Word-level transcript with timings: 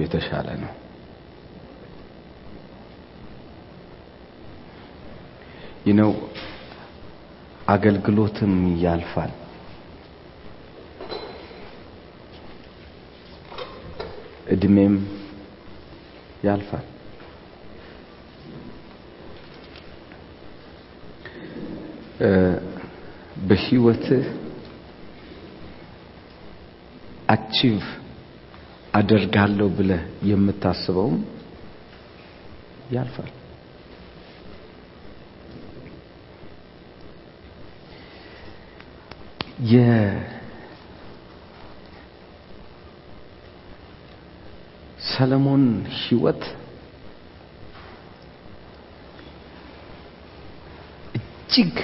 የተሻለ 0.00 0.48
ነው። 0.62 0.72
ይነው 5.86 6.10
አገልግሎትም 7.68 8.52
ያልፋል። 8.82 9.32
እድሜም 14.48 14.94
ያልፋል። 16.44 16.86
በህይወትህ 23.48 24.24
አቺቭ 27.28 27.82
አደርጋለሁ 28.94 29.66
ብለህ 29.76 30.00
የምታስበውም 30.24 31.18
ያልፋል። 32.92 33.30
የሰለሞን 45.00 45.64
ህይወት 46.00 46.42
እጅግ 51.16 51.76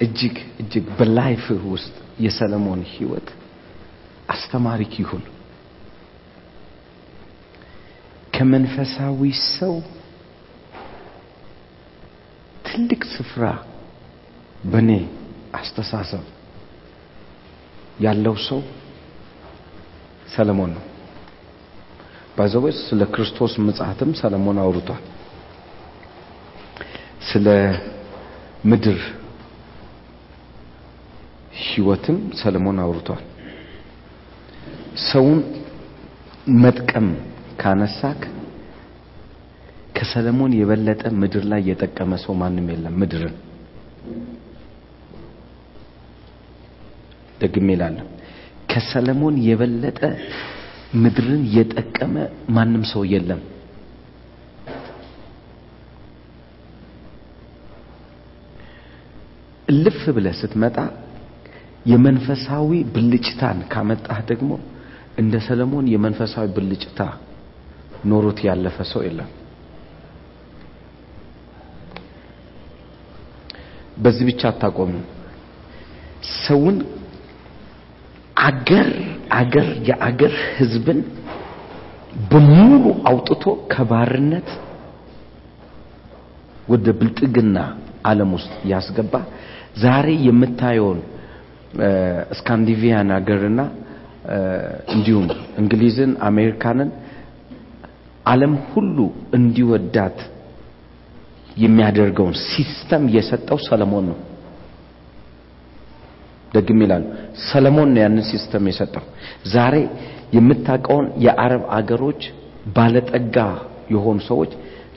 እጅግ 0.00 0.36
እጅግ 0.62 0.86
በላይፍህ 0.98 1.62
ውስጥ 1.72 1.94
የሰለሞን 2.20 2.80
ህይወት 2.92 3.28
አስተማሪክ 4.52 4.94
ይሁን። 5.00 5.22
ከመንፈሳዊ 8.34 9.20
ሰው 9.50 9.74
ትልቅ 12.66 13.00
ስፍራ 13.12 13.44
በእኔ 14.64 14.90
አስተሳሰብ 15.60 16.24
ያለው 18.00 18.36
ሰው 18.48 18.60
ሰለሞን 20.34 20.72
ነው። 20.76 20.84
ባዘወስ 22.36 22.78
ስለ 22.88 23.02
ክርስቶስ 23.14 23.56
ምጽአትም 23.66 24.12
ሰለሞን 24.20 24.62
አውርቷል። 24.62 25.02
ስለ 27.30 27.46
ምድር 28.64 29.00
ህይወትም 31.64 32.18
ሰለሞን 32.40 32.80
አውርቷል። 32.84 33.22
ሰውን 35.12 35.40
መጥቀም 36.62 37.08
ካነሳክ 37.60 38.20
ከሰለሞን 39.96 40.52
የበለጠ 40.58 41.02
ምድር 41.20 41.44
ላይ 41.50 41.60
የጠቀመ 41.68 42.12
ሰው 42.22 42.34
ማንም 42.40 42.66
የለም። 42.72 42.94
ምድርን 43.00 43.34
ደግሜ 47.40 47.68
እላለሁ፣ 47.76 48.06
ከሰለሞን 48.70 49.36
የበለጠ 49.46 50.00
ምድርን 51.02 51.42
የጠቀመ 51.56 52.14
ማንም 52.56 52.82
ሰው 52.92 53.02
የለም። 53.12 53.40
እልፍ 59.68 60.00
ብለህ 60.16 60.34
ስትመጣ 60.40 60.76
የመንፈሳዊ 61.86 62.70
ብልጭታን 62.94 63.58
ካመጣህ 63.72 64.18
ደግሞ 64.30 64.50
እንደ 65.16 65.34
ሰለሞን 65.46 65.86
የመንፈሳዊ 65.92 66.46
ብልጭታ 66.56 67.00
ኖሮት 68.10 68.38
ያለፈ 68.46 68.76
ሰው 68.92 69.00
የለም። 69.06 69.30
በዚህ 73.96 74.24
ብቻ 74.28 74.42
አታቆምም። 74.50 75.02
ሰውን 76.38 76.76
አገር 78.42 78.88
አገር 79.38 79.68
የአገር 79.88 80.34
ህዝብን 80.56 81.00
በሙሉ 82.30 82.84
አውጥቶ 83.10 83.44
ከባርነት 83.72 84.48
ወደ 86.68 86.86
ብልጥግና 86.98 87.58
ዓለም 88.04 88.30
ውስጥ 88.36 88.52
ያስገባ 88.72 89.14
ዛሬ 89.82 90.08
የምታየውን 90.26 91.00
ስካንዲቪያን 92.38 93.10
ሀገርና 93.16 93.60
እንዲሁም 94.94 95.26
እንግሊዝን፣ 95.58 96.12
አሜሪካንን 96.22 96.90
ዓለም 98.26 98.54
ሁሉ 98.68 98.96
እንዲወዳት 99.34 100.18
የሚያደርገውን 101.56 102.36
system 102.46 103.04
የሰጠው 103.16 103.58
ሰለሞን 103.68 104.04
ነው። 104.10 104.18
ደግም 106.52 106.78
ይላሉ 106.84 107.04
ሰለሞን 107.50 107.90
ነው 107.94 108.00
ያንን 108.04 108.24
system 108.30 108.64
የሰጠው። 108.70 109.04
ዛሬ 109.52 109.74
የምታውቀውን 110.36 111.06
የአረብ 111.24 111.62
አገሮች 111.78 112.22
ባለጠጋ 112.76 113.36
የሆኑ 113.94 114.18
ሰዎች 114.28 114.52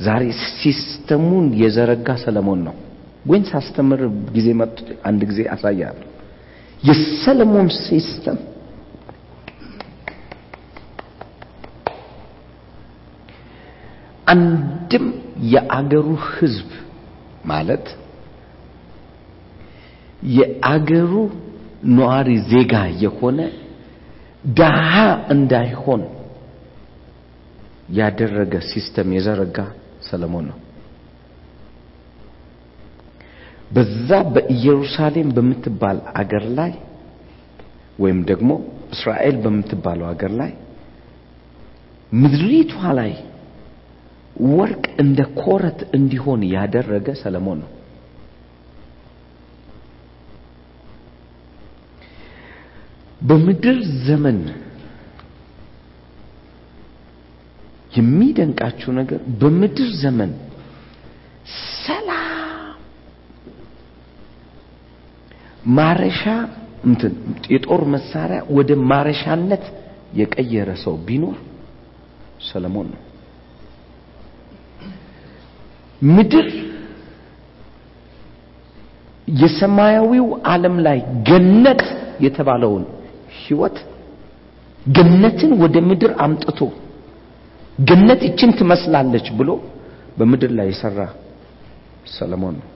ዛሬ 0.05 0.23
system 0.59 1.11
ኡን 1.11 1.45
የዘረጋ 1.61 2.07
ሰለሞን 2.23 2.59
ነው። 2.67 2.75
ወይን 3.25 3.45
ሳስተምር 3.51 4.01
ጊዜ 4.35 4.47
መጡ 4.59 4.75
አንድ 5.09 5.21
ጊዜ 5.29 5.41
አሳያለሁ። 5.53 6.03
የሰለሞን 6.83 7.69
system 7.85 8.37
አንድም 14.27 15.05
የአገሩ 15.53 16.05
ህዝብ 16.29 16.69
ማለት 17.45 17.85
የአገሩ 20.31 21.11
ነዋሪ 21.95 22.29
ዜጋ 22.51 22.73
የሆነ 23.03 23.39
ደሃ 24.43 24.91
እንዳይሆን 25.35 26.01
ያደረገ 27.97 28.53
system 28.69 29.09
የዘረጋ 29.15 29.57
ሰለሞን 30.07 30.45
ነው። 30.49 30.57
በዛ 33.71 34.09
በኢየሩሳሌም 34.33 35.29
በምትባል 35.35 35.97
አገር 36.21 36.45
ላይ 36.59 36.73
ወይም 37.99 38.19
ደግሞ 38.29 38.51
እስራኤል 38.93 39.35
በምትባለው 39.43 40.07
አገር 40.11 40.31
ላይ 40.41 40.51
ምድሪቷ 42.11 42.73
ላይ 42.99 43.13
ወርቅ 44.53 44.85
እንደ 45.01 45.19
ኮረት 45.39 45.79
እንዲሆን 45.97 46.41
ያደረገ 46.53 47.07
ሰለሞን 47.21 47.59
ነው። 47.63 47.69
በምድር 53.21 53.77
ዘመን 54.07 54.39
የሚደንቃችሁ 57.91 58.89
ነገር 58.99 59.19
በምድር 59.41 59.89
ዘመን 60.01 60.31
ሰላም 61.85 62.21
ማረሻ 65.77 66.23
እንትን 66.85 67.13
የጦር 67.53 67.81
መሳሪያ 67.93 68.39
ወደ 68.57 68.71
ማረሻነት 68.91 69.63
የቀየረ 70.13 70.69
ሰው 70.83 70.95
ቢኖር 71.07 71.37
ሰለሞን 72.49 72.87
ነው። 72.93 73.01
ምድር 76.13 76.47
የሰማያዊው 79.37 80.27
ዓለም 80.51 80.75
ላይ 80.87 80.97
ገነት 81.29 81.81
የተባለውን 82.25 82.83
ህይወት 83.39 83.77
ገነትን 84.85 85.51
ወደ 85.61 85.77
ምድር 85.89 86.11
አምጥቶ 86.25 86.59
ገነት 87.81 88.21
ይችን 88.27 88.51
ትመስላለች 88.59 89.27
ብሎ 89.39 89.49
በምድር 90.17 90.51
ላይ 90.57 90.67
የሰራ 90.71 90.99
ሰለሞን 92.13 92.55
ነው። 92.59 92.69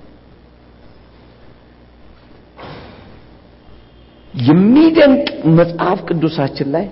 የሚደንቅ 4.34 5.28
መጽሐፍ 5.60 6.00
ቅዱሳችን 6.08 6.68
ላይ 6.76 6.86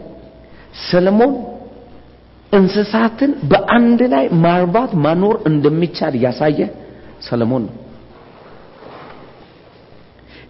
ሰለሞን 0.84 1.34
እንስሳትን 2.52 3.32
በአንድ 3.52 4.00
ላይ 4.14 4.26
ማርባት 4.44 4.92
ማኖር 5.06 5.36
እንደሚቻል 5.50 6.14
ያሳየ 6.26 6.60
ሰለሞን 7.28 7.64
ነው። 7.68 7.76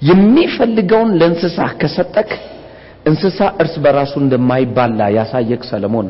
የሚፈልገውን 0.01 1.11
ለእንስሳ 1.19 1.59
ከሰጠክ 1.81 2.31
እንስሳ 3.09 3.39
እርስ 3.61 3.75
በራሱ 3.83 4.13
እንደማይባላ 4.23 4.99
ያሳየክ 5.17 5.61
ሰለሞን 5.71 6.07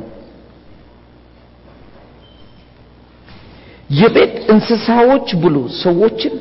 የቤት 3.89 4.35
እንስሳዎች 4.53 5.29
ብሎ 5.43 5.55
ሰዎችን፣ 5.83 6.33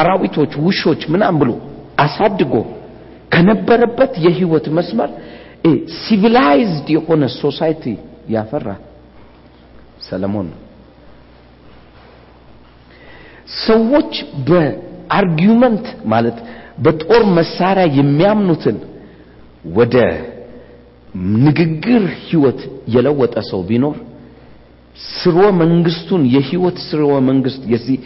አራዊቶች፣ 0.00 0.52
ውሾች 0.66 1.02
ምናም 1.12 1.36
ብሎ 1.42 1.50
አሳድጎ 2.04 2.54
ከነበረበት 3.34 4.12
የህይወት 4.24 4.66
መስመር 4.78 5.10
civilized 6.00 6.88
የሆነ 6.96 7.22
society 7.36 7.84
ያፈራ 8.34 8.68
ሰለሞን 10.04 10.46
ነው። 10.52 10.60
ሰዎች 13.64 14.12
በ 14.48 14.75
argument 14.75 15.84
ማለት 16.12 16.38
በጦር 16.84 17.22
መሳሪያ 17.38 17.84
የሚያምኑትን 17.98 18.78
ወደ 19.76 19.96
ንግግር 21.44 22.02
ህይወት 22.24 22.60
የለወጠ 22.94 23.34
ሰው 23.50 23.60
ቢኖር 23.68 23.96
ስርወ 25.12 25.44
መንግስቱን 25.60 26.22
የህይወት 26.34 26.76
ስርወ 26.88 27.12
መንግስት 27.28 27.62
የዚህ 27.72 27.96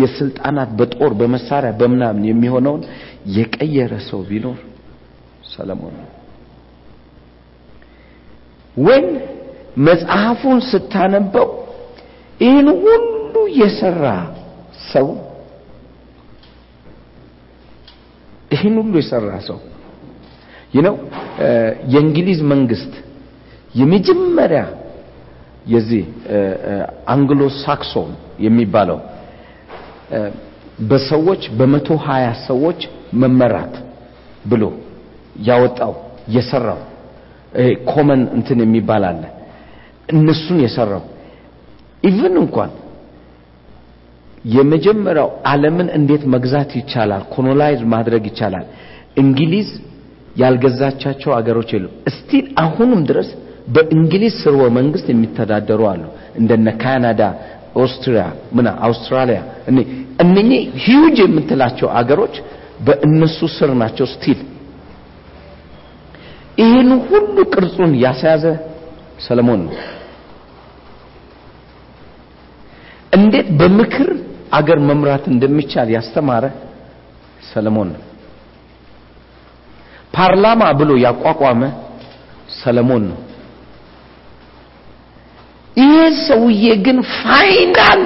የስልጣናት 0.00 0.70
በጦር 0.78 1.12
በመሳሪያ 1.20 1.70
በምናምን 1.80 2.24
የሚሆነውን 2.28 2.82
የቀየረ 3.36 3.92
ሰው 4.08 4.20
ቢኖር 4.30 4.58
ሰለሞን 5.54 5.94
ነው። 5.98 6.10
መጽሐፉን 9.86 10.58
ስታነበው 10.70 11.48
ይህን 12.40 12.68
ሁሉ 12.82 13.34
የሰራ 13.60 14.04
ሰው 14.92 15.08
ይህን 18.50 18.76
ሁሉ 18.80 18.94
የሰራ 19.00 19.30
ሰው 19.48 19.58
ይነው 20.74 20.96
የእንግሊዝ 21.92 22.40
መንግስት 22.52 22.92
የመጀመሪያ 23.74 24.62
የዚህ 25.66 26.04
አንግሎ 27.14 27.42
ሳክሶን 27.64 28.10
የሚባለው 28.46 28.98
በሰዎች 30.90 31.42
በመቶ 31.58 31.88
ሀያ 32.06 32.26
ሰዎች 32.48 32.80
መመራት 33.22 33.74
ብሎ 34.44 34.64
ያወጣው 35.48 35.92
የሰራው 36.28 36.80
common 37.92 38.22
እንትን 38.38 38.58
የሚባል 38.64 39.04
አለ 39.10 39.22
እነሱን 40.08 40.58
የሰራው። 40.64 41.04
even 42.02 42.34
እንኳን 42.42 42.70
የመጀመሪያው 44.50 45.28
ዓለምን 45.50 45.88
እንዴት 45.98 46.22
መግዛት 46.34 46.70
ይቻላል 46.80 47.22
colonize 47.34 47.80
ማድረግ 47.94 48.24
ይቻላል 48.30 48.66
እንግሊዝ 49.22 49.68
ያልገዛቻቸው 50.36 51.30
አገሮች 51.36 51.70
የሉም። 51.74 51.92
still 52.10 52.46
አሁንም 52.62 53.00
ድረስ 53.10 53.28
በእንግሊዝ 53.74 54.34
ስርወ 54.42 54.62
መንግስት 54.78 55.06
የሚተዳደሩ 55.12 55.82
አሉ። 55.92 56.02
እንደነ 56.40 56.68
ካናዳ 56.82 57.22
ኦስትሪያ 57.82 58.24
ምና 58.56 58.68
አውስትራሊያ 58.88 59.38
እነኚህ 60.24 60.60
ሂዩጅ 60.84 61.16
የምትላቸው 61.24 61.88
አገሮች 62.00 62.34
በእነሱ 62.86 63.38
ስር 63.56 63.70
ናቸው 63.80 64.06
still 64.12 64.40
ይህን 66.58 66.90
ሁሉ 67.06 67.36
ቅርጹን 67.52 67.92
ያስያዘ 68.04 68.44
ሰለሞን 69.26 69.60
ነው 69.66 69.74
እንዴት 73.24 73.48
በምክር 73.60 74.08
አገር 74.58 74.78
መምራት 74.88 75.24
እንደሚቻል 75.32 75.88
ያስተማረ 75.96 76.44
ሰለሞን 77.50 77.88
ነው። 77.94 78.02
ፓርላማ 80.14 80.62
ብሎ 80.80 80.90
ያቋቋመ 81.04 81.62
ሰለሞን 82.58 83.04
ነው። 83.10 83.20
ይሄ 85.76 85.94
ሰውዬ 86.26 86.64
ግን 86.86 86.98
ፋይናል 87.14 88.02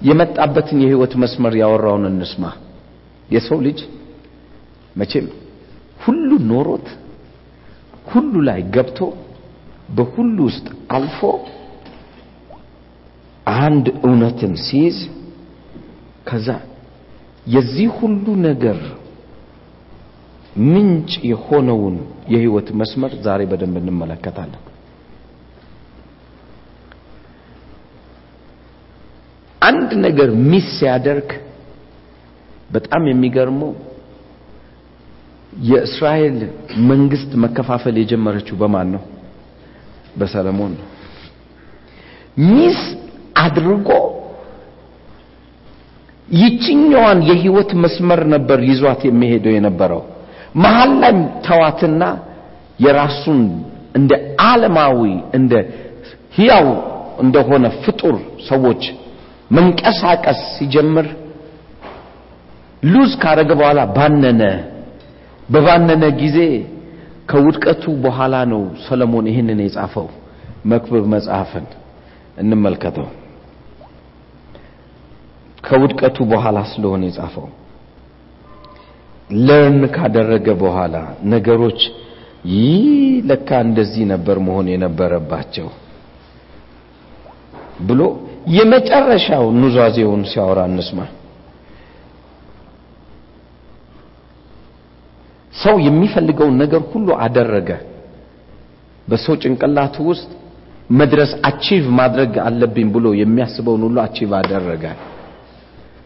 የመጣበትን 0.00 0.78
የህይወት 0.84 1.12
መስመር 1.22 1.54
ያወራውን 1.62 2.04
እንስማ። 2.10 2.44
የሰው 3.28 3.58
ልጅ 3.66 3.78
መቼም 4.96 5.26
ሁሉ 6.00 6.30
ኖሮት 6.50 6.88
ሁሉ 8.10 8.32
ላይ 8.48 8.60
ገብቶ 8.74 8.98
በሁሉ 9.96 10.36
ውስጥ 10.48 10.66
አልፎ 10.96 11.20
አንድ 13.46 13.86
እውነትን 14.00 14.52
ሲይዝ 14.64 14.98
ከዛ 16.28 16.48
የዚህ 17.46 17.88
ሁሉ 17.98 18.26
ነገር 18.46 18.78
ምንጭ 20.66 21.12
የሆነውን 21.30 21.96
የህይወት 22.32 22.68
መስመር 22.80 23.12
ዛሬ 23.24 23.40
በደንብ 23.50 23.76
እንመለከታለን። 23.80 24.62
አንድ 29.62 29.90
ነገር 30.06 30.30
ሚስ 30.50 30.66
ሲያደርግ 30.78 31.28
በጣም 32.70 33.02
የሚገርመው 33.08 33.72
የእስራኤል 35.66 36.36
መንግስት 36.90 37.30
መከፋፈል 37.44 37.96
የጀመረችው 38.00 38.56
በማን 38.62 38.88
ነው? 38.94 39.02
በሰለሞን 40.18 40.72
ነው። 40.78 40.88
ሚስ 42.48 42.80
አድርጎ 43.36 43.88
ይችኛዋን 46.28 47.18
የህይወት 47.28 47.70
መስመር 47.82 48.20
ነበር 48.34 48.58
ይዟት 48.68 49.00
የሚሄደው 49.08 49.52
የነበረው። 49.56 50.02
መሀል 50.62 50.92
ላይ 51.02 51.14
ተዋትና 51.46 52.02
የራሱን 52.84 53.40
እንደ 53.98 54.12
ዓለማዊ 54.44 55.00
እንደ 55.38 55.52
ህያው 56.36 56.68
እንደሆነ 57.24 57.64
ፍጡር 57.82 58.16
ሰዎች 58.48 58.82
መንቀሳቀስ 59.50 60.40
ሲጀምር 60.54 61.06
ሉዝ 62.82 63.12
ካረገ 63.22 63.50
በኋላ 63.60 63.80
ባነነ። 63.96 64.42
በባነነ 65.48 66.04
ጊዜ 66.20 66.38
ከውድቀቱ 67.30 67.84
በኋላ 68.04 68.34
ነው 68.52 68.62
ሰለሞን 68.86 69.26
ይህንን 69.30 69.60
የጻፈው። 69.64 70.08
መክብብ 70.70 71.04
መጽሐፍን 71.14 71.66
እንመልከተው 72.38 73.06
ከውድቀቱ 75.64 76.16
በኋላ 76.32 76.58
ስለሆነ 76.72 77.02
የጻፈው። 77.08 77.46
ለርን 79.30 79.80
ካደረገ 79.94 80.46
በኋላ 80.62 80.96
ነገሮች 81.32 81.80
ይህ 82.54 82.86
ለካ 83.28 83.48
እንደዚህ 83.66 84.04
ነበር 84.12 84.36
መሆን 84.46 84.66
የነበረባቸው 84.72 85.68
ብሎ 87.86 88.00
የመጨረሻው 88.56 89.44
ኑዛዜውን 89.60 90.22
ሲያወራ 90.30 90.60
እንስማ። 90.70 91.00
ሰው 95.54 95.76
የሚፈልገውን 95.86 96.56
ነገር 96.62 96.82
ሁሉ 96.92 97.08
አደረገ። 97.24 97.70
በሰው 99.08 99.34
ጭንቅላቱ 99.42 99.96
ውስጥ 100.10 100.28
መድረስ 100.90 101.30
achieve 101.48 101.84
ማድረግ 101.98 102.32
አለብኝ 102.46 102.86
ብሎ 102.94 103.06
የሚያስበውን 103.20 103.82
ሁሉ 103.86 103.96
achieve 104.04 104.30
አደረገ 104.40 104.84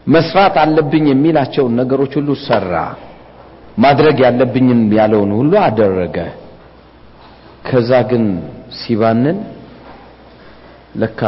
መስራት 0.09 0.55
አለብኝ 0.61 1.05
የሚላቸውን 1.09 1.73
ነገሮች 1.81 2.13
ሁሉ 2.19 2.29
ሰራ። 2.45 2.73
ማድረግ 3.77 4.17
ያለብኝን 4.25 4.81
ያለውን 4.97 5.31
ሁሉ 5.39 5.51
አደረገ። 5.65 6.17
ከዛ 7.67 7.91
ግን 8.09 8.23
ሲባንን 8.79 9.37
ለካ 10.95 11.21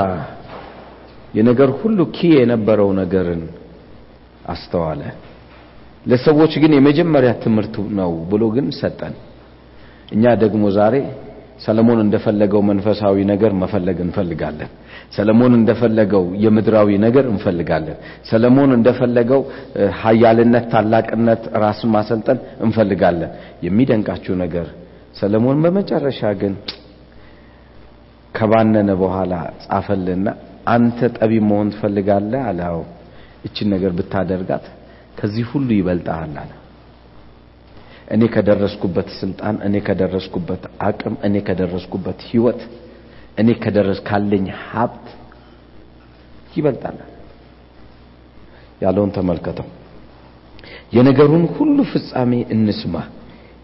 የነገር 1.33 1.69
ሁሉ 1.81 1.99
ኪ 2.15 2.29
የነበረው 2.35 2.89
ነገርን 3.01 3.43
አስተዋለ። 4.45 5.01
ለሰዎች 6.05 6.53
ግን 6.61 6.71
የመጀመሪያ 6.75 7.31
ትምህርት 7.43 7.75
ነው 7.99 8.11
ብሎ 8.31 8.43
ግን 8.55 8.67
ሰጠን። 8.79 9.13
እኛ 10.11 10.23
ደግሞ 10.43 10.63
ዛሬ 10.77 10.95
ሰለሞን 11.61 11.99
እንደፈለገው 12.03 12.61
መንፈሳዊ 12.69 13.17
ነገር 13.31 13.51
መፈለግ 13.61 13.97
እንፈልጋለን። 14.05 14.69
ሰለሞን 15.15 15.53
እንደፈለገው 15.57 16.23
የምድራዊ 16.43 16.89
ነገር 17.05 17.25
እንፈልጋለን። 17.31 17.97
ሰለሞን 18.31 18.71
እንደፈለገው 18.77 19.41
ሀያልነት 20.01 20.65
ታላቅነት 20.73 21.43
ራስን 21.63 21.91
ማሰልጠን 21.95 22.39
እንፈልጋለን። 22.65 23.33
የሚደንቃችሁ 23.67 24.35
ነገር 24.43 24.67
ሰለሞን 25.21 25.59
በመጨረሻ 25.63 26.21
ግን 26.41 26.53
ከባነነ 28.35 28.89
በኋላ 29.01 29.33
ጻፈልና 29.65 30.27
አንተ 30.67 30.99
ጠቢብ 31.17 31.43
መሆን 31.49 31.69
ትፈልጋለህ? 31.73 32.41
አለው 32.49 32.79
እችን 33.47 33.67
ነገር 33.73 33.91
ብታደርጋት 33.97 34.65
ከዚህ 35.19 35.45
ሁሉ 35.51 35.69
ይበልጣል 35.77 36.33
አለ 36.35 36.51
እኔ 38.11 38.23
ከደረስኩበት 38.33 39.09
ስልጣን 39.19 39.55
እኔ 39.67 39.75
ከደረስኩበት 39.87 40.63
አቅም 40.87 41.15
እኔ 41.27 41.35
ከደረስኩበት 41.47 42.19
ህይወት 42.29 42.61
እኔ 43.41 43.49
ከደረስ 43.63 43.99
ካለኝ 44.07 44.45
ሀብት 44.63 45.05
ይበልጣል። 46.55 46.97
ያለውን 48.81 49.11
ተመልከተው። 49.17 49.67
የነገሩን 50.93 51.45
ሁሉ 51.55 51.77
ፍጻሜ 51.91 52.31
እንስማ። 52.55 52.95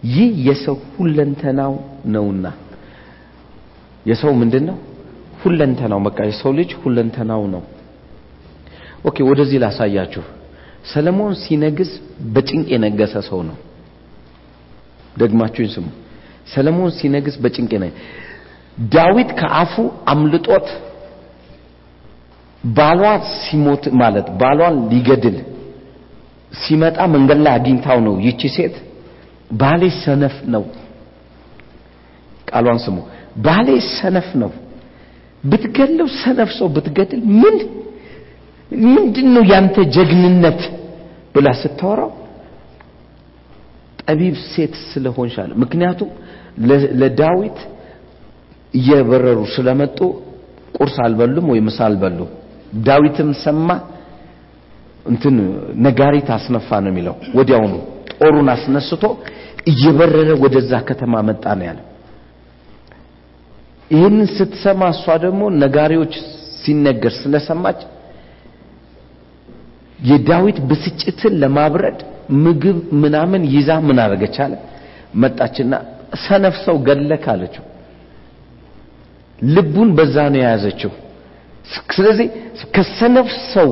ይህ 0.07 0.31
የሰው 0.47 0.77
ሁለንተናው 0.93 1.73
ነውና። 2.13 2.45
የሰው 4.05 4.31
ምንድን 4.41 4.63
ነው 4.69 4.77
ሁለንተናው 5.41 5.99
በቃ 6.07 6.19
የሰው 6.29 6.51
ልጅ 6.59 6.71
ሁለንተናው 6.83 7.43
ነው። 7.53 7.63
okay 9.05 9.17
ወደዚህ 9.29 9.57
ላሳያችሁ። 9.63 10.23
ሰለሞን 10.91 11.33
ሲነግስ 11.43 11.91
በጭንቅ 12.33 12.67
የነገሰ 12.73 13.15
ሰው 13.29 13.39
ነው 13.49 13.57
ደግማችሁኝ 15.17 15.69
ስሙ 15.75 15.85
ሰለሞን 16.53 16.91
ሲነግስ 16.97 17.35
በጭንቅ 17.43 17.71
ነው። 17.83 17.91
ዳዊት 18.91 19.29
ከአፉ 19.39 19.73
አምልጦት 20.11 20.67
ባሏ 22.63 23.01
ሲሞት 23.37 23.83
ማለት 24.01 24.27
ባሏን 24.39 24.75
ሊገድል 24.91 25.37
ሲመጣ 26.51 26.97
መንገድ 27.13 27.39
ላይ 27.45 27.53
አግኝታው 27.57 27.99
ነው 28.05 28.13
ይቺ 28.25 28.41
ሴት 28.55 28.75
ባሌ 29.51 29.81
ሰነፍ 30.03 30.35
ነው። 30.53 30.63
ቃሏን 32.47 32.79
ስሙ። 32.85 32.97
ባሌ 33.45 33.67
ሰነፍ 33.91 34.29
ነው። 34.41 34.51
ብትገለው 35.43 36.07
ሰነፍ 36.21 36.49
ሰው 36.57 36.67
ብትገድል 36.75 37.21
ምን 37.41 37.55
ምንድን 38.87 39.27
ነው 39.35 39.43
ያንተ 39.51 39.75
ጀግንነት 39.95 40.61
ብላ 41.35 41.47
ስታወራው 41.61 42.11
ጠቢብ 44.07 44.35
ሴት 44.51 44.73
ስለሆንሽ 44.91 45.35
ምክንያቱም 45.63 46.09
ለዳዊት 47.01 47.57
እየበረሩ 48.73 49.39
ስለመጡ 49.55 49.99
ቁርስ 50.77 50.95
አልበሉም 51.05 51.45
ወይ 51.51 51.59
ምሳ 51.67 51.79
አልበሉም። 51.87 52.29
ዳዊትም 52.87 53.29
ሰማ 53.43 53.69
እንትን 55.05 55.35
ነጋሪት 55.85 56.29
አስነፋ 56.37 56.69
ነው 56.83 56.91
የሚለው። 56.91 57.15
ወዲያውኑ 57.37 57.73
ጦሩን 58.13 58.47
አስነስቶ 58.55 59.03
እየበረረ 59.71 60.29
ወደዛ 60.43 60.71
ከተማ 60.89 61.13
መጣ 61.29 61.45
ነው 61.59 61.65
ያለ። 61.69 61.79
ይህንን 63.91 64.27
ስትሰማ 64.37 64.81
እሷ 64.95 65.05
ደግሞ 65.25 65.41
ነጋሪዎች 65.63 66.13
ሲነገር 66.61 67.13
ስለሰማች 67.21 67.79
የዳዊት 69.99 70.57
ብስጭትን 70.69 71.33
ለማብረድ 71.41 71.99
ምግብ 72.43 72.77
ምናምን 73.01 73.41
ይዛ 73.53 73.69
ምን 73.87 73.97
አደረገች 74.03 74.37
አለ 74.45 74.53
መጣችና 75.21 75.73
ሰነፍ 76.25 76.55
ሰው 76.65 76.75
ገለክ 76.87 77.25
አለችው። 77.33 77.63
ልቡን 79.39 79.89
በዛ 79.97 80.15
ነው 80.33 80.39
የያዘችው። 80.41 80.91
ስለዚህ 81.95 82.27
ከሰነፍ 82.75 83.29
ሰው 83.53 83.69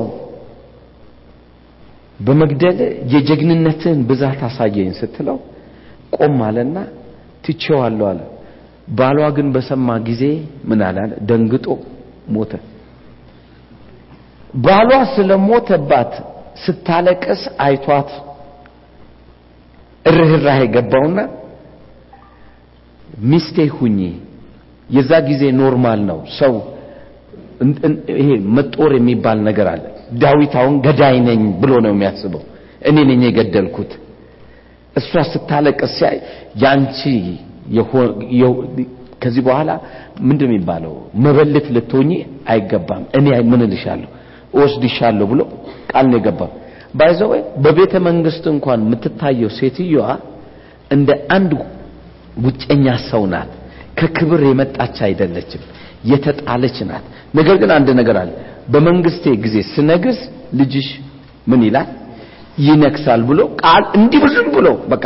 በመግደል 2.20 2.78
የጀግንነትን 3.12 3.98
ብዛት 4.08 4.40
አሳየኝ 4.48 4.90
ስትለው 5.00 5.38
ቆም 6.16 6.38
አለና 6.46 6.76
ትቼዋለሁ 7.44 8.06
አለ። 8.10 8.20
ባሏ 8.90 9.18
ግን 9.36 9.48
በሰማ 9.54 9.88
ጊዜ 10.08 10.22
ምን 10.68 10.80
አለ? 10.88 10.98
ደንግጦ 11.28 11.66
ሞተ። 12.34 12.52
ባሏ 14.64 14.90
ስለሞተባት 15.14 16.12
ስታለቅስ 16.64 17.42
አይቷት 17.60 18.10
ርኅራኄ 20.16 20.60
ገባውና 20.74 21.18
ሚስቴ 23.26 23.56
ሁኚ። 23.76 23.98
የዛ 24.88 25.12
ጊዜ 25.28 25.42
normal 25.60 26.00
ነው 26.10 26.18
ሰው 26.38 26.54
ይሄ 28.16 28.28
መጦር 28.56 28.90
የሚባል 28.98 29.38
ነገር 29.48 29.66
አለ። 29.72 29.84
ዳዊት 30.22 30.52
አሁን 30.60 30.74
ገዳይ 30.84 31.16
ነኝ 31.28 31.40
ብሎ 31.62 31.72
ነው 31.84 31.92
የሚያስበው። 31.94 32.42
እኔ 32.88 32.96
ነኝ 33.08 33.22
የገደልኩት። 33.28 33.92
እሷ 34.96 35.12
ስታለቅስ 35.32 35.94
ሲያይ 35.98 36.16
ያንቺ 36.62 37.00
ከዚህ 39.22 39.42
በኋላ 39.46 39.70
ምንድን 40.28 40.48
የሚባለው 40.48 40.92
መበለት 41.24 41.66
ልትሆኚ 41.74 42.10
አይገባም። 42.48 43.04
እኔ 43.18 43.26
ምን 43.50 43.60
እልሻለሁ 43.66 44.10
እወስድሻለሁ 44.54 45.26
ብሎ 45.32 45.40
ቃል 45.90 46.06
ነው 46.10 46.18
የገባው። 46.20 46.50
ባይዘው 46.94 47.30
በቤተ 47.64 47.94
መንግስት 48.06 48.44
እንኳን 48.52 48.80
የምትታየው 48.84 49.50
ሴትዮዋ 49.58 50.06
እንደ 50.90 51.08
አንድ 51.36 51.52
ውጨኛ 52.44 52.86
ሰው 53.10 53.22
ናት። 53.32 53.50
ከክብር 53.98 54.40
የመጣች 54.48 54.96
አይደለችም፣ 55.06 55.62
የተጣለች 56.10 56.78
ናት። 56.88 57.04
ነገር 57.34 57.56
ግን 57.62 57.70
አንድ 57.76 57.88
ነገር 58.00 58.16
አለ። 58.22 58.30
በመንግስቴ 58.72 59.24
ጊዜ 59.44 59.56
ስነግስ 59.72 60.18
ልጅሽ 60.58 60.88
ምን 61.46 61.60
ይላል 61.66 61.88
ይነግሳል 62.66 63.22
ብሎ 63.30 63.40
ቃል 63.62 63.84
እንዲህ 63.98 64.22
ብሎ 64.54 64.68
በቃ 64.92 65.04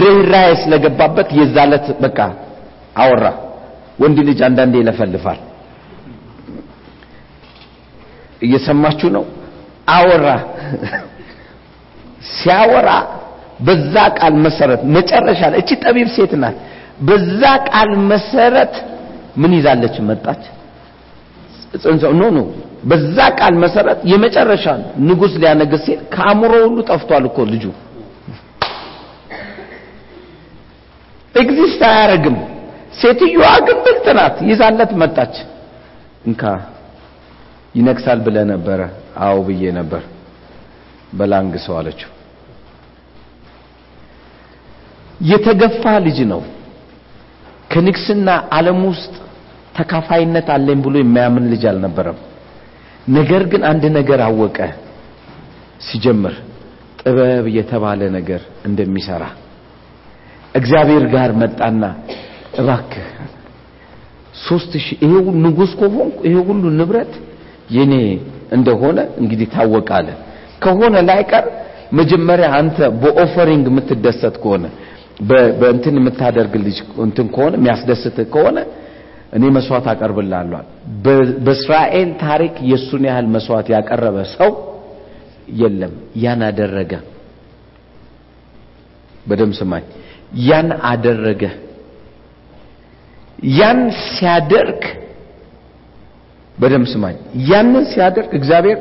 ርኅራኄ 0.00 0.50
ስለገባበት 0.62 1.28
የዛለት 1.38 1.86
በቃ 2.02 2.18
አወራ። 2.96 3.24
ወንድ 4.02 4.18
ልጅ 4.28 4.40
አንዳንዴ 4.48 4.74
ይለፈልፋል። 4.82 5.38
እየሰማችሁ 8.42 9.08
ነው? 9.16 9.24
አወራ። 9.90 10.26
ሲያወራ 12.34 12.88
በዛ 13.66 13.94
ቃል 14.18 14.34
መሰረት 14.46 14.80
መጨረሻ 14.96 15.40
ላይ 15.52 15.58
እቺ 15.62 15.70
ጠቢብ 15.84 16.08
ሴት 16.16 16.32
ናት። 16.42 16.56
በዛ 17.08 17.42
ቃል 17.68 17.90
መሰረት 18.12 18.74
ምን 19.40 19.52
ይዛለች 19.58 19.96
መጣች? 20.08 20.42
ጽንሰው 21.82 22.12
no 22.20 22.24
no 22.36 22.38
በዛ 22.90 23.16
ቃል 23.38 23.54
መሰረት 23.64 23.98
የመጨረሻ 24.10 24.64
ንጉስ 25.08 25.32
ሊያነግስ 25.40 25.82
ሲል 25.86 26.00
ከአእምሮ 26.14 26.52
ሁሉ 26.64 26.78
ጠፍቷል 26.90 27.24
እኮ 27.30 27.38
ልጁ 27.52 27.64
exist 31.34 31.82
አያረግም። 31.88 32.36
ሴትዮዋ 33.00 33.44
ግን 33.66 33.78
ብልጥ 33.84 34.06
ናት። 34.18 34.36
ይዛለት 34.50 34.92
መጣች። 35.00 35.34
እንካ 36.26 36.42
ይነግሳል 37.74 38.18
ብለህ 38.26 38.36
ነበር። 38.52 38.80
አዎ 39.24 39.36
ብዬ 39.48 39.62
ነበር። 39.78 40.02
በል 41.18 41.54
አንግሰው 41.64 41.74
አለችው። 41.80 42.10
የተገፋ 45.24 45.84
ልጅ 46.06 46.18
ነው። 46.32 46.42
ከንግስና 47.72 48.28
ዓለም 48.56 48.80
ውስጥ 48.90 49.12
ተካፋይነት 49.76 50.48
አለኝ 50.54 50.78
ብሎ 50.86 50.94
የሚያምን 51.00 51.44
ልጅ 51.52 51.62
አልነበረም። 51.70 52.18
ነገር 53.16 53.42
ግን 53.52 53.62
አንድ 53.70 53.84
ነገር 53.98 54.20
አወቀ። 54.26 54.58
ሲጀምር 55.86 56.34
ጥበብ 57.00 57.44
የተባለ 57.56 58.00
ነገር 58.16 58.40
እንደሚሰራ 58.68 59.22
እግዚአብሔር 60.54 61.04
ጋር 61.14 61.30
መጣና 61.42 61.82
እባክህ 62.60 63.06
ሶስት 64.40 64.72
ሺህ 64.84 64.98
ይሄ 65.04 65.12
ንጉሥ 65.44 65.72
ከሆንኩ 65.80 66.18
ይሄ 66.28 66.36
ሁሉ 66.48 66.64
ንብረት 66.78 67.12
የኔ 67.70 67.94
እንደሆነ 68.56 68.98
እንግዲህ 69.20 69.48
ታወቃለ። 69.54 70.08
ከሆነ 70.62 70.94
ላይቀር 71.08 71.44
መጀመሪያ 71.98 72.48
አንተ 72.58 72.78
በኦፈሪንግ 73.02 73.66
የምትደሰት 73.70 74.36
ከሆነ 74.42 74.64
በእንትን 75.60 75.94
የምታደርግ 75.98 76.52
ልጅ 76.64 76.76
እንትን 77.04 77.26
ከሆነ 77.34 77.52
የሚያስደስት 77.58 78.18
ከሆነ 78.34 78.58
እኔ 79.36 79.44
መስዋዕት 79.56 79.86
አቀርብልሃለሁ። 79.92 80.60
በእስራኤል 81.46 82.10
ታሪክ 82.22 82.54
የሱን 82.70 83.02
ያህል 83.08 83.26
መስዋዕት 83.34 83.68
ያቀረበ 83.74 84.16
ሰው 84.34 84.50
የለም። 85.60 85.92
ያን 86.22 86.42
አደረገ። 86.48 86.92
በደም 89.26 89.52
ስማኝ። 89.58 89.84
ያን 90.42 90.68
አደረገ። 90.90 91.42
ያን 93.52 93.80
ሲያደርግ 94.06 94.82
በደም 96.60 96.84
ስማኝ። 96.90 97.16
ያንን 97.50 97.84
ሲያደርግ 97.92 98.30
እግዚአብሔር 98.38 98.78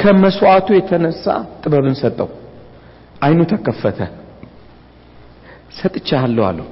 ከመስዋዕቱ 0.00 0.68
የተነሳ 0.76 1.24
ጥበብን 1.62 1.96
ሰጠው። 2.00 2.28
አይኑ 3.22 3.40
ተከፈተ። 3.50 3.98
ሰጥቻለሁ 5.78 6.44
አለው። 6.48 6.68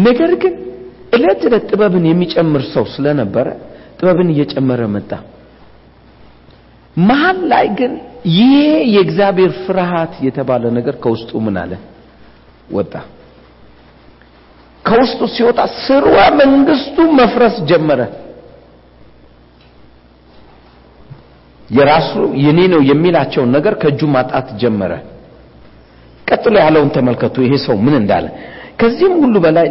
ነገር 0.00 0.32
ግን 0.42 0.54
እለት 1.12 1.40
እለት 1.48 1.64
ጥበብን 1.70 2.04
የሚጨምር 2.08 2.62
ሰው 2.74 2.84
ስለነበረ 2.94 3.46
ጥበብን 3.98 4.28
እየጨመረ 4.34 4.80
መጣ። 4.94 5.10
መሀል 6.96 7.38
ላይ 7.52 7.66
ግን 7.78 7.92
ይሄ 8.36 8.54
የእግዚአብሔር 8.94 9.52
ፍርሃት 9.64 10.14
የተባለ 10.26 10.64
ነገር 10.78 10.94
ከውስጡ 11.02 11.30
ምን 11.44 11.56
አለ 11.62 11.72
ወጣ። 12.70 12.92
ከውስጡ 14.84 15.20
ሲወጣ 15.34 15.60
ስርወ 15.82 16.16
መንግስቱ 16.40 16.96
መፍረስ 17.20 17.56
ጀመረ። 17.70 18.00
የራሱ 21.70 22.12
የኔ 22.42 22.60
ነው 22.72 22.80
የሚላቸውን 22.90 23.50
ነገር 23.56 23.74
ከእጁ 23.82 24.00
ማጣት 24.14 24.48
ጀመረ። 24.60 24.92
ቀጥሎ 26.26 26.54
ያለውን 26.64 26.90
ተመልከቱ። 26.96 27.36
ይሄ 27.46 27.54
ሰው 27.66 27.76
ምን 27.84 27.94
እንዳለ 28.00 28.26
ከዚህም 28.80 29.14
ሁሉ 29.22 29.34
በላይ 29.44 29.66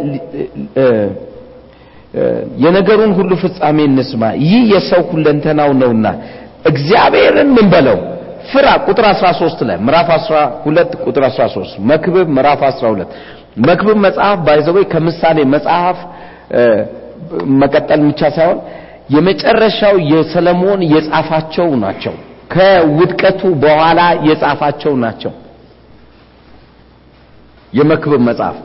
የነገሩን 2.64 3.12
ሁሉ 3.18 3.30
ፍጻሜ 3.42 3.78
እንስማ። 3.88 4.22
ይህ 4.44 4.62
የሰው 4.72 5.02
ሁለንተናው 5.10 5.70
ነውና 5.80 6.06
እግዚአብሔርን 6.70 7.50
ምን 7.56 7.66
በለው 7.72 7.98
ፍራ። 8.50 8.66
ቁጥር 8.86 9.06
13 9.12 9.62
ላይ 9.68 9.76
ምዕራፍ 9.86 10.08
12 10.16 10.94
ቁጥር 11.06 11.24
13 11.30 11.76
መክብብ 11.90 12.28
ምዕራፍ 12.36 12.60
12 12.68 13.12
መክብብ 13.66 13.98
መጽሐፍ 14.06 14.38
ባይዘወይ 14.46 14.84
ከምሳሌ 14.92 15.38
መጽሐፍ 15.54 15.98
መቀጠል 17.60 18.00
ብቻ 18.08 18.22
ሳይሆን 18.36 18.58
የመጨረሻው 19.08 19.96
የሰለሞን 20.12 20.80
የጻፋቸው 20.92 21.68
ናቸው። 21.82 22.14
ከውድቀቱ 22.52 23.40
በኋላ 23.62 24.00
የጻፋቸው 24.28 24.92
ናቸው። 25.04 25.32
የመክብብ 27.72 28.22
መጽሐፍ 28.28 28.56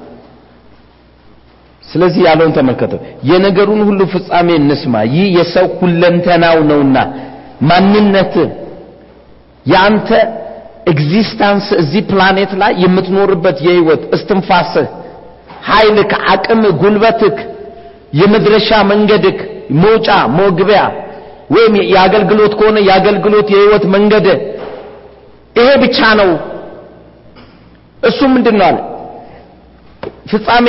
ስለዚህ 1.84 2.22
ያለውን 2.28 2.54
ተመልከተው 2.58 3.00
የነገሩን 3.30 3.82
ሁሉ 3.88 4.02
ፍጻሜ 4.12 4.50
እንስማ 4.60 4.96
ይህ 5.14 5.26
የሰው 5.38 5.68
ሁለንተናው 5.80 6.58
ነውና 6.70 6.98
ማንነት 7.70 8.36
የአንተ 9.66 10.10
existence 10.92 11.68
እዚህ 11.82 12.02
ፕላኔት 12.12 12.52
ላይ 12.62 12.72
የምትኖርበት 12.84 13.58
የህይወት 13.66 14.04
እስትንፋስህ 14.16 14.88
ኃይልክ 15.68 16.12
አቅም 16.34 16.62
ጉልበትክ 16.82 17.38
የመድረሻ 18.20 18.70
መንገድክ 18.92 19.40
መውጫ 19.84 20.08
መግቢያ 20.38 20.82
ወይም 21.56 21.74
የአገልግሎት 21.94 22.54
ከሆነ 22.60 22.78
የአገልግሎት 22.88 23.48
የህይወት 23.54 23.86
መንገድ 23.96 24.26
ይሄ 25.56 25.68
ብቻ 25.84 26.00
ነው። 26.20 26.30
እሱ 28.04 28.20
ምንድን 28.34 28.56
ነው 28.60 28.68
አለ? 28.70 28.78
ፍጻሜ 30.32 30.68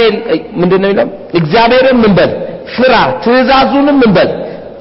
ምንድን 0.61 0.85
ይለም 0.91 1.09
እግዚአብሔርን 1.41 1.99
ምን 2.03 2.13
በል? 2.19 2.31
ፍራ 2.75 2.95
ትእዛዙንም 3.25 3.97
ምን 4.03 4.11
በል? 4.17 4.31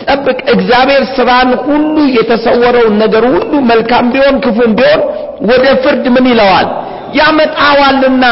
ጠብቅ 0.03 0.39
እግዚአብሔር 0.53 1.03
ስራን 1.15 1.49
ሁሉ 1.65 1.95
የተሰወረውን 2.17 2.95
ነገር 3.03 3.23
ሁሉ 3.35 3.51
መልካም 3.71 4.05
ቢሆን 4.13 4.35
ክፉም 4.45 4.71
ቢሆን 4.79 5.01
ወደ 5.51 5.65
ፍርድ 5.83 6.05
ምን 6.15 6.25
ይለዋል? 6.31 6.67
ያመጣዋልና 7.19 8.25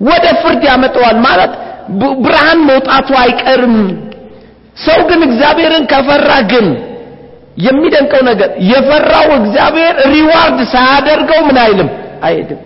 ወደ 0.00 0.26
ፍርድ 0.42 0.62
ያመጣዋል 0.64 1.18
ማለት 1.26 1.52
ብርሃን 2.22 2.60
መውጣቱ 2.70 3.08
አይቀርም። 3.22 3.76
ሰው 4.76 5.00
ግን 5.08 5.20
እግዚአብሔርን 5.28 5.84
ከፈራ 5.92 6.30
ግን 6.50 6.66
የሚደንቀው 7.66 8.22
ነገር 8.28 8.48
የፈራው 8.70 9.28
እግዚአብሔር 9.38 9.94
ሪዋርድ 10.12 10.58
ሳያደርገው 10.72 11.40
ምን 11.48 11.58
አይልም? 11.62 11.88
አይሄድም። 12.22 12.60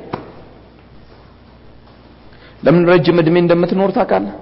ለምን 2.62 2.82
ረጅም 2.90 3.18
እድሜ 3.22 3.36
እንደምትኖር 3.42 3.90
ታውቃለህ? 3.96 4.34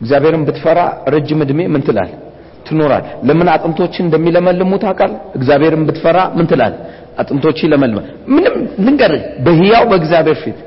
እግዚአብሔርን 0.00 0.44
ብትፈራ 0.48 0.78
ረጅም 1.14 1.40
እድሜ 1.44 1.60
ምን 1.72 1.82
ትላል 1.86 2.10
ትኖራል 2.66 3.04
ለምን 3.28 3.48
አጥንቶችን 3.54 4.04
እንደሚለመልሙ 4.06 4.72
ታውቃለህ? 4.84 5.20
እግዚአብሔርን 5.38 5.84
ብትፈራ 5.88 6.18
ምን 6.36 6.46
ትላል 6.50 6.74
አጥንቶች 7.20 7.58
ይለመልማል። 7.64 8.06
ምንም 8.34 8.54
ልንገርህ 8.84 9.22
በህያው 9.44 9.84
በእግዚአብሔር 9.90 10.38
ፊት 10.44 10.58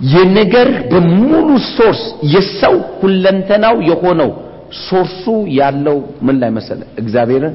የነገር 0.00 0.68
በሙሉ 0.90 1.48
source 1.76 2.02
የሰው 2.32 2.74
ሁለንተናው 3.00 3.76
የሆነው 3.82 4.30
source 4.82 5.14
ኡ 5.14 5.24
ያለው 5.56 5.96
ምን 6.22 6.36
ላይ 6.42 6.50
መሰለ? 6.50 6.80
እግዚአብሔርን 6.98 7.54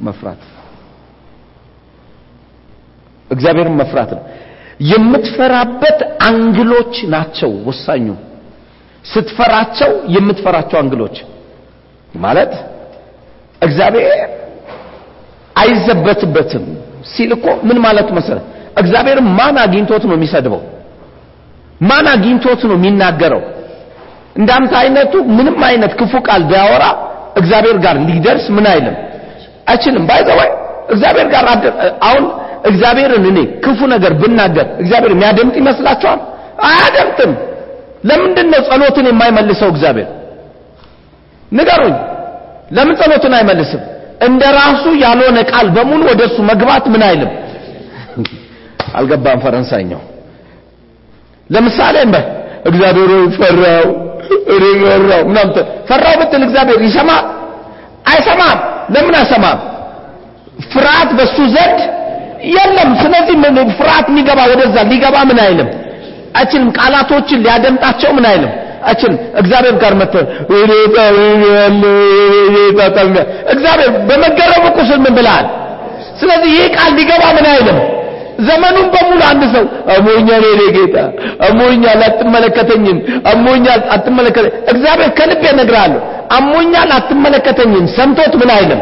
መፍራት። 0.00 0.42
እግዚአብሔርን 3.30 3.74
መፍራት 3.74 4.10
ነው። 4.12 4.22
የምትፈራበት 4.90 5.98
angle 6.28 6.65
ኦች 6.65 6.94
ናቸው 7.06 7.50
ወሳኙ። 7.66 8.06
ስትፈራቸው 9.04 9.90
የምትፈራቸው 10.08 10.78
angle 10.78 10.99
ኦች 10.99 11.16
ማለት 12.14 12.52
እግዚአብሔር 13.62 14.20
አይዘበትበትም 15.56 16.64
ሲል 17.06 17.30
እኮ 17.32 17.46
ምን 17.62 17.78
ማለት 17.78 18.08
መሰለ? 18.10 18.38
እግዚአብሔር 18.76 19.18
ማን 19.38 19.56
አግኝቶት 19.58 20.02
ነው 20.08 20.16
የሚሰድበው 20.16 20.62
ማን 21.88 22.06
አግኝቶት 22.12 22.60
ነው 22.68 22.76
የሚናገረው? 22.78 23.42
እንዳንተ 24.36 24.72
አይነቱ 24.80 25.14
ምንም 25.36 25.58
አይነት 25.68 25.92
ክፉ 26.00 26.12
ቃል 26.28 26.42
ቢያወራ 26.50 26.84
እግዚአብሔር 27.40 27.76
ጋር 27.84 27.96
ሊደርስ 28.08 28.46
ምን 28.56 28.66
አይልም? 28.72 28.96
አይችልም። 29.70 30.04
ባይዘወይ 30.08 30.50
እግዚአብሔር 30.90 31.28
ጋር 31.34 31.44
አሁን 32.08 32.24
እግዚአብሔርን 32.64 33.24
እኔ 33.30 33.38
ክፉ 33.64 33.80
ነገር 33.94 34.12
ብናገር 34.20 34.66
እግዚአብሔር 34.82 35.12
የሚያደምጥ 35.14 35.54
ይመስላችኋል? 35.62 36.20
አያደምጥም። 36.68 37.32
ለምንድን 38.04 38.48
ነው 38.52 38.60
ጸሎትን 38.68 39.06
የማይመልሰው 39.10 39.68
እግዚአብሔር? 39.74 40.08
ንገሩኝ። 41.52 41.96
ለምን 42.76 42.94
ጸሎትን 43.00 43.34
አይመልስም? 43.38 43.82
እንደ 44.26 44.42
ራሱ 44.58 44.84
ያልሆነ 45.04 45.38
ቃል 45.50 45.66
በሙሉ 45.76 46.02
ወደ 46.10 46.20
እሱ 46.28 46.36
መግባት 46.50 46.84
ምን 46.92 47.02
አይልም? 47.08 47.30
አልገባም 48.94 49.38
ፈረንሳይኛው 49.44 50.02
ለምሳሌ 51.54 51.96
እንበ 52.06 52.16
እግዚአብሔር 52.66 53.10
ፈራው 53.38 53.86
እኔ 54.54 54.64
ምናምን 55.28 55.50
ፈራው 55.88 56.14
ብትል 56.20 56.42
እግዚአብሔር 56.46 56.80
ይሰማል? 56.88 57.24
አይሰማም። 58.12 58.58
ለምን 58.94 59.14
አይሰማም? 59.20 59.58
ፍርሃት 60.72 61.10
በሱ 61.18 61.36
ዘንድ 61.54 61.78
የለም። 62.54 62.90
ስለዚህ 63.02 63.36
ምን 63.44 63.56
ፍርሃት 63.78 64.06
የሚገባ 64.10 64.40
ወደዛ? 64.52 64.76
ሊገባ 64.90 65.16
ምን 65.30 65.38
አይልም? 65.44 65.68
አይችልም። 66.38 66.70
ቃላቶችን 66.78 67.38
ሊያደምጣቸው 67.44 68.10
ምን 68.16 68.26
አይልም? 68.30 68.52
አይችልም። 68.88 69.18
እግዚአብሔር 69.36 69.74
ጋር 69.82 69.92
መጥቶ 69.94 70.14
እግዚአብሔር 73.54 73.90
በመገረሙ 74.08 74.64
ቁስል 74.78 74.98
ምን 75.04 75.12
ብለሃል? 75.18 75.46
ስለዚህ 76.20 76.50
ይህ 76.56 76.66
ቃል 76.76 76.90
ሊገባ 76.98 77.24
ምን 77.36 77.46
አይልም 77.52 77.78
ዘመኑን 78.40 78.86
በሙሉ 78.94 79.20
አንድ 79.30 79.42
ሰው 79.54 79.64
አሞኛል 79.94 80.42
የኔ 80.48 80.62
ጌታ 80.76 80.96
አሞኛል 81.48 82.00
አትመለከተኝም 82.08 82.98
አሞኛል 83.32 83.80
አትመለከተ 83.94 84.44
እግዚአብሔር 84.72 85.10
ከልብ 85.18 85.44
እነግርሃለሁ 85.52 86.00
አሞኛል 86.36 86.90
አትመለከተኝም። 86.96 87.86
ሰምቶት 87.96 88.34
ምን 88.40 88.50
አይልም? 88.50 88.80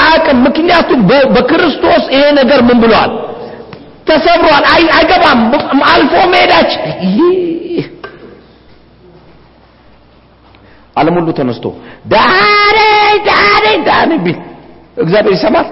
አያውቅም። 0.00 0.38
ምክንያቱም 0.46 1.00
በክርስቶስ 1.34 2.04
ይሄ 2.14 2.24
ነገር 2.40 2.60
ምን 2.68 2.78
ብሏል? 2.82 3.12
ተሰብሯል። 4.08 4.64
አይገባም። 4.92 5.40
አልፎ 5.92 6.14
መሄዳች። 6.32 6.72
ዓለም 10.96 11.14
ሁሉ 11.18 11.28
ተነስቶ 11.38 11.64
ዳሬ 12.12 12.78
ዳሬ 13.28 13.64
ዳሬ 13.88 14.10
ቢል 14.24 14.38
እግዚአብሔር 14.96 15.32
ይሰማል? 15.36 15.66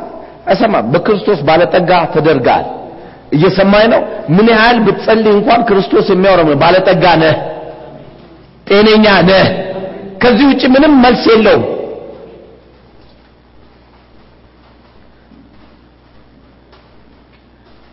አይሰማም። 0.48 0.86
በክርስቶስ 0.92 1.40
ባለጠጋ 1.48 1.90
ተደርጋል 2.14 2.64
እየሰማኝ 3.32 3.84
ነው። 3.92 4.00
ምን 4.28 4.46
ያህል 4.52 4.78
ብትጸልይ 4.86 5.32
እንኳን 5.36 5.60
ክርስቶስ 5.68 6.06
የሚያወራው 6.12 6.48
ባለጠጋ 6.62 7.04
ነህ 7.22 7.36
ጤነኛ 8.66 9.06
ነህ። 9.22 9.46
ከዚህ 10.22 10.44
ውጭ 10.50 10.62
ምንም 10.74 10.92
መልስ 11.04 11.22
የለውም። 11.30 11.64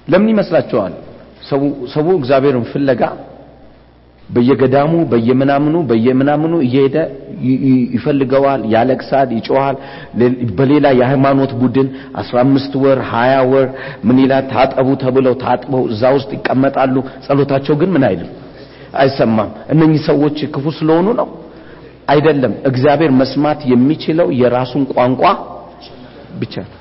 ለምን 0.08 0.30
ይመስላችኋል? 0.34 0.94
ሰው 1.94 2.08
እግዚአብሔርን 2.20 2.66
ፍለጋ 2.72 3.02
በየገዳሙ 4.30 4.92
በየምናምኑ 5.12 5.76
በየምናምኑ 5.90 6.54
እየሄደ 6.66 6.96
ይፈልገዋል 7.96 8.62
ያለቅሳል 8.74 9.30
ይጮሃል። 9.38 9.76
በሌላ 10.58 10.88
የሃይማኖት 11.00 11.52
ቡድን 11.62 11.88
15 12.22 12.78
ወር 12.84 13.00
20 13.10 13.44
ወር 13.52 13.68
ምን 14.08 14.18
ይላል? 14.24 14.46
ታጠቡ 14.54 14.88
ተብለው 15.04 15.36
ታጥበው 15.44 15.84
እዛ 15.94 16.04
ውስጥ 16.18 16.30
ይቀመጣሉ። 16.38 16.96
ጸሎታቸው 17.26 17.76
ግን 17.82 17.92
ምን 17.96 18.06
አይልም? 18.10 18.30
አይሰማም። 18.96 19.50
እነኚህ 19.74 20.02
ሰዎች 20.10 20.38
ክፉ 20.54 20.66
ስለሆኑ 20.80 21.08
ነው? 21.20 21.28
አይደለም። 22.08 22.54
እግዚአብሔር 22.70 23.12
መስማት 23.22 23.60
የሚችለው 23.72 24.28
የራሱን 24.42 24.84
ቋንቋ 24.94 25.24
ብቻ 26.40 26.56
ነው 26.66 26.79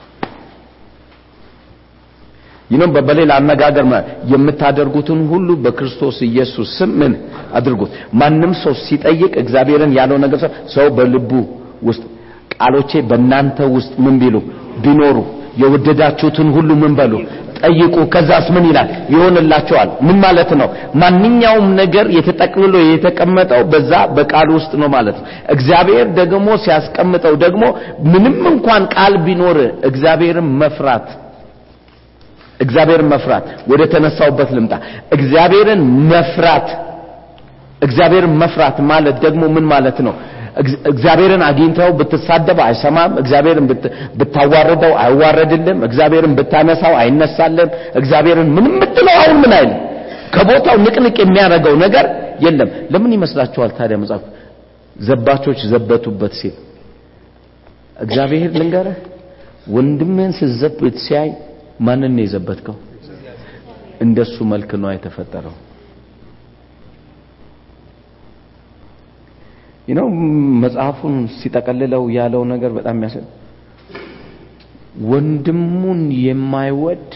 ይህም 2.71 2.91
በሌላ 3.09 3.31
አነጋገር 3.41 3.85
የምታደርጉትን 4.33 5.21
ሁሉ 5.31 5.49
በክርስቶስ 5.65 6.17
ኢየሱስ 6.29 6.69
ስም 6.79 6.91
ምን 7.01 7.13
አድርጉት? 7.59 7.91
ማንም 8.21 8.53
ሰው 8.63 8.75
ሲጠይቅ 8.85 9.33
እግዚአብሔርን 9.43 9.93
ያለው 9.99 10.19
ነገር 10.25 10.39
ሰው 10.75 10.87
በልቡ 10.97 11.31
ውስጥ 11.89 12.03
ቃሎቼ 12.55 12.93
በእናንተ 13.11 13.59
ውስጥ 13.77 13.93
ምን 14.05 14.15
ቢሉ? 14.23 14.37
ቢኖሩ። 14.85 15.17
የወደዳችሁትን 15.63 16.49
ሁሉ 16.57 16.71
ምን 16.83 16.93
በሉ? 16.99 17.15
ጠይቁ። 17.61 17.95
ከዛስ 18.13 18.47
ምን 18.55 18.65
ይላል? 18.69 18.89
ይሆንላቸዋል 19.13 19.89
ምን 20.07 20.17
ማለት 20.25 20.51
ነው? 20.61 20.69
ማንኛውም 20.95 21.69
ነገር 21.81 22.07
የተጠቅልሎ 22.17 22.75
የተቀመጠው 22.91 23.63
በዛ 23.73 23.93
በቃል 24.17 24.49
ውስጥ 24.57 24.73
ነው 24.83 24.89
ማለት 24.89 25.17
ነው። 25.21 25.27
እግዚአብሔር 25.49 26.07
ደግሞ 26.21 26.49
ሲያስቀምጠው 26.65 27.35
ደግሞ 27.45 27.65
ምንም 28.13 28.37
እንኳን 28.53 28.85
ቃል 28.95 29.17
ቢኖር 29.27 29.59
እግዚአብሔርን 29.91 30.51
መፍራት 30.63 31.09
እግዚአብሔርን 32.61 33.09
መፍራት 33.13 33.45
ወደ 33.71 33.83
ተነሳውበት 33.93 34.51
ልምጣ። 34.57 34.73
እግዚአብሔርን 35.17 35.83
መፍራት 36.13 36.69
እግዚአብሔርን 37.83 38.35
መፍራት 38.43 38.77
ማለት 38.91 39.17
ደግሞ 39.25 39.43
ምን 39.57 39.65
ማለት 39.73 39.99
ነው? 40.07 40.15
እግዚአብሔርን 40.91 41.43
አግኝተው 41.49 41.91
ብትሳደብ 41.99 42.59
አይሰማም። 42.61 43.13
እግዚአብሔርን 43.19 43.67
ብታዋርደው 44.21 44.93
አይዋረድልም። 45.03 45.79
እግዚአብሔርን 45.85 46.33
ብታነሳው 46.39 46.95
አይነሳልም። 46.97 47.69
እግዚአብሔርን 47.95 48.49
ምንም 48.57 48.75
ምትለው 48.81 49.15
አሁን 49.17 49.37
ምን 49.43 49.53
አይልም? 49.59 49.77
ከቦታው 50.35 50.77
ንቅንቅ 50.85 51.17
የሚያደርገው 51.23 51.75
ነገር 51.77 52.07
የለም። 52.41 52.71
ለምን 52.93 53.13
ይመስላችኋል 53.17 53.71
ታዲያ 53.79 53.97
መጽሐፍ? 54.03 54.25
ዘባቾች 55.01 55.61
ዘበቱበት 55.71 56.33
ሲል። 56.41 56.57
እግዚአብሔር 57.97 58.51
ልንገረህ 58.53 58.99
ወንድምህን 59.71 60.33
ስዘብት 60.39 60.97
ሲያይ 61.07 61.31
ማንን 61.81 62.13
ነው 62.17 62.23
የዘበትከው? 62.25 62.77
እንደሱ 64.05 64.37
መልክ 64.53 64.71
ነው 64.83 64.91
የተፈጠረው። 64.93 65.55
ነው 69.91 70.07
መጽሐፉን 70.63 71.15
ሲጠቀልለው 71.37 72.03
ያለው 72.17 72.43
ነገር 72.51 72.71
በጣም 72.79 72.97
የሚያስ 72.97 73.15
ወንድሙን 75.11 76.01
የማይወድ 76.25 77.09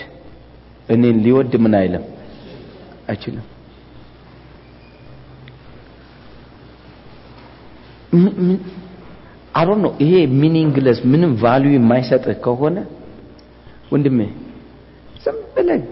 እኔን 0.88 1.16
ሊወድ 1.24 1.52
ምን 1.64 1.74
አይልም? 1.80 2.04
አይችልም። 3.08 3.46
አሮ 9.54 9.70
ነው 9.82 9.92
ይሄ 10.02 10.12
meaningless 10.42 10.98
ምንም 11.12 11.32
value 11.42 11.72
የማይሰጥህ 11.76 12.36
ከሆነ 12.44 12.76
ወንድሜ 13.92 14.18
ዝም 15.22 15.38
ብለህ 15.54 15.82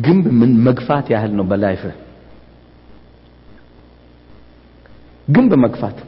ግንብ 0.00 0.26
ምን 0.40 0.52
መግፋት 0.66 1.06
ያህል 1.14 1.32
ነው 1.38 1.44
በ 1.50 1.61
life 1.61 1.83
ህ 1.83 1.94
ግንብ 5.28 5.52
መግፋት። 5.64 5.98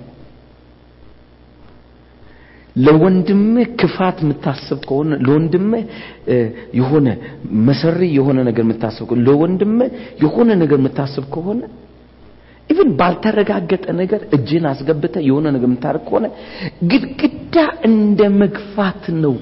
ለወንድምህ 2.77 3.67
ክፋት 3.81 4.17
የምታስብ 4.23 4.81
ከሆነ 4.89 5.13
ለወንድምህ 5.25 5.83
የሆነ 6.79 7.07
መሰሪ 7.69 8.01
የሆነ 8.19 8.39
ነገር 8.49 8.63
የምታስብ 8.67 9.05
ከሆነ 9.09 9.23
ለወንድምህ 9.29 9.89
የሆነ 10.23 10.49
ነገር 10.63 10.79
የምታስብ 10.81 11.25
ከሆነ 11.35 11.61
ኢቭን 12.71 12.89
ባልተረጋገጠ 12.99 13.85
ነገር 14.01 14.21
እጅን 14.37 14.65
አስገብተ 14.71 15.15
የሆነ 15.29 15.47
ነገር 15.55 15.69
የምታደርግ 15.71 16.05
ከሆነ 16.09 16.27
ግድግዳ 16.91 17.57
እንደ 17.89 18.21
መግፋት 18.43 19.05
ነው 19.23 19.35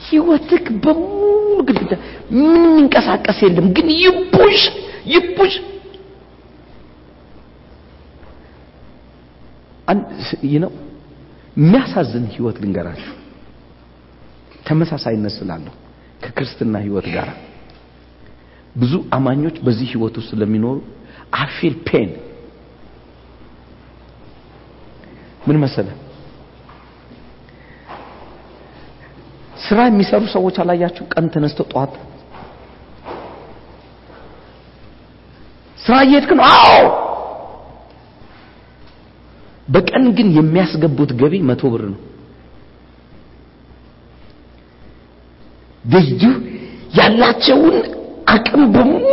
ህይወትክ 0.00 0.66
በሙሉ 0.84 1.22
ግድግዳ 1.68 1.92
ምንም 2.32 2.64
የሚንቀሳቀስ 2.66 3.38
የለም። 3.44 3.66
ግን 3.76 3.88
ይቡሽ 3.98 4.60
ይቡሽ። 5.12 5.54
ነው 10.58 10.72
የሚያሳዝን 11.56 12.24
ህይወት 12.34 12.56
ልንገራችሁ። 12.62 13.14
ተመሳሳይነት 14.66 15.32
ስላለሁ 15.36 15.72
ከክርስትና 16.22 16.74
ህይወት 16.84 17.06
ጋር 17.14 17.28
ብዙ 18.76 18.94
አማኞች 19.16 19.56
በዚህ 19.66 19.88
ህይወት 19.92 20.14
ውስጥ 20.20 20.30
ስለሚኖሩ 20.32 20.76
አፊል 21.36 21.74
ፔን 21.86 22.10
ምን 25.46 25.56
መሰለ 25.64 25.88
ስራ 29.68 29.78
የሚሰሩ 29.88 30.22
ሰዎች 30.34 30.56
አላያችሁ? 30.62 31.04
ቀን 31.12 31.24
ተነስተው 31.34 31.66
ጠዋት 31.72 31.92
ስራ 35.78 35.94
እየሄድክ 36.06 36.30
ነው? 36.38 36.44
አዎ። 36.52 36.86
በቀን 39.68 40.04
ግን 40.18 40.28
የሚያስገቡት 40.36 41.10
ገቢ 41.20 41.34
መቶ 41.48 41.62
ብር 41.72 41.82
ነው። 41.92 41.98
ልዩ 45.84 46.22
ያላቸውን 46.98 47.76
አቅም 48.28 48.62
በሙሉ 48.74 49.04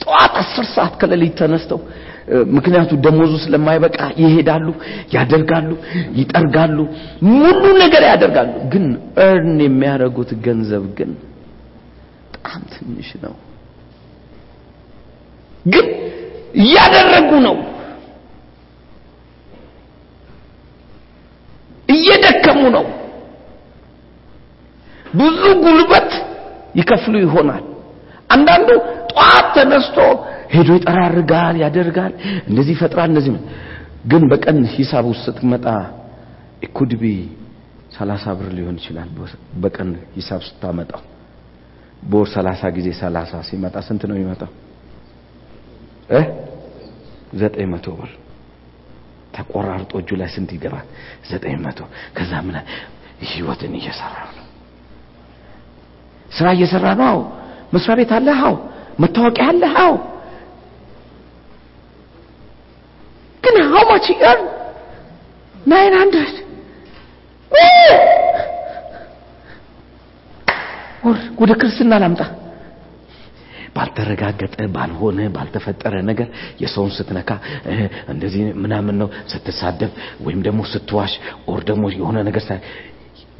ጠዋት 0.00 0.34
አስር 0.42 0.66
ሰዓት 0.74 0.94
ከሌሊት 1.00 1.34
ተነስተው 1.40 1.80
ምክንያቱ 2.56 2.90
ደሞዙ 3.04 3.32
ስለማይበቃ 3.42 3.98
ይሄዳሉ 4.22 4.66
ያደርጋሉ 5.14 5.70
ይጠርጋሉ 6.18 6.78
ሙሉ 7.34 7.62
ነገር 7.82 8.02
ያደርጋሉ። 8.10 8.52
ግን 8.72 8.86
እርን 9.26 9.58
የሚያደርጉት 9.66 10.30
ገንዘብ 10.46 10.84
ግን 10.98 11.12
በጣም 12.32 12.62
ትንሽ 12.74 13.10
ነው። 13.24 13.34
ግን 15.66 15.86
እያደረጉ 16.60 17.30
ነው። 17.46 17.56
እየደከሙ 21.88 22.62
ነው። 22.76 22.86
ብዙ 25.14 25.42
ጉልበት 25.64 26.10
ይከፍሉ 26.76 27.14
ይሆናል። 27.24 27.64
አንዳንዱ 28.30 28.68
ጠዋት 29.10 29.46
ተነስቶ 29.56 29.98
ሄዶ 30.56 30.68
ይጠራርጋል 30.78 31.56
ያደርጋል። 31.62 32.12
እንደዚህ 32.48 32.72
ይፈጥራል 32.76 33.08
እንደዚህ 33.12 33.32
ግን 34.10 34.22
በቀን 34.30 34.58
ሂሳብ 34.74 35.04
ውስጥ 35.10 35.24
ስትመጣ 35.28 35.66
ኢኩድቢ 36.66 37.02
ሰላሳ 37.96 38.24
ብር 38.38 38.48
ሊሆን 38.56 38.76
ይችላል 38.80 39.08
በቀን 39.62 39.88
ሂሳብ 40.16 40.40
ስታመጣው። 40.48 41.02
በወር 42.02 42.28
ሰላሳ 42.34 42.62
ጊዜ 42.76 42.88
ሰላሳ 43.00 43.32
ሲመጣ 43.48 43.76
ስንት 43.86 44.02
ነው 44.08 44.16
የሚመጣው? 44.16 44.50
እ? 46.10 46.20
ዘጠኝ 47.40 47.66
መቶ 47.72 47.86
ብር። 47.98 48.10
ተቆራርጦ 49.34 49.92
እጁ 50.00 50.10
ላይ 50.20 50.28
ስንት 50.34 50.50
ይገባል? 50.56 50.86
ዘጠኝ 51.30 51.54
ከዛ 52.16 52.32
ምን 52.46 52.56
ህይወትን 53.30 53.72
እየሰራ 53.78 54.16
ነው። 54.28 54.44
ስራ 56.28 56.46
እየሰራ 56.56 56.86
ነው? 57.02 57.16
መስሪያ 57.74 57.94
ቤት 58.00 58.12
አለ 58.16 58.28
አዎ። 58.40 58.54
መታወቂያ 59.02 59.46
አለ 59.50 59.62
አዎ 59.82 59.92
ግን 63.46 63.56
how 63.72 63.82
much 63.90 64.06
you 64.12 64.18
earn? 64.30 64.42
900 65.66 66.44
ወደ 71.40 71.52
ክርስትና 71.60 71.94
ላምጣ። 72.02 72.20
ባልተረጋገጠ 73.76 74.56
ባልሆነ 74.74 75.18
ባልተፈጠረ 75.34 75.94
ነገር 76.10 76.28
የሰውን 76.62 76.92
ስትነካ 76.98 77.30
እንደዚህ 78.12 78.42
ምናምን 78.64 78.96
ነው 79.02 79.08
ስትሳደብ 79.32 79.90
ወይም 80.26 80.40
ደግሞ 80.46 80.60
ስትዋሽ 80.72 81.14
or 81.52 81.60
ደግሞ 81.70 81.84
የሆነ 81.98 82.16
ነገር 82.28 82.44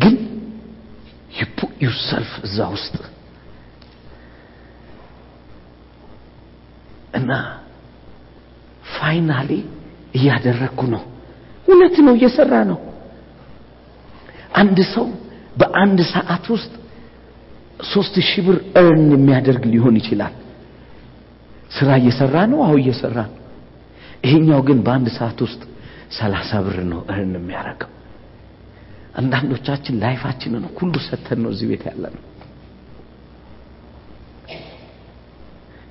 ግን 0.03 0.15
put 1.59 1.73
yourself 1.85 2.31
እዛ 2.47 2.59
ውስጥ 2.75 2.95
እና 7.19 7.33
finally 8.97 9.51
እያደረግኩ 10.17 10.81
ነው። 10.95 11.03
እውነት 11.69 11.97
ነው 12.07 12.15
እየሰራ 12.19 12.53
ነው። 12.71 12.79
አንድ 14.61 14.79
ሰው 14.95 15.07
በአንድ 15.57 16.01
ሰዓት 16.13 16.45
ውስጥ 16.55 16.73
ሶስት 17.87 18.15
ሺህ 18.29 18.43
ብር 18.47 18.59
እርን 18.81 19.03
የሚያደርግ 19.15 19.65
ሊሆን 19.73 19.97
ይችላል። 20.01 20.35
ስራ 21.71 21.89
እየሰራ 22.01 22.37
ነው? 22.53 22.59
አሁ 22.67 22.75
እየሰራ 22.83 23.19
ነው። 23.29 23.37
ይሄኛው 24.25 24.61
ግን 24.69 24.79
በአንድ 24.87 25.09
ሰዓት 25.19 25.39
ውስጥ 25.47 25.63
ሰላሳ 26.19 26.51
ብር 26.65 26.79
ነው 26.93 27.01
እርን 27.11 27.33
የሚያደርገው። 27.39 27.91
አንዳንዶቻችን 29.21 29.95
ላይፋችንን 30.03 30.65
ሁሉ 30.79 30.95
ሰተን 31.07 31.39
ነው 31.45 31.51
እዚህ 31.55 31.67
ቤት 31.71 31.85
ያለ 31.89 32.05
ነው 32.17 32.23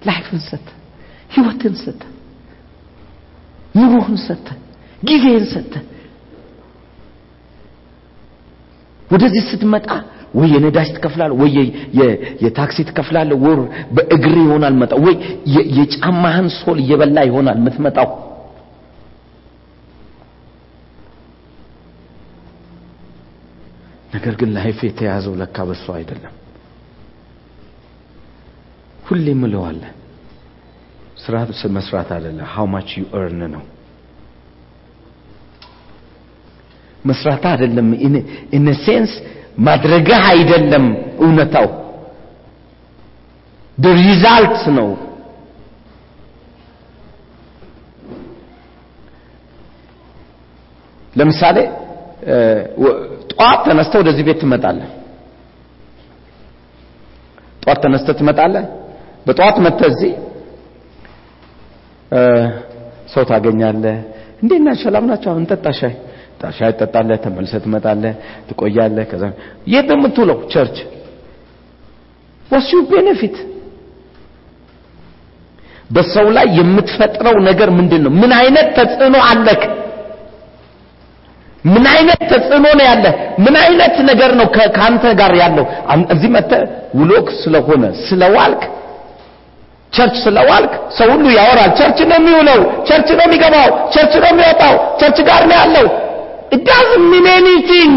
ላይፍን 0.01 0.41
ሰተ 0.47 0.67
ህይወትን 1.31 1.75
ሰተ 1.83 2.01
ኑሮህን 3.75 4.17
ሰተ 4.25 4.47
ጊዜህን 5.03 5.45
ሰተ 5.53 5.73
ወደዚህ 9.07 9.43
ስትመጣ 9.49 9.87
ወይ 10.35 10.49
የነዳጅ 10.53 10.87
ትከፍላል 10.95 11.31
ወይ 11.41 11.51
የታክሲ 12.43 12.77
ትከፍላለህ 12.87 13.31
ወይ 13.43 13.59
በእግር 13.95 14.35
ይሆናል 14.43 14.75
መጣ 14.81 14.93
ወይ 15.05 15.15
የጫማህን 15.77 16.47
sole 16.57 16.77
እየበላ 16.83 17.17
ይሆናል 17.29 17.57
የምትመጣው። 17.61 18.09
ነገር 24.15 24.33
ግን 24.39 24.49
life 24.57 24.79
የተያዘው 24.87 25.33
ለካ 25.39 25.57
በሱ 25.69 25.85
አይደለም። 25.97 26.33
ሁሌ 29.07 29.27
ምለዋለ 29.41 29.81
ስራ 31.25 31.35
መስራት 31.77 32.09
አይደለ። 32.15 32.39
How 32.55 32.65
much 32.75 32.89
you 32.99 33.05
earn 33.19 33.41
ነው። 33.55 33.63
መስራት 37.05 37.43
አይደለም። 37.51 37.87
In 38.57 38.65
a 38.73 38.75
ማድረግህ 39.67 40.19
አይደለም 40.31 40.85
እውነታው። 41.25 41.67
The 43.77 43.91
result 44.07 44.57
ነው። 44.77 44.89
ለምሳሌ 51.19 51.57
ጠዋት 53.31 53.59
ተነስተ 53.67 53.93
ወደዚህ 54.01 54.23
ቤት 54.27 54.37
ትመጣለህ። 54.43 54.89
ጠዋት 57.63 57.79
ተነስተ 57.85 58.09
ትመጣለህ። 58.19 58.65
በጠዋት 59.27 59.57
መጥተህ 59.65 59.93
ሰው 63.13 63.23
ታገኛለህ? 63.23 63.97
እንዴት 64.43 64.61
ናችሁ 64.61 64.83
ሰላም 64.83 65.05
ናቸው። 65.11 65.29
አሁን 65.31 65.41
እንጠጣ 65.43 65.65
ሻይ 65.79 65.93
ሻይ 66.57 66.71
ትጠጣለህ 66.71 67.17
ተመልሰህ 67.23 67.59
ትመጣለህ? 67.65 68.13
ትቆያለህ? 68.49 69.05
ከዛ 69.11 69.23
የት 69.67 69.87
ነው 69.91 69.97
የምትውለው? 69.99 70.37
church። 70.53 70.77
Your 72.71 72.83
benefit 72.91 73.35
በሰው 75.89 76.27
ላይ 76.37 76.45
የምትፈጥረው 76.59 77.35
ነገር 77.47 77.69
ምንድን 77.77 78.01
ነው 78.05 78.11
ምን 78.21 78.31
አይነት 78.39 78.67
ተጽዕኖ 78.77 79.15
አለክ 79.29 79.63
ምን 81.65 81.85
አይነት 81.93 82.21
ተጽዕኖ 82.31 82.65
ነው 82.79 82.85
ያለ 82.89 83.05
ምን 83.43 83.55
አይነት 83.63 83.95
ነገር 84.09 84.31
ነው 84.39 84.47
ከአንተ 84.75 85.03
ጋር 85.19 85.31
ያለው? 85.41 85.65
እዚህ 86.13 86.29
መተ 86.35 86.51
ውሎክ 86.95 87.27
ስለሆነ 87.43 87.83
ስለዋልክ 88.07 88.63
church 89.95 90.15
ስለዋልክ 90.23 90.73
ሰው 90.97 91.07
ሁሉ 91.13 91.25
ያወራል። 91.37 91.71
church 91.79 91.99
ነው 92.09 92.17
የሚውለው 92.19 92.59
church 92.89 93.09
ነው 93.17 93.25
የሚገባው 93.27 93.69
church 93.93 94.13
ነው 94.23 94.29
የሚወጣው 94.33 94.75
church 95.01 95.19
ጋር 95.29 95.43
ነው 95.51 95.57
ያለው። 95.61 95.87
Doesn't 96.67 97.05
mean 97.11 97.25
anything. 97.39 97.93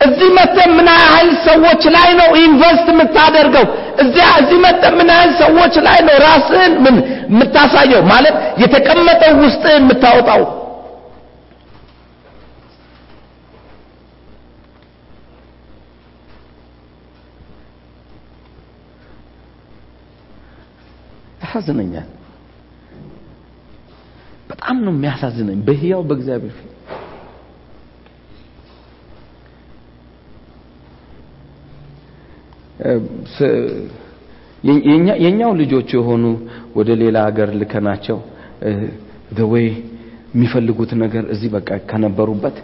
እዚህ 0.00 0.28
መተ 0.38 0.56
ምን 0.76 0.88
ያህል 0.94 1.28
ሰዎች 1.46 1.82
ላይ 1.94 2.08
ነው 2.20 2.28
invest 2.42 2.86
የምታደርገው? 2.92 3.66
እዚያ 4.02 4.26
እዚህ 4.40 4.58
መተ 4.64 4.82
ምን 4.98 5.08
ያህል 5.14 5.30
ሰዎች 5.42 5.74
ላይ 5.86 5.98
ነው 6.08 6.16
ራስህን 6.26 6.72
ምን 6.84 6.96
የምታሳየው? 7.30 8.02
ማለት 8.12 8.34
የተቀመጠው 8.62 9.32
ውስጥህን 9.44 9.82
የምታወጣው 9.84 10.42
ያሳዝነኛል። 21.56 22.08
በጣም 24.50 24.76
ነው 24.84 24.92
የሚያሳዝነኝ 24.94 25.58
በህያው 25.66 26.02
በእግዚአብሔር 26.08 26.54
ፊት። 26.58 26.72
የኛው 35.24 35.52
ልጆች 35.60 35.88
የሆኑ 35.96 36.24
ወደ 36.74 36.90
ሌላ 37.02 37.16
ሀገር 37.26 37.48
ልከናቸው 37.60 38.18
ወይ 39.52 39.66
የሚፈልጉት 40.34 40.90
ነገር 41.02 41.24
እዚህ 41.34 41.48
በቃ 41.54 41.68
ከነበሩበት 41.90 42.56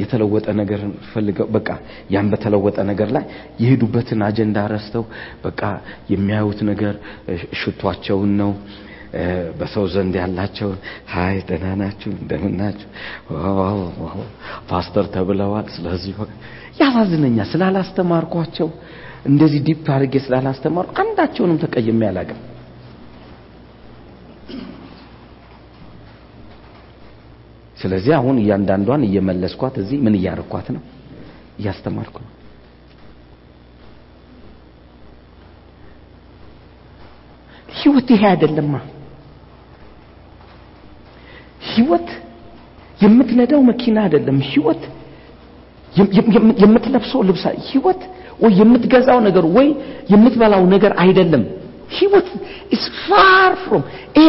የተለወጠ 0.00 0.46
ነገር 0.60 0.80
ፈልገው 1.12 1.46
በቃ 1.56 1.68
ያን 2.10 2.28
በተለወጠ 2.32 2.78
ነገር 2.90 3.08
ላይ 3.16 3.24
የሄዱበትን 3.62 4.22
አጀንዳ 4.26 4.66
ረስተው 4.72 5.04
በቃ 5.44 5.60
የሚያዩት 6.12 6.62
ነገር 6.70 6.94
ሽቷቸውን 7.60 8.32
ነው። 8.42 8.52
በሰው 9.58 9.84
ዘንድ 9.92 10.14
ያላቸውን 10.18 10.76
ሀይ 11.12 11.36
ደህና 11.48 11.70
ናችሁ 11.80 12.10
እንደምን 12.16 12.52
ናችሁ? 12.60 12.88
ፓስተር 14.70 15.06
ተብለዋል። 15.14 15.66
ስለዚህ 15.76 16.12
ያሳዝነኛል። 16.80 17.48
ስላላስተማርኳቸው 17.52 18.68
እንደዚህ 19.26 19.60
ዲፕ 19.66 19.86
አድርጌ 19.94 20.14
ስላላስተማሩ 20.26 20.86
አንዳቸውንም 21.02 21.58
ተቀይሜ 21.64 22.00
አላቅም 22.08 22.38
ስለዚህ 27.80 28.12
አሁን 28.16 28.36
እያንዳንዷን 28.42 29.02
እየመለስኳት 29.08 29.74
እዚህ 29.82 29.98
ምን 30.04 30.14
እያረኳት 30.18 30.66
ነው? 30.74 30.82
እያስተማርኩ 31.60 32.16
ነው። 32.24 32.30
ህይወት 37.74 38.08
ይሄ 38.14 38.22
አይደለማ። 38.30 38.74
ህይወት 41.70 42.08
የምትነዳው 43.00 43.60
መኪና 43.70 43.96
አይደለም። 44.06 44.38
ህይወት 44.50 44.82
የምትለብሰው 46.62 47.20
ልብሳ 47.28 47.44
ህይወት 47.68 48.02
ወይ 48.40 48.52
የምትገዛው 48.60 49.18
ነገር 49.28 49.44
ወይ 49.56 49.68
የምትበላው 50.12 50.62
ነገር 50.74 50.92
አይደለም። 51.04 51.42
ህይወት 51.96 52.28
is 52.74 52.84
far 53.00 53.52
from 53.62 53.82
ይሄ 54.18 54.26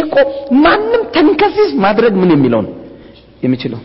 ማንም 0.64 1.04
ተንከሲስ 1.16 1.72
ማድረግ 1.86 2.14
ምን 2.22 2.32
የሚለው 2.36 2.62
ነው 2.68 2.74
የሚችለው? 3.42 3.82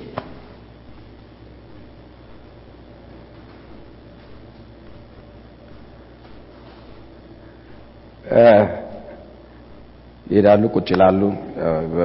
ይሄዳሉ 10.26 10.62
ቁጭ 10.74 10.88
ይላሉ። 10.94 11.20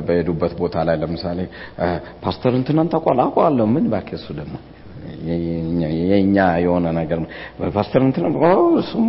በሄዱበት 0.07 0.53
ቦታ 0.59 0.83
ላይ 0.87 0.95
ለምሳሌ 1.01 1.39
ፓስተር 2.23 2.53
እንትናን 2.59 2.89
ታውቋል? 2.93 3.19
አውቀዋለሁ። 3.23 3.65
ምን 3.73 3.85
እባክህ 3.89 4.25
ደግሞ? 4.39 4.55
የኛ 6.11 6.37
የሆነ 6.63 6.85
ነገር 6.99 7.19
ፓስተር 7.75 8.01
እንትና 8.07 8.25
እሱማ 8.81 9.07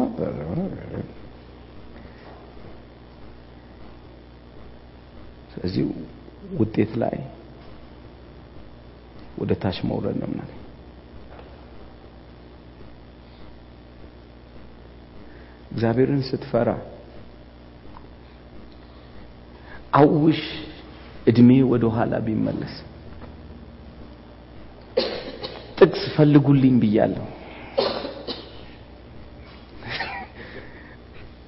ስለዚህ 5.53 5.85
ውጤት 6.61 6.93
ላይ 7.03 7.17
ወደ 9.43 9.53
ታች 9.63 9.79
መውረድ 9.89 10.17
ነው 10.21 10.29
ምናምን 10.33 10.59
እግዚአብሔርን 15.73 16.23
ስትፈራ 16.29 16.71
አውሽ 19.95 20.43
እድሜ 21.27 21.51
ወደ 21.73 21.85
ኋላ 21.95 22.13
ቢመለስ። 22.27 22.75
ጥቅስ 25.79 26.03
ፈልጉልኝ 26.15 26.75
ብያለሁ። 26.83 27.27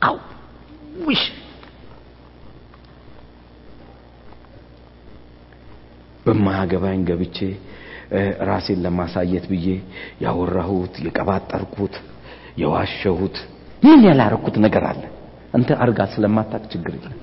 አውሽ 0.02 1.22
በማያገባኝ 6.26 7.00
ገብቼ 7.08 7.38
ራሴን 8.48 8.80
ለማሳየት 8.84 9.44
ብዬ 9.50 9.66
ያወራሁት 10.24 10.94
የቀባጠርኩት 11.06 11.94
የዋሸሁት። 12.62 13.36
ምን 13.82 14.02
ያላረኩት 14.08 14.56
ነገር 14.64 14.84
አለ። 14.90 15.02
አንተ 15.54 15.70
አርጋ 15.84 16.00
ስለማታቅ 16.12 16.62
ችግር 16.72 16.94
የለም 16.96 17.18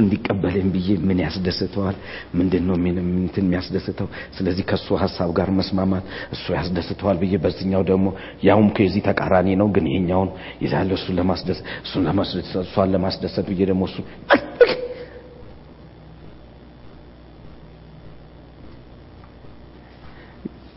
እሱ 0.00 0.06
እንዲቀበለኝ 0.06 0.66
ብዬ 0.74 0.88
ምን 1.06 1.18
ያስደስተዋል? 1.24 1.96
ምንድን 2.38 2.62
ነው 2.68 2.76
ምንትን 2.82 3.44
የሚያስደስተው? 3.46 4.06
ስለዚህ 4.36 4.64
ከእሱ 4.70 4.88
ሀሳብ 5.02 5.28
ጋር 5.38 5.48
መስማማት 5.58 6.04
እሱ 6.34 6.44
ያስደስተዋል 6.58 7.16
ብዬ 7.22 7.34
በዚኛው 7.44 7.82
ደግሞ 7.90 8.06
ያውም 8.42 8.68
ከዚህ 8.76 9.02
ተቃራኒ 9.08 9.48
ነው 9.60 9.68
ግን 9.74 9.84
ይሄኛውን 9.90 10.30
ይዛለ 10.64 10.90
እሱን 10.98 11.14
ለማስደሰት 11.20 11.64
እሱን 11.84 12.02
ለማስደሰት 12.08 12.56
እሷን 12.64 12.90
ለማስደሰት 12.94 13.46
ብዬ 13.50 13.60
ደግሞ 13.70 13.82
እሱ 13.90 13.96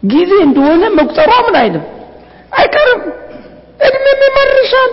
ጊዜ 0.03 0.31
እንደሆነ 0.45 0.83
መቁጠሯ 0.97 1.31
ምን 1.45 1.55
አይልም? 1.59 1.83
አይቀርም። 2.53 3.01
እድሜም 3.85 4.21
ይመርሻል 4.27 4.91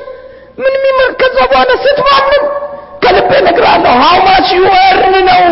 ምንም 0.59 0.99
ከዛ 1.21 1.37
በኋላ 1.51 1.71
ስትማምን 1.85 2.43
ከልቤ 3.03 3.31
እነግርሃለሁ። 3.43 3.95
ሃው 4.03 4.17
ማች 4.27 4.49
ነው 5.29 5.43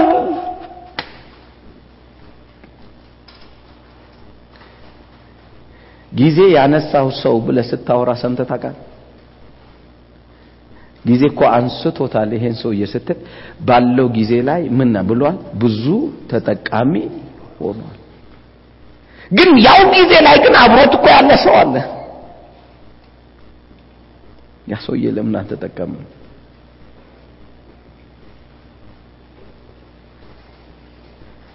ጊዜ 6.13 6.39
ያነሳው 6.55 7.09
ሰው 7.23 7.35
ብለህ 7.47 7.67
ስታወራ 7.71 8.11
ታውቃለህ? 8.43 8.85
ጊዜ 11.05 11.23
እኮ 11.31 11.41
አንስቶታል 11.57 12.31
ይሄን 12.37 12.55
ሰውዬ 12.63 12.83
ስትል 12.93 13.19
ባለው 13.61 14.07
ጊዜ 14.17 14.33
ላይ 14.49 14.63
ምን 14.79 14.95
ብሏል? 15.09 15.37
ብዙ 15.63 15.85
ተጠቃሚ 16.31 16.93
ሆኗል። 17.61 17.97
ግን 19.31 19.51
ያው 19.67 19.81
ጊዜ 19.95 20.13
ላይ 20.27 20.37
ግን 20.45 20.55
አብሮት 20.63 20.93
እኮ 20.99 21.05
ያለ 21.15 21.31
ሰው 21.45 21.55
አለ። 21.63 21.75
ያ 24.71 24.77
ሰውዬ 24.87 25.05
ለምን 25.17 25.35
አልተጠቀምም 25.41 26.05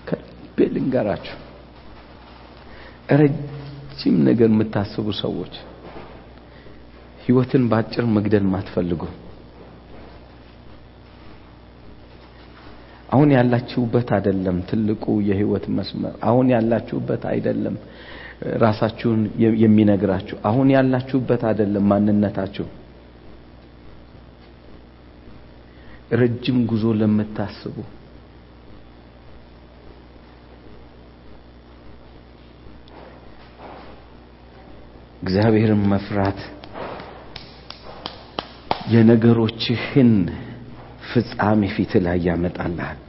ከልቤ 0.07 0.57
ልንገራችሁ። 0.95 1.37
ረጅም 3.13 4.15
ነገር 4.27 4.49
የምታስቡ 4.51 5.07
ሰዎች 5.21 5.53
ህይወትን 7.23 7.63
በአጭር 7.71 8.05
መግደል 8.15 8.45
ማትፈልጉ 8.53 9.01
አሁን 13.09 13.29
ያላችሁበት 13.35 14.09
አይደለም 14.17 14.57
ትልቁ 14.69 15.03
የህይወት 15.27 15.65
መስመር 15.77 16.13
አሁን 16.29 16.47
ያላችሁበት 16.53 17.23
አይደለም 17.31 17.75
ራሳችሁን 18.63 19.19
የሚነግራችሁ 19.63 20.37
አሁን 20.49 20.69
ያላችሁበት 20.75 21.43
አይደለም 21.49 21.85
ማንነታችሁ። 21.91 22.65
ረጅም 26.21 26.57
ጉዞ 26.71 26.85
ለምታስቡ 26.99 27.75
እግዚአብሔርን 35.23 35.83
መፍራት 35.91 36.39
የነገሮችህን 38.93 40.11
ፍጻሜ 41.09 41.61
ፊት 41.75 41.93
ላይ 42.05 42.17
ያመጣልሃል። 42.27 42.99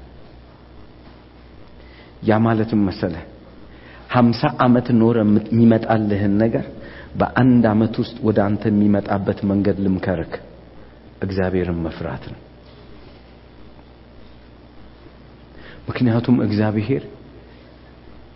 ያ 2.29 2.39
ማለትም 2.47 2.81
መሰለ 2.89 3.15
ሀምሳ 4.15 4.43
ዓመት 4.65 4.89
ኖረ 5.01 5.17
የሚመጣልህን 5.25 6.35
ነገር 6.43 6.67
በአንድ 7.21 7.65
ዓመት 7.73 7.95
ውስጥ 8.03 8.17
ወደ 8.27 8.39
አንተ 8.47 8.63
የሚመጣበት 8.73 9.39
መንገድ 9.51 9.77
ልምከርክ፣ 9.85 10.33
እግዚአብሔርን 11.23 11.79
መፍራት 11.87 12.25
ነው። 12.33 12.41
ምክንያቱም 15.89 16.37
እግዚአብሔር 16.47 17.03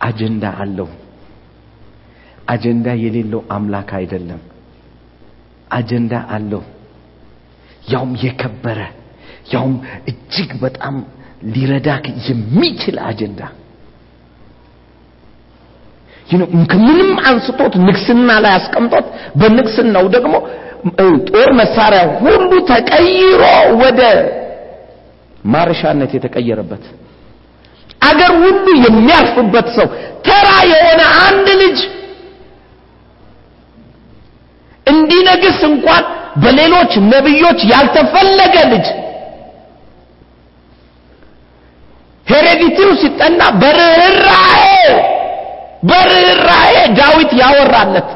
አጀንዳ 0.01 0.45
አለው። 0.63 0.89
አጀንዳ 2.49 2.87
የሌለው 3.01 3.41
አምላክ 3.55 3.89
አይደለም። 3.99 4.41
አጀንዳ 5.71 6.13
አለው። 6.35 6.63
ያውም 7.87 8.11
የከበረ 8.23 8.79
ያውም 9.53 9.75
እጅግ 10.11 10.51
በጣም 10.63 10.95
ሊረዳክ 11.53 12.05
የሚችል 12.27 12.97
አጀንዳ 13.09 13.41
ከምንም 16.71 17.11
አንስቶት 17.29 17.73
ንግስና 17.85 18.31
ላይ 18.43 18.53
አስቀምጦት 18.57 19.05
በንግስናው 19.39 20.05
ደግሞ 20.15 20.33
ጦር 21.29 21.49
መሳሪያ 21.59 22.01
ሁሉ 22.19 22.51
ተቀይሮ 22.69 23.41
ወደ 23.81 24.01
ማረሻነት 25.45 26.11
የተቀየረበት 26.17 26.83
አገር 28.09 28.33
ሁሉ 28.43 28.65
የሚያርፍበት 28.85 29.67
ሰው 29.77 29.87
ተራ 30.27 30.49
የሆነ 30.71 31.01
አንድ 31.25 31.47
ልጅ 31.63 31.79
እንዲነግስ 34.89 35.59
እንኳን 35.69 36.03
በሌሎች 36.43 36.91
ነብዮች 37.11 37.59
ያልተፈለገ 37.71 38.55
ልጅ 38.73 38.87
ሄሬዲቲው 42.27 42.89
ሲጠና 43.01 43.41
በርህራሄ 43.61 44.63
በርህራሄ 45.89 46.65
ዳዊት 46.99 47.31
ያወራለት 47.41 48.09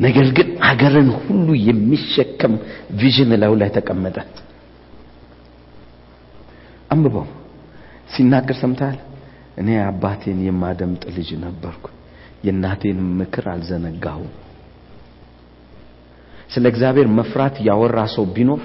ነገር 0.00 0.26
ግን 0.36 0.48
አገርን 0.68 1.08
ሁሉ 1.18 1.48
የሚሸከም 1.68 2.52
ቪዥን 3.00 3.32
ላዩ 3.42 3.54
ላይ 3.62 3.70
ተቀመጠ። 3.74 4.16
አንብበው 6.90 7.26
ሲናገር 8.12 8.56
ሰምተሃል? 8.62 8.98
እኔ 9.60 9.70
አባቴን 9.86 10.38
የማደምጥ 10.46 11.02
ልጅ 11.16 11.30
ነበርኩ፣ 11.42 11.84
የእናቴን 12.46 12.98
ምክር 13.18 13.46
አልዘነጋሁም። 13.52 14.30
ስለ 16.50 16.64
እግዚአብሔር 16.72 17.08
መፍራት 17.18 17.56
ያወራ 17.66 17.98
ሰው 18.14 18.24
ቢኖር 18.36 18.60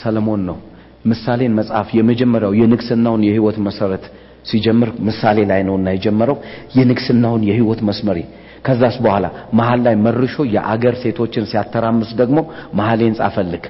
ሰለሞን 0.00 0.42
ነው። 0.48 0.58
ምሳሌን 1.04 1.56
መጽሐፍ 1.58 1.88
የመጀመሪያው 1.96 2.52
የንግስናውን 2.60 3.22
የህይወት 3.26 3.58
መሰረት 3.66 4.04
ሲጀምር 4.44 4.90
ምሳሌ 5.06 5.38
ላይ 5.50 5.60
ነውና 5.68 5.88
የጀመረው 5.94 6.36
የንግስናውን 6.76 7.42
የህይወት 7.48 7.80
መስመሪ 7.88 8.18
ከዛስ 8.66 8.96
በኋላ 9.04 9.26
መሀል 9.58 9.80
ላይ 9.86 9.94
መርሾ 10.04 10.44
የአገር 10.54 10.94
ሴቶችን 11.02 11.44
ሲያተራምስ 11.50 12.10
ደግሞ 12.20 12.38
መሀሌን 12.78 13.14
ጻፈልክ። 13.18 13.64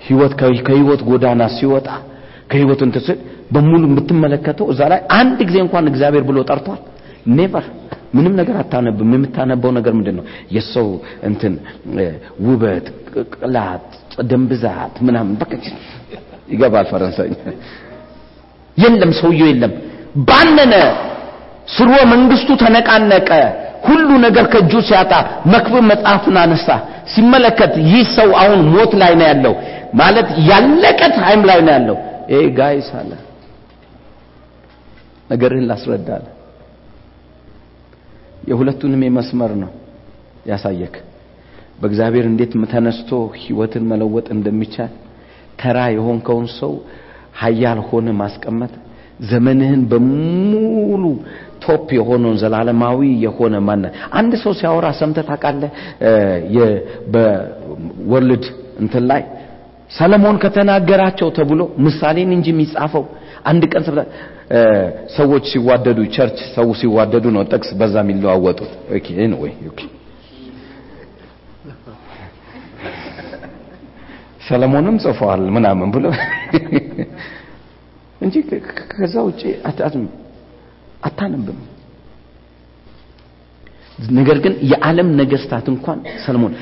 ህይወት 0.00 0.32
ከህይወት 0.66 1.02
ጎዳና 1.08 1.42
ሲወጣ 1.56 1.88
ከህይወት 2.50 2.80
እንትን 2.86 3.18
በሙሉ 3.54 3.82
የምትመለከተው 3.88 4.66
እዛ 4.72 4.80
ላይ 4.92 5.00
አንድ 5.18 5.38
ጊዜ 5.48 5.56
እንኳን 5.64 5.84
እግዚአብሔር 5.90 6.24
ብሎ 6.28 6.38
ጠርቷል? 6.50 6.80
ኔቨር። 7.36 7.66
ምንም 8.16 8.34
ነገር 8.40 8.56
አታነብም። 8.60 9.10
የምታነበው 9.14 9.70
ነገር 9.78 9.92
ምንድን 9.98 10.16
ነው? 10.18 10.24
የሰው 10.56 10.88
እንትን 11.28 11.54
ውበት፣ 12.46 12.86
ቅላት፣ 13.34 13.86
ደም 14.30 14.42
ብዛት 14.50 14.94
ምናምን 15.06 15.34
በቃ 15.40 15.52
ይገባል። 16.48 16.86
ፈረንሳይኛ 16.90 17.34
የለም፣ 18.76 19.12
ሰውየው 19.20 19.48
የለም። 19.50 19.72
ባነነ፣ 20.28 20.74
ስርወ 21.68 21.96
መንግስቱ 22.12 22.50
ተነቃነቀ። 22.62 23.30
ሁሉ 23.86 24.08
ነገር 24.26 24.44
ከእጁ 24.52 24.72
ሲያጣ 24.88 25.12
መክብብ 25.52 25.84
መጽሐፍን 25.90 26.36
አነሳ። 26.42 26.68
ሲመለከት 27.12 27.72
ይህ 27.88 28.04
ሰው 28.16 28.30
አሁን 28.40 28.60
ሞት 28.74 28.92
ላይ 29.02 29.12
ነው 29.20 29.26
ያለው፣ 29.30 29.54
ማለት 29.94 30.28
ያለቀ 30.48 31.00
time 31.16 31.42
ላይ 31.50 31.58
ነው 31.66 31.72
ያለው። 31.76 31.96
ይሄ 32.28 32.42
guys 32.58 32.88
አለ 32.98 33.10
ነገርህን 35.30 35.66
ላስረዳል። 35.70 36.24
የሁለቱንም 38.48 39.02
የመስመር 39.06 39.52
ነው 39.62 39.70
ያሳየክ። 40.46 40.94
በእግዚአብሔር 41.80 42.24
እንዴት 42.30 42.52
ተነስቶ 42.72 43.10
ህይወትን 43.38 43.84
መለወጥ 43.90 44.26
እንደሚቻል 44.36 44.92
ተራ 45.60 45.78
የሆንከውን 45.94 46.48
ሰው 46.58 46.72
ሀያል 47.40 47.78
ሆነ 47.88 48.08
ማስቀመጥ 48.20 48.72
ዘመንህን 49.30 49.82
በሙሉ 49.90 51.04
top 51.64 51.88
የሆነውን 51.96 52.38
ዘላለማዊ 52.42 53.00
የሆነ 53.24 53.54
ማነ 53.68 53.84
አንድ 54.18 54.32
ሰው 54.42 54.52
ሲያወራ 54.58 54.86
ሰምተህ 55.00 55.24
ታውቃለህ? 55.30 55.70
በ 57.14 57.51
world 57.51 58.44
እንትን 58.82 59.04
ላይ 59.10 59.22
ሰለሞን 59.94 60.36
ከተናገራቸው 60.42 61.28
ተብሎ 61.36 61.62
ምሳሌን 61.86 62.30
እንጂ 62.36 62.46
የሚጻፈው 62.52 63.04
አንድ 63.50 63.62
ቀን 63.72 63.82
ሰዎች 65.16 65.44
ሲዋደዱ 65.52 65.98
ቸርች 66.14 66.38
ሰው 66.56 66.68
ሲዋደዱ 66.80 67.24
ነው 67.36 67.42
ጥቅስ 67.52 67.70
በዛ 67.80 67.94
የሚለዋወጡት። 68.04 68.72
ሰለሞንም 74.48 74.96
ጽፈዋል 75.04 75.42
ምናምን 75.56 75.90
ብሎ 75.94 76.06
እንጂ 78.24 78.34
ከዛ 78.90 79.14
ውጪ 79.28 79.42
አታነብም። 81.02 81.60
ነገር 84.18 84.38
ግን 84.44 84.54
የዓለም 84.70 85.08
ነገስታት 85.20 85.66
እንኳን 85.72 85.98
ሰለሞን 86.26 86.52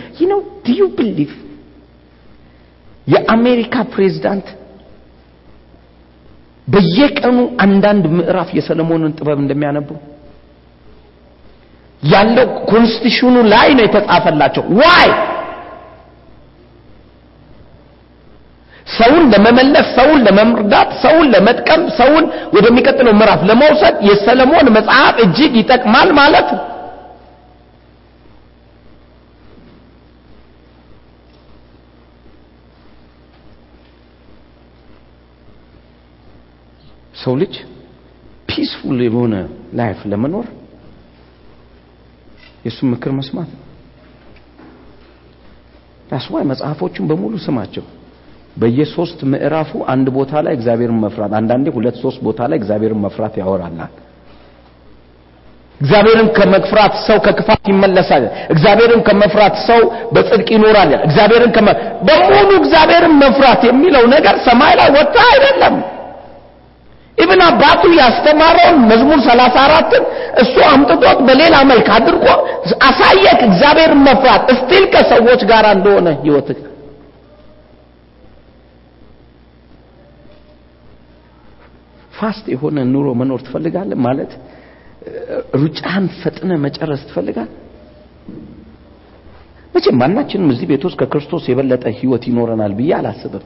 do 0.65 0.73
you 0.73 0.89
believe 0.99 1.33
የአሜሪካ 3.07 3.75
ፕሬዝዳንት 3.93 4.49
በየቀኑ 6.69 7.37
አንዳንድ 7.65 8.05
ምዕራፍ 8.17 8.51
የሰለሞንን 8.59 9.13
ጥበብ 9.19 9.39
እንደሚያነቡ 9.43 9.89
ያለው 12.03 12.49
constitution 12.71 13.27
ኡ 13.27 13.37
ላይ 13.53 13.69
ነው 13.77 13.85
የተጻፈላቸው። 13.87 14.65
Why 14.81 15.11
ሰውን 18.87 19.25
ለመመለስ 19.33 19.87
ሰውን 19.99 20.21
ለመርዳት 20.27 20.91
ሰውን 21.03 21.27
ለመጥቀም 21.35 21.83
ሰውን 21.99 22.25
ወደሚቀጥለው 22.57 23.15
ምዕራፍ 23.21 23.41
ለመውሰድ 23.51 23.97
የሰለሞን 24.09 24.67
መጽሐፍ 24.77 25.17
እጅግ 25.25 25.53
ይጠቅማል 25.61 26.09
ማለት 26.13 26.49
ነው 26.57 26.63
ሰው 37.23 37.35
ልጅ 37.41 37.55
peaceful 38.49 38.99
የሆነ 39.07 39.35
life 39.79 40.01
ለመኖር 40.13 40.47
የእሱን 42.65 42.89
ምክር 42.93 43.13
መስማት 43.19 43.49
ነው። 43.55 43.61
That's 46.11 46.34
why 46.34 46.45
መጽሐፎቹን 46.51 47.07
በሙሉ 47.11 47.35
ስማቸው። 47.45 47.85
በየሶስት 48.57 49.21
ምዕራፉ 49.33 49.71
አንድ 49.93 50.07
ቦታ 50.17 50.33
ላይ 50.45 50.53
እግዚአብሔርን 50.55 50.99
መፍራት 51.05 51.33
አንዳንዴ 51.39 51.67
ሁለት 51.77 51.97
ሶስት 52.03 52.19
ቦታ 52.27 52.41
ላይ 52.51 52.59
እግዚአብሔርን 52.61 53.01
መፍራት 53.05 53.35
ያወራናል 53.41 53.93
እግዚአብሔርን 55.81 56.29
ከመፍራት 56.37 56.95
ሰው 57.07 57.17
ከክፋት 57.19 57.63
ይመለሳል። 57.71 58.25
እግዚአብሔርን 58.51 59.01
ከመፍራት 59.09 59.55
ሰው 59.69 59.81
በጽድቅ 60.15 60.49
ይኖራል። 60.57 60.91
እግዚአብሔርን 61.07 61.53
በሙሉ 62.09 62.51
እግዚአብሔርን 62.61 63.15
መፍራት 63.25 63.63
የሚለው 63.71 64.05
ነገር 64.15 64.37
ሰማይ 64.47 64.75
ላይ 64.81 64.89
ወጣ 64.99 65.17
አይደለም 65.33 65.75
Even 67.19 67.41
አባቱ 67.47 67.83
ያስተማረውን 67.99 68.77
መዝሙር 68.91 69.19
34ን 69.27 70.05
እሱ 70.43 70.55
አምጥቶት 70.71 71.19
በሌላ 71.27 71.57
መልክ 71.71 71.89
አድርጎ 71.97 72.27
አሳየክ 72.89 73.41
እግዚአብሔርን 73.49 74.01
መፍራት 74.09 74.45
still 74.55 74.85
ከሰዎች 74.95 75.43
ጋር 75.51 75.67
እንደሆነ 75.77 76.09
ህይወትክ 76.23 76.61
fast 82.15 82.47
የሆነ 82.53 82.79
ኑሮ 82.93 83.09
መኖር 83.21 83.41
ትፈልጋለህ? 83.47 83.99
ማለት 84.07 84.33
ሩጫን 85.61 86.05
ፈጥነ 86.21 86.51
መጨረስ 86.65 87.01
ትፈልጋል 87.09 87.49
መቼም 89.75 89.97
ማናችንም 90.01 90.51
እዚህ 90.55 90.67
ቤት 90.71 90.83
ውስጥ 90.87 90.97
ከክርስቶስ 91.01 91.45
የበለጠ 91.51 91.85
ህይወት 91.99 92.25
ይኖረናል 92.31 92.73
ብዬ 92.79 92.91
አላስብም። 92.99 93.45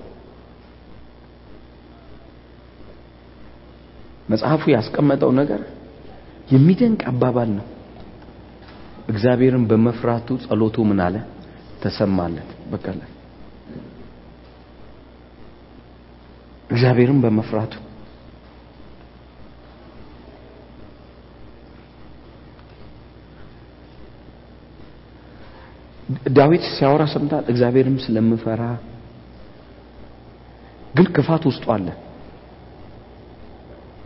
መጽሐፉ 4.29 4.63
ያስቀመጠው 4.75 5.31
ነገር 5.41 5.61
የሚደንቅ 6.51 7.03
አባባል 7.11 7.51
ነው። 7.59 7.67
እግዚአብሔርን 9.09 9.65
በመፍራቱ 9.71 10.29
ጸሎቱ 10.45 10.77
ምን 10.89 11.01
አለ 11.05 11.17
ተሰማለት። 11.83 12.49
በቀለ 12.71 13.01
እግዚአብሔርን 16.71 17.19
በመፍራቱ 17.25 17.73
ዳዊት 26.37 26.65
ሲያወራ 26.75 27.03
ሰምታል። 27.13 27.45
እግዚአብሔርም 27.53 27.97
ስለምፈራ 28.05 28.63
ግን 30.95 31.07
ክፋት 31.17 31.43
ውስጡ 31.51 31.65
አለ። 31.75 31.87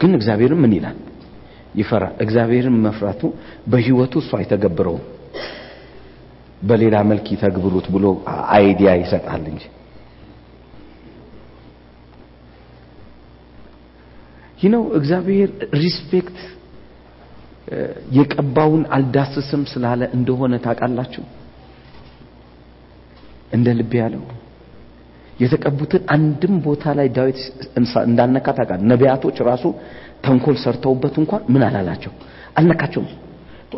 ግን 0.00 0.12
እግዚአብሔርም 0.18 0.60
ምን 0.62 0.72
ይላል? 0.76 0.98
ይፈራል። 1.74 2.14
እግዚአብሔርን 2.24 2.76
መፍራቱ 2.86 3.20
በህይወቱ 3.70 4.12
እሱ 4.22 4.30
አይተገብረውም። 4.38 5.04
በሌላ 6.62 6.96
መልክ 7.10 7.26
ይተግብሩት 7.34 7.86
ብሎ 7.94 8.04
idea 8.54 8.90
ይሰጣል 9.02 9.44
እንጂ 9.52 9.62
ይህ 14.58 14.70
ነው 14.74 14.82
እግዚአብሔር 14.98 15.50
respect 15.82 16.38
የቀባውን 18.16 18.82
አልዳስስም 18.96 19.62
ስላለ 19.72 20.02
እንደሆነ 20.16 20.54
ታውቃላችሁ። 20.64 21.24
እንደ 23.52 23.68
ልብ 23.78 23.92
ያለው 24.00 24.24
የተቀቡትን 25.40 26.02
አንድም 26.14 26.54
ቦታ 26.64 26.92
ላይ 26.98 27.08
ዳዊት 27.16 27.38
እንዳነካ 28.04 28.46
ታውቃለህ። 28.56 28.86
ነቢያቶች 28.92 29.36
ራሱ 29.48 29.64
ተንኮል 30.24 30.56
ሰርተውበት 30.64 31.14
እንኳን 31.22 31.42
ምን 31.52 31.62
አላላቸው 31.68 32.12
አልነካቸውም። 32.56 33.08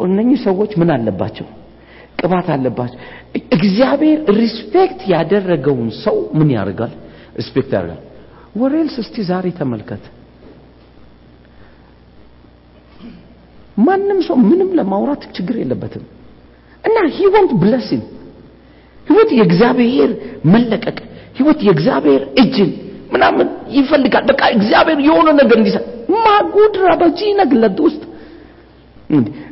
እነኚህ 0.07 0.39
ሰዎች 0.47 0.73
ምን 0.81 0.91
አለባቸው? 0.95 1.47
ቅባት 2.19 2.47
አለባቸው። 2.55 2.99
እግዚአብሔር 3.57 4.19
respect 4.39 5.01
ያደረገውን 5.13 5.89
ሰው 6.05 6.17
ምን 6.39 6.49
ያደርጋል? 6.57 6.93
respect 7.39 7.71
ያደርጋል። 7.77 8.01
or 8.61 8.73
else 8.73 8.97
እስቲ 9.03 9.17
ዛሬ 9.29 9.47
ተመልከት። 9.59 10.03
ማንም 13.79 14.19
ሰው 14.27 14.37
ምንም 14.43 14.71
ለማውራት 14.79 15.23
ችግር 15.37 15.57
የለበትም 15.61 16.03
እና 16.85 16.97
ሂ 17.15 17.29
ወንት 17.35 17.53
ብለሲንግ 17.63 18.05
ህይወት 19.07 19.31
የእግዚአብሔር 19.39 20.11
መለቀቅ 20.47 20.99
ህይወት 21.37 21.61
የእግዚአብሔር 21.67 22.23
እጅን 22.43 22.71
ምናምን 23.13 23.47
ይፈልጋል። 23.77 24.25
በቃ 24.31 24.43
እግዚአብሔር 24.57 24.99
የሆነ 25.07 25.29
ነገር 25.41 25.57
እንዲሰጥ 25.61 25.85
ማጉድራ 26.19 26.89
በዚህ 27.01 27.31
ነግለት 27.41 27.79
ውስጥ 27.87 28.03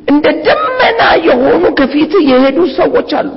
እንደ 0.08 0.26
ደመና 0.46 1.00
የሆኑ 1.26 1.62
ከፊት 1.78 2.12
የሄዱ 2.28 2.58
ሰዎች 2.78 3.10
አሉ። 3.18 3.30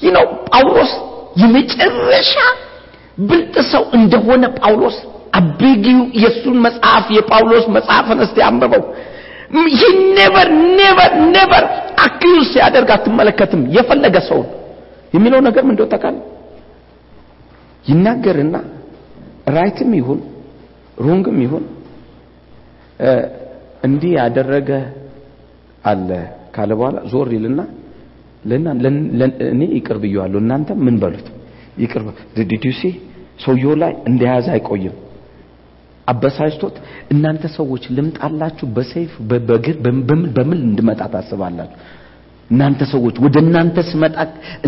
ይህ 0.00 0.16
ጳውሎስ 0.48 0.92
የመጨረሻ 1.40 2.34
ብልጥ 3.22 3.56
ሰው 3.70 3.84
እንደሆነ 3.98 4.44
ጳውሎስ 4.58 4.96
አቤጊው 5.38 6.00
የእሱን 6.22 6.56
መጽሐፍ 6.66 7.06
የጳውሎስ 7.16 7.64
መጽሐፍን 7.76 8.20
እስቲ 8.26 8.38
አንብበው። 8.46 8.84
ይህ 9.72 9.82
never 10.16 10.48
never 10.78 11.12
never 11.34 11.64
accuse 12.04 12.46
ሲያደርግ 12.52 12.90
አትመለከትም። 12.96 13.62
የፈለገ 13.76 14.16
ሰውን 14.28 14.46
የሚለው 15.12 15.40
ነገር 15.48 15.62
ምን 15.68 15.74
እንደው? 15.76 16.16
ይናገርና 17.84 18.56
right 19.56 19.80
ም 19.80 19.90
ይሁን 19.98 20.20
wrong 20.98 21.27
ም 21.27 21.38
ይሁን 21.44 21.64
እንዲህ 23.86 24.12
ያደረገ 24.18 24.70
አለ 25.84 26.08
ካለ 26.54 26.70
በኋላ 26.78 26.98
ዞር 27.12 27.28
ይልና 27.36 27.60
እኔ 29.48 29.60
ይቅር 29.76 29.96
ብየዋለሁ 30.02 30.38
እናንተ 30.44 30.70
ምን 30.86 30.96
በሉት? 31.02 31.26
ይቅር 31.82 32.02
did 32.50 32.60
you 32.60 32.70
see 32.70 32.80
ሰውየው 33.44 33.74
ላይ 33.82 33.92
እንደያዘ 34.10 34.46
አይቆይም። 34.56 34.96
አበሳጭቶት 36.08 36.76
እናንተ 37.12 37.44
ሰዎች 37.56 37.84
ልምጣላችሁ 37.96 38.66
በሰይፍ 38.76 39.12
በግር 39.48 39.76
በምን 40.36 40.60
እንድመጣ 40.68 41.00
ታስባላችሁ 41.14 41.78
እናንተ 42.50 42.80
ሰዎች 42.92 43.16
ወደ 43.24 43.36
እናንተ 43.44 43.78
ስመጣ 43.88 44.16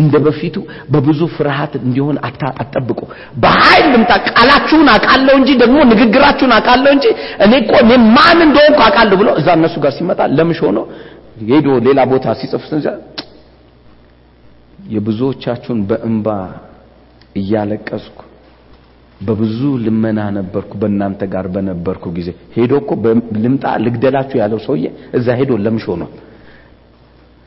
እንደ 0.01 0.13
በፊቱ 0.25 0.55
በብዙ 0.93 1.21
ፍርሃት 1.35 1.73
እንዲሆን 1.79 2.17
አጠብቁ። 2.61 2.99
በኃይል 3.43 3.85
ልምጣ። 3.93 4.11
ቃላችሁን 4.31 4.89
አውቃለሁ 4.93 5.35
እንጂ 5.41 5.49
ደግሞ 5.63 5.77
ንግግራችሁን 5.91 6.53
አውቃለሁ 6.57 6.91
እንጂ 6.97 7.05
እኔ 7.45 7.53
እኮ 7.63 7.73
እኔ 7.83 7.91
ማን 8.15 8.39
እንደሆንኩ 8.47 8.79
አውቃለሁ 8.87 9.17
ብሎ 9.21 9.29
እዛ 9.41 9.47
እነሱ 9.59 9.75
ጋር 9.85 9.93
ሲመጣ 9.97 10.21
ለምሽ 10.37 10.61
ሆኖ 10.67 10.79
ሄዶ 11.49 11.67
ሌላ 11.87 11.99
ቦታ 12.11 12.27
ሲጽፍ 12.39 12.65
የብዙዎቻችሁን 14.93 15.79
በእንባ 15.89 16.27
እያለቀስኩ 17.39 18.17
በብዙ 19.21 19.59
ልመና 19.83 20.19
ነበርኩ 20.37 20.71
በእናንተ 20.81 21.21
ጋር 21.33 21.45
በነበርኩ 21.55 22.05
ጊዜ 22.15 22.29
ሄዶ 22.55 22.71
እኮ 22.81 22.91
ልምጣ 23.43 23.65
ልግደላችሁ 23.85 24.37
ያለው 24.41 24.59
ሰውዬ 24.65 24.85
እዛ 25.17 25.27
ሄዶ 25.39 25.51
ለምሽ 25.65 25.85
ሆኗል። 25.91 26.11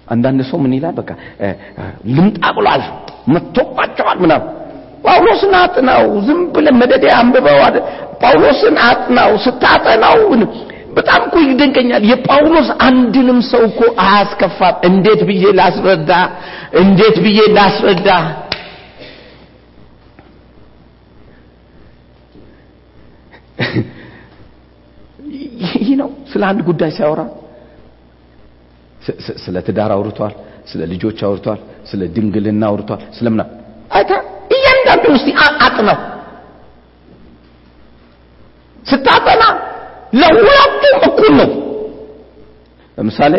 አንዳንድ 0.09 0.41
ሰው 0.49 0.59
ምን 0.65 0.73
ይላል? 0.77 0.95
በቃ 0.99 1.11
ልምጣ 2.17 2.43
ብሏል 2.57 2.83
መጥቶባቸዋል 3.35 4.19
ምናምን። 4.25 4.49
ጳውሎስን 5.05 5.55
አጥናው፣ 5.61 6.05
ዝም 6.27 6.41
ብለህ 6.55 6.75
መደዳ 6.81 7.05
አንብበው። 7.19 7.59
ጳውሎስን 8.23 8.77
አጥናው። 8.87 9.33
ስታጠናው 9.45 10.19
በጣም 10.97 11.21
እኮ 11.27 11.37
ይደንቀኛል። 11.45 12.03
የጳውሎስ 12.11 12.69
አንድንም 12.87 13.39
ሰው 13.51 13.63
እኮ 13.71 13.81
አያስከፋም። 14.05 14.77
እንዴት 14.89 15.21
ብዬ 15.29 15.45
ላስረዳ? 15.59 16.11
እንዴት 16.83 17.17
ብዬ 17.25 17.39
ላስረዳ? 17.57 18.09
ይህ 25.77 25.89
ነው 26.01 26.11
ስለ 26.31 26.43
አንድ 26.51 26.61
ጉዳይ 26.69 26.91
ሲያወራ 26.97 27.21
ስለ 29.45 29.57
ትዳር 29.67 29.91
አውርቷል፣ 29.97 30.35
ስለ 30.71 30.81
ልጆች 30.93 31.19
አውርቷል፣ 31.27 31.61
ስለ 31.91 32.01
ድንግልና 32.15 32.63
አውርቷል፣ 32.71 33.01
ስለምና 33.17 33.43
አይታ 33.91 34.13
እያንዳንዱ 34.55 35.05
ውስጥ 35.15 35.29
አጥናው። 35.67 35.99
ስታጠና 38.87 39.43
ለሁለቱም 40.21 40.97
እኩል 41.01 41.33
ነው። 41.41 41.51
ለምሳሌ 42.99 43.35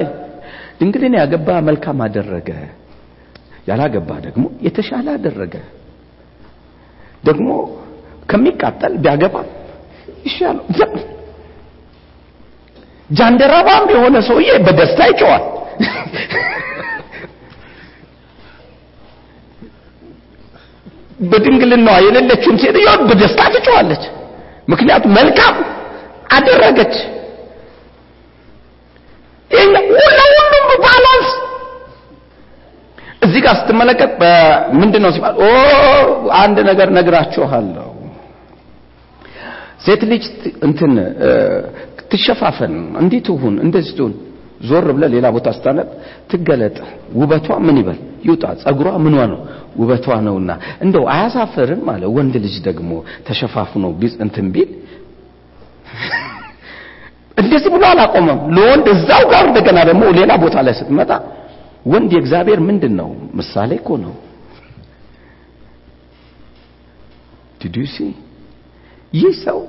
ድንግልና 0.79 1.15
ያገባ 1.21 1.49
መልካም 1.67 1.99
አደረገ፣ 2.05 2.49
ያላገባ 3.67 4.09
ደግሞ 4.25 4.45
የተሻለ 4.65 5.07
አደረገ። 5.15 5.53
ደግሞ 7.23 7.49
ከሚቃጠል 8.29 8.93
ቢያገባ 9.03 9.35
ይሻለው። 10.25 10.65
ጃንደረባም 13.09 13.85
የሆነ 13.93 14.15
ሰውዬ 14.27 14.49
በደስታ 14.65 14.99
ይጮዋል። 15.11 15.43
በድንግልናዋ 21.23 21.97
የሌለችውን 22.05 22.57
ሴትዮ 22.63 22.87
በደስታ 23.09 23.41
ትጮዋለች። 23.53 24.03
ምክንያቱም 24.71 25.11
መልካም 25.19 25.55
አደረገች። 26.35 26.95
ለሁሉም 29.51 30.51
balance 30.83 31.29
እዚህ 33.25 33.39
ጋር 33.45 33.55
ስትመለከት 33.59 34.11
ምንድን 34.79 35.01
ነው 35.05 35.11
ሲባል 35.15 35.35
አንድ 36.39 36.57
ነገር 36.69 36.89
ነግራችኋለሁ። 36.97 37.89
ሴት 39.85 40.01
ልጅ 40.11 40.23
እንትን 40.67 40.93
ትሸፋፈን፣ 42.15 42.73
እንዲህ 43.01 43.19
ትሁን፣ 43.27 43.55
እንደዚህ 43.65 43.93
ትሁን። 43.97 44.13
ዞር 44.61 44.85
ብለ 44.95 45.03
ሌላ 45.13 45.25
ቦታ 45.35 45.47
ስታነብ 45.55 45.87
ትገለጥ፣ 46.29 46.77
ውበቷ 47.13 47.47
ምን 47.65 47.75
ይበል 47.81 47.97
ይውጣ፣ 48.25 48.43
ጸጉሯ 48.61 48.89
ምኗ 49.05 49.15
ነው 49.31 49.39
ውበቷ 49.79 50.05
ነውና 50.25 50.51
እንደው 50.83 51.03
አያሳፍርም 51.13 51.83
አለ። 51.93 52.03
ወንድ 52.15 52.35
ልጅ 52.45 52.55
ደግሞ 52.67 52.91
ተሸፋፍኖ 53.27 53.83
ቢጽ 53.99 54.15
እንትን 54.25 54.47
ቢል 54.55 54.69
እንደዚህ 57.41 57.69
ብሎ 57.73 57.83
አላቆመም። 57.91 58.39
ለወንድ 58.55 58.85
እዛው 58.93 59.23
ጋር 59.31 59.43
እንደገና 59.49 59.79
ደግሞ 59.89 60.03
ሌላ 60.17 60.31
ቦታ 60.43 60.55
ላይ 60.65 60.73
ስትመጣ 60.79 61.11
ወንድ 61.85 62.09
የእግዚአብሔር 62.15 62.59
ምንድን 62.67 62.93
ነው 62.99 63.09
ምሳሌ 63.39 63.71
እኮ 63.79 63.89
ነው። 64.03 64.13
did 67.61 67.73
you 67.73 67.85
see 67.85 67.97
ይህ 69.13 69.33
ሰው 69.43 69.59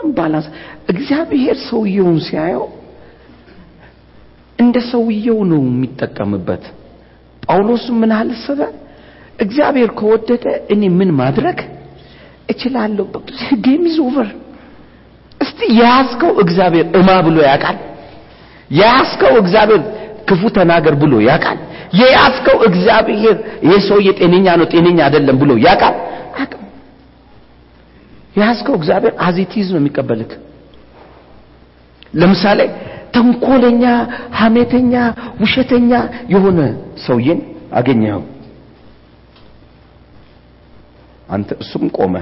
ሁሉንም 0.00 0.14
balance። 0.16 0.46
እግዚአብሔር 0.88 1.56
ሰውየውን 1.68 2.18
ሲያየው 2.26 2.64
እንደ 4.58 4.76
ሰውየው 4.92 5.38
ነው 5.50 5.60
የሚጠቀምበት። 5.66 6.64
ጳውሎስ 7.42 7.84
ምን 8.00 8.10
አልሰበ 8.18 8.60
እግዚአብሔር 9.38 9.90
ከወደደ 9.98 10.44
እኔ 10.72 10.82
ምን 10.98 11.10
ማድረግ 11.20 11.58
እችላለሁ? 12.48 13.04
game 13.64 13.82
is 13.90 13.96
over 14.06 14.28
እስቲ 15.40 15.58
የያዝከው 15.78 16.32
እግዚአብሔር 16.44 16.86
እማ 16.98 17.08
ብሎ 17.26 17.36
ያውቃል? 17.48 17.76
የያዝከው 18.70 19.32
እግዚአብሔር 19.42 19.82
ክፉ 20.28 20.42
ተናገር 20.56 20.94
ብሎ 21.02 21.12
ያውቃል? 21.28 21.58
የያዝከው 22.00 22.58
እግዚአብሔር 22.68 23.36
ይሄ 23.64 23.74
ሰውዬ 23.88 24.08
ጤነኛ 24.20 24.46
ነው 24.60 24.66
ጤነኛ 24.72 24.98
አይደለም 25.06 25.36
ብሎ 25.42 25.50
ያውቃል 25.66 25.96
የያዝከው 28.34 28.74
እግዚአብሔር 28.78 29.14
as 29.26 29.40
it 29.40 29.54
is 29.54 29.68
ነው 29.72 29.80
የሚቀበልክ 29.80 30.32
ለምሳሌ 32.14 32.60
ተንኮለኛ 33.14 33.84
ሐሜተኛ 34.40 34.94
ውሸተኛ 35.42 35.90
የሆነ 36.32 36.60
ሰውዬን 37.04 37.40
አገኘኸው። 37.78 38.22
አንተ 41.28 41.50
እሱም 41.62 41.84
ቆመ 41.96 42.14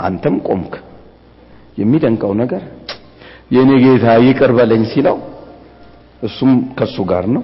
አንተም 0.00 0.36
ቆምክ። 0.48 0.74
የሚደንቀው 1.78 2.32
ነገር 2.42 2.62
የኔ 3.50 3.70
ጌታ 3.84 4.06
ይቅር 4.26 4.50
በለኝ 4.56 4.82
ሲለው 4.92 5.16
እሱም 6.22 6.50
ከሱ 6.78 6.96
ጋር 7.10 7.24
ነው። 7.34 7.42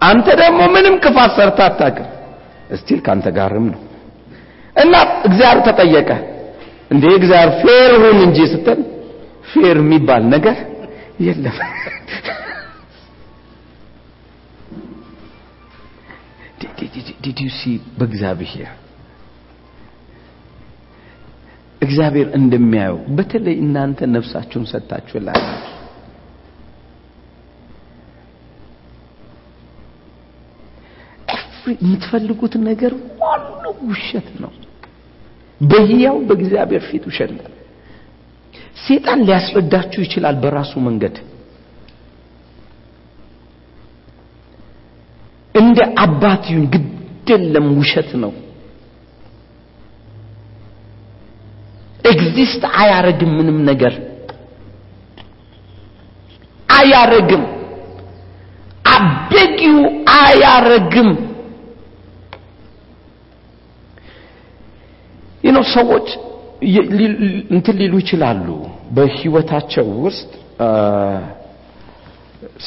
አንተ 0.00 0.26
ደግሞ 0.40 0.60
ምንም 0.74 0.94
ክፋት 1.04 1.30
ሰርታ 1.36 1.60
አታውቅም። 1.68 2.08
እስቲል 2.70 3.00
ካንተ 3.06 3.26
ጋርም 3.36 3.66
ነው። 3.72 3.80
እና 4.76 4.94
እግዚአብሔር 5.28 5.60
ተጠየቀ 5.68 6.10
እንዴ 6.90 7.04
እግዚአብሔር 7.16 7.50
fair 7.62 7.92
ሁን 8.02 8.18
እንጂ 8.24 8.38
ስትል 8.52 8.80
fair 9.50 9.76
የሚባል 9.82 10.22
ነገር 10.34 10.56
የለም። 11.26 11.56
did 17.22 17.38
you 17.40 17.50
see 17.54 17.62
በእግዚአብሔር? 17.98 18.68
እግዚአብሔር 21.82 22.28
እንደሚያየው 22.38 22.98
በተለይ 23.16 23.56
እናንተ 23.64 23.98
ነፍሳችሁን 24.14 24.64
ሰጥታችሁ 24.70 25.16
ላላችሁ 25.18 25.72
የምትፈልጉት 31.80 32.54
ነገር 32.66 32.92
ሁሉ 33.20 33.64
ውሸት 33.88 34.28
ነው 34.42 34.52
በህያው 35.60 36.16
በእግዚአብሔር 36.28 36.82
ፊት 36.88 37.04
ውሸት 37.08 37.30
ነው። 37.36 37.44
ሴጣን 38.84 39.20
ሊያስረዳችሁ 39.26 40.00
ይችላል 40.06 40.36
በራሱ 40.42 40.72
መንገድ። 40.86 41.16
እንደ 45.54 45.78
አባት 45.98 46.42
ይሁን 46.50 46.66
ግደለም 46.74 47.66
ውሸት 47.78 48.10
ነው። 48.22 48.32
exist 52.04 52.62
አያረግም 52.80 53.30
ምንም 53.38 53.58
ነገር። 53.68 53.94
አያረግም። 56.68 57.44
አቤጊው 58.90 59.78
አያረግም 60.18 61.10
ነው 65.50 65.64
ሰዎች 65.74 66.08
እንትን 67.50 67.76
ሊሉ 67.80 67.94
ይችላሉ። 68.02 68.46
በህይወታቸው 68.96 69.86
ውስጥ 70.04 70.30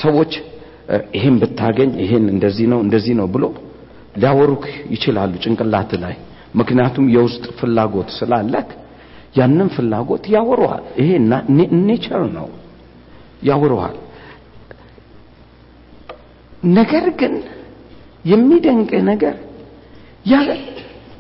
ሰዎች 0.02 0.32
ይሄን 1.16 1.36
ብታገኝ 1.42 1.92
ይሄን 2.04 2.26
እንደዚህ 2.34 2.68
ነው 2.72 2.80
እንደዚህ 2.86 3.14
ነው 3.20 3.28
ብሎ 3.34 3.46
ሊያወሩክ 4.16 4.64
ይችላሉ 4.94 5.32
ጭንቅላት 5.44 5.92
ላይ። 6.04 6.16
ምክንያቱም 6.56 7.06
የውስጥ 7.16 7.46
ፍላጎት 7.60 8.10
ስላለክ 8.18 8.70
ያንን 9.36 9.70
ፍላጎት 9.76 10.24
ያወሩሃል። 10.36 10.86
ይሄ 11.00 11.10
nature 11.82 12.24
ነው። 12.38 12.48
ያወሩሃል። 13.44 13.98
ነገር 16.76 17.06
ግን 17.20 17.36
የሚደንቅ 18.26 18.92
ነገር 19.12 19.36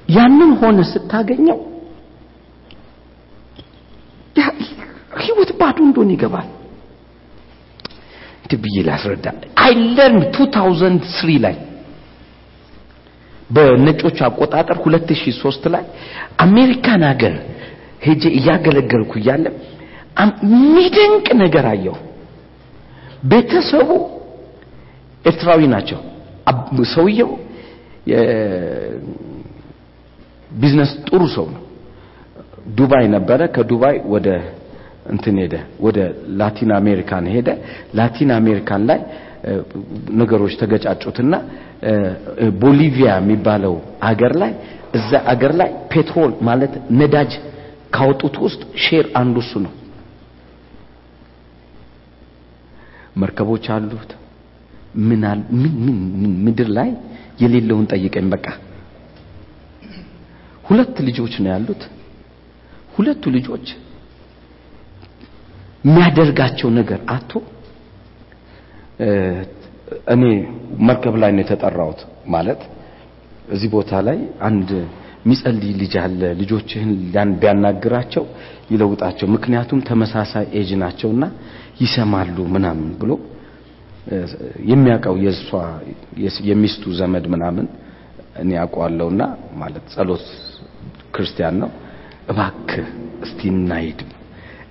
ያንን 0.09 0.51
ሆነ 0.59 0.79
ስታገኘው 0.91 1.59
ህይወት 5.19 5.51
ባዶ 5.59 5.77
እንደሆነ 5.87 6.11
ይገባል። 6.15 6.47
ብዬ 8.63 8.77
ላስረዳ። 8.87 9.25
I 9.63 9.73
learn 9.89 10.21
2003 10.27 11.33
ላይ 11.43 11.55
በነጮች 13.49 14.17
አቆጣጠር 14.27 14.77
2003 14.83 15.67
ላይ 15.73 15.83
አሜሪካን 16.45 17.03
ሀገር 17.09 17.35
ሄጄ 18.05 18.23
እያገለገልኩ 18.39 19.11
እያለ 19.21 19.45
የሚደንቅ 20.43 21.27
ነገር 21.43 21.65
አየሁ። 21.71 21.95
ቤተሰቡ 23.31 23.89
ኤርትራዊ 25.25 25.61
ናቸው። 25.73 25.99
ሰውየው 26.93 27.31
ቢዝነስ 30.51 30.91
ጥሩ 31.07 31.21
ሰው 31.35 31.45
ነው። 31.53 31.63
ዱባይ 32.77 33.05
ነበረ 33.15 33.41
ከዱባይ 33.55 33.95
ወደ 34.13 34.27
እንትን 35.11 35.35
ሄደ 35.41 35.55
ወደ 35.79 35.97
ላቲን 36.39 36.71
አሜሪካን 36.77 37.25
ሄደ። 37.35 37.49
ላቲን 37.95 38.31
አሜሪካን 38.37 38.81
ላይ 38.89 38.99
ነገሮች 40.19 40.53
ተገጫጩትና 40.61 41.33
ቦሊቪያ 42.61 43.09
የሚባለው 43.19 43.75
አገር 44.09 44.33
ላይ 44.41 44.51
እዛ 44.95 45.11
አገር 45.33 45.53
ላይ 45.61 45.69
petrol 45.91 46.31
ማለት 46.41 46.73
ነዳጅ 46.99 47.31
ካወጡት 47.95 48.35
ውስጥ 48.45 48.61
share 48.85 49.05
አንዱ 49.19 49.35
እሱ 49.43 49.53
ነው። 49.65 49.73
መርከቦች 53.17 53.65
አሉት። 53.75 54.11
ምን 55.01 55.23
ምድር 56.45 56.69
ላይ 56.77 56.89
የሌለውን 57.41 57.85
ጠይቀኝ 57.91 58.27
በቃ 58.33 58.45
ሁለት 60.69 60.95
ልጆች 61.07 61.33
ነው 61.43 61.49
ያሉት። 61.53 61.83
ሁለቱ 62.95 63.23
ልጆች 63.35 63.67
የሚያደርጋቸው 65.83 66.69
ነገር 66.79 66.99
አቶ 67.13 67.31
እኔ 70.13 70.23
መርከብ 70.87 71.15
ላይ 71.21 71.31
ነው 71.35 71.41
የተጠራሁት። 71.43 72.01
ማለት 72.27 72.61
እዚህ 73.55 73.69
ቦታ 73.75 73.91
ላይ 74.07 74.17
አንድ 74.47 74.69
የሚጸልይ 75.23 75.71
ልጅ 75.81 75.93
አለ። 76.03 76.21
ልጆችህን 76.41 76.91
ቢያናግራቸው 77.41 78.25
ይለውጣቸው። 78.71 79.27
ምክንያቱም 79.35 79.79
ተመሳሳይ 79.89 80.45
ኤጅ 80.59 80.69
ናቸውና 80.83 81.23
ይሰማሉ 81.81 82.37
ምናምን 82.55 82.89
ብሎ 83.01 83.11
የሚያውቀው 84.71 85.15
የእሷ 85.23 85.49
የሚስቱ 86.49 86.83
ዘመድ 86.99 87.25
ምናምን 87.33 87.65
እኔ 88.41 88.51
አውቀዋለሁና 88.61 89.21
ማለት 89.61 89.85
ጸሎት 89.93 90.25
ክርስቲያን 91.13 91.55
ነው። 91.61 91.69
እባክህ 92.31 92.87
እስቲ 93.25 93.39
እናሂድ 93.53 93.99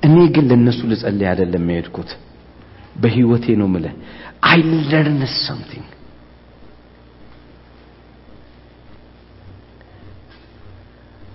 እኔ 0.05 0.17
ግን 0.35 0.45
ለነሱ 0.51 0.81
ልጸልይ 0.91 1.29
አይደለም 1.31 1.65
የሄድኩት። 1.71 2.11
በህይወቴ 2.97 3.47
ነው 3.61 3.69
ምለ 3.75 3.87
አይ 4.51 4.61
ለርን 4.91 5.21
something 5.47 5.87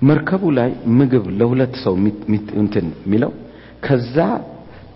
መርከቡ 0.02 0.44
ላይ 0.58 0.70
ምግብ 0.98 1.26
ለሁለት 1.40 1.74
ሰው 1.84 1.94
እንትን 2.62 2.88
የሚለው 3.04 3.32
ከዛ 3.86 4.16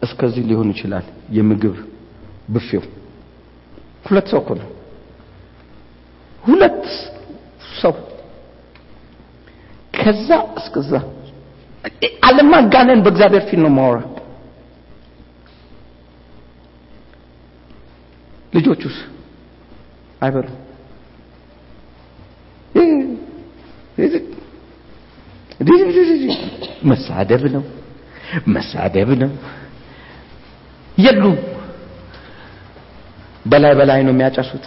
እስከዚህ 0.04 0.44
ሊሆን 0.50 0.70
ይችላል 0.74 1.06
የምግብ 1.38 1.76
ብፌው። 2.54 2.84
ሁለት 4.08 4.28
ሰው 4.32 4.40
እኮ 4.44 4.52
ነው። 4.62 4.68
ሁለት 6.44 6.84
ሰው 7.82 7.94
ከዛ 10.08 10.30
እስከዛ 10.58 10.92
አለማጋነን 12.28 13.00
በእግዚአብሔር 13.06 13.44
ፊት 13.50 13.60
ነው 13.60 13.70
ማወራ 13.70 13.98
ልጆቹስ? 18.54 18.96
አይበሉ 20.22 20.48
መሳደብ 26.84 27.44
ነው። 27.54 27.64
መሳደብ 28.48 29.10
ነው። 29.22 29.32
የሉም። 30.98 31.38
በላይ 33.48 33.74
በላይ 33.74 34.02
ነው 34.04 34.14
የሚያጨሱት። 34.14 34.66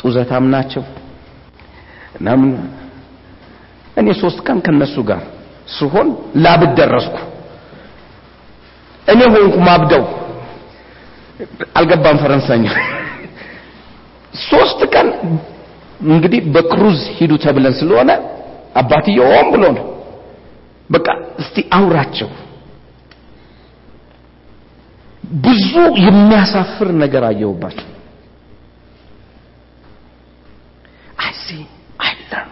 ጡዘታም 0.00 0.46
ናቸው። 0.50 0.84
እናም 2.20 2.42
እኔ 3.96 4.08
ሶስት 4.20 4.38
ቀን 4.46 4.58
ከነሱ 4.66 4.96
ጋር 5.10 5.22
ስሆን 5.74 6.08
ላብድ 6.44 6.70
ደረስኩ። 6.78 7.16
እኔ 9.06 9.20
ሆንኩ 9.34 9.56
ማብደው። 9.68 10.04
አልገባም 11.78 12.18
ፈረንሳይኛ። 12.22 12.66
ሶስት 14.44 14.80
ቀን 14.94 15.08
እንግዲህ 16.06 16.40
በክሩዝ 16.54 17.00
ሂዱ 17.18 17.32
ተብለን 17.44 17.74
ስለሆነ 17.80 18.10
አባትየው 18.80 19.28
ሆን 19.32 19.46
ብሎ 19.54 19.64
ነው። 19.76 19.84
በቃ 20.90 21.06
እስቲ 21.42 21.56
አውራቸው። 21.76 22.30
ብዙ 25.44 25.70
የሚያሳፍር 26.04 26.88
ነገር 27.02 27.22
አየሁባቸው። 27.28 27.88
አይሲ 31.24 31.46
አይለም 32.06 32.48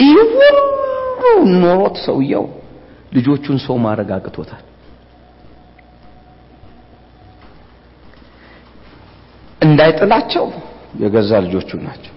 ይህ 0.00 0.30
ሁሉ 0.32 0.58
ኖሮት 1.62 1.96
ሰውየው 2.04 2.44
ልጆቹን 3.12 3.58
ሰው 3.64 3.76
ማድረግ 3.84 4.10
አቅቶታል። 4.16 4.64
እንዳይጥላቸው 9.60 10.46
የገዛ 11.00 11.30
ልጆቹ 11.46 11.70
ናቸው። 11.86 12.14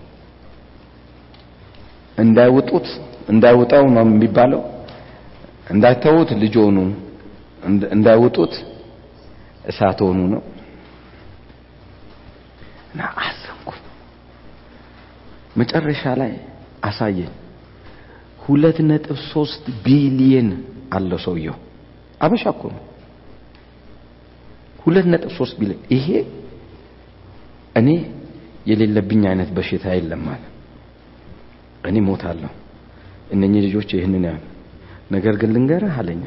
እንዳይውጡት 2.18 2.88
እንዳይውጣው 3.30 3.86
ነው 3.96 4.04
የሚባለው። 4.08 4.62
እንዳይተውት 5.74 6.30
ልጅ 6.42 6.56
ሆኑ 6.64 6.78
እንዳይውጡት 7.96 8.54
እሳት 9.66 10.00
ሆኑ 10.06 10.20
ነው። 10.34 10.42
እና 12.92 13.02
አዘንኩ። 13.22 13.70
መጨረሻ 15.60 16.04
ላይ 16.22 16.34
አሳየኝ 16.84 17.32
ሁለት 18.44 18.78
ነጥብ 18.88 19.18
ሶስት 19.32 19.66
ቢሊየን 19.86 20.50
አለው 20.94 21.20
ሰውየው። 21.26 21.58
አበሻ 22.22 22.44
እኮ 22.54 22.64
ነው። 22.74 22.82
ሁለት 24.80 25.06
ነጥብ 25.14 25.32
ሶስት 25.38 25.56
ቢሊየን 25.60 25.84
ይሄ 25.96 26.08
እኔ 27.76 27.90
የሌለብኝ 28.70 29.22
አይነት 29.30 29.50
በሽታ 29.56 29.86
የለም 29.96 30.26
እኔ 31.90 31.98
ሞታለሁ 32.08 32.52
እነኚህ 33.34 33.62
ልጆች 33.68 33.90
ይህንን 33.96 34.26
ያሉ። 34.30 34.44
ነገር 35.12 35.36
ግን 35.42 35.50
ልንገርህ 35.56 35.96
አለኛ 36.02 36.24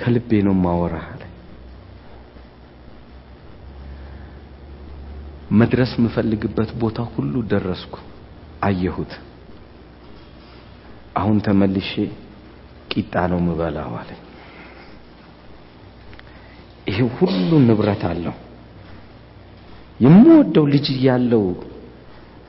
ከልቤ 0.00 0.30
ነው 0.46 0.54
ማወራህ 0.62 1.06
አለ 1.12 1.22
መድረስ 5.60 5.90
የምፈልግበት 5.98 6.70
ቦታ 6.80 7.00
ሁሉ 7.12 7.34
ደረስኩ። 7.50 7.94
አየሁት 8.62 9.12
አሁን 11.14 11.36
ተመልሼ 11.46 11.92
ቂጣ 12.92 13.14
ነው 13.32 13.40
ምበላው 13.46 13.92
አለ 14.00 14.10
ይሄ 16.86 16.98
ሁሉ 17.16 17.50
ንብረት 17.66 18.02
አለው። 18.10 18.34
የምወደው 20.00 20.64
ልጅ 20.72 20.86
ያለው 21.06 21.44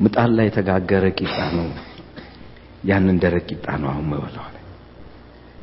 ምጣድ 0.03 0.32
ላይ 0.38 0.47
የተጋገረ 0.49 1.05
ቂጣ 1.20 1.38
ነው። 1.57 1.68
ያንን 2.84 3.18
ደረቅ 3.24 3.45
ቂጣ 3.51 3.68
ነው 3.82 3.89
አሁን 3.91 4.07
መበላው 4.11 4.43
አለ 4.47 4.55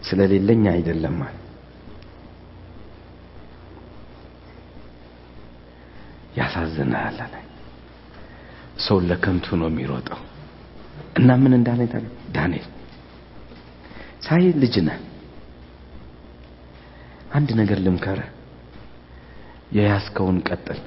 ስለሌለኝ 0.03 0.63
አይደለም 0.73 1.19
አለ 1.27 1.37
ያሳዝናል 6.39 7.19
አለ 7.25 7.35
ሰው 8.85 8.99
ለከንቱ 9.09 9.57
ነው 9.61 9.69
የሚሮጠው። 9.71 10.21
እና 11.19 11.31
ምን 11.43 11.53
እንዳለ 11.59 11.81
ታዲያ? 11.93 12.11
ዳንኤል 12.37 12.69
ሳይ 14.23 14.45
ልጅ 14.62 14.75
ነህ። 14.87 14.99
አንድ 17.35 17.51
ነገር 17.61 17.79
ልምከረ 17.85 18.20
የያዝከውን 19.77 20.39
ቀጥል። 20.49 20.81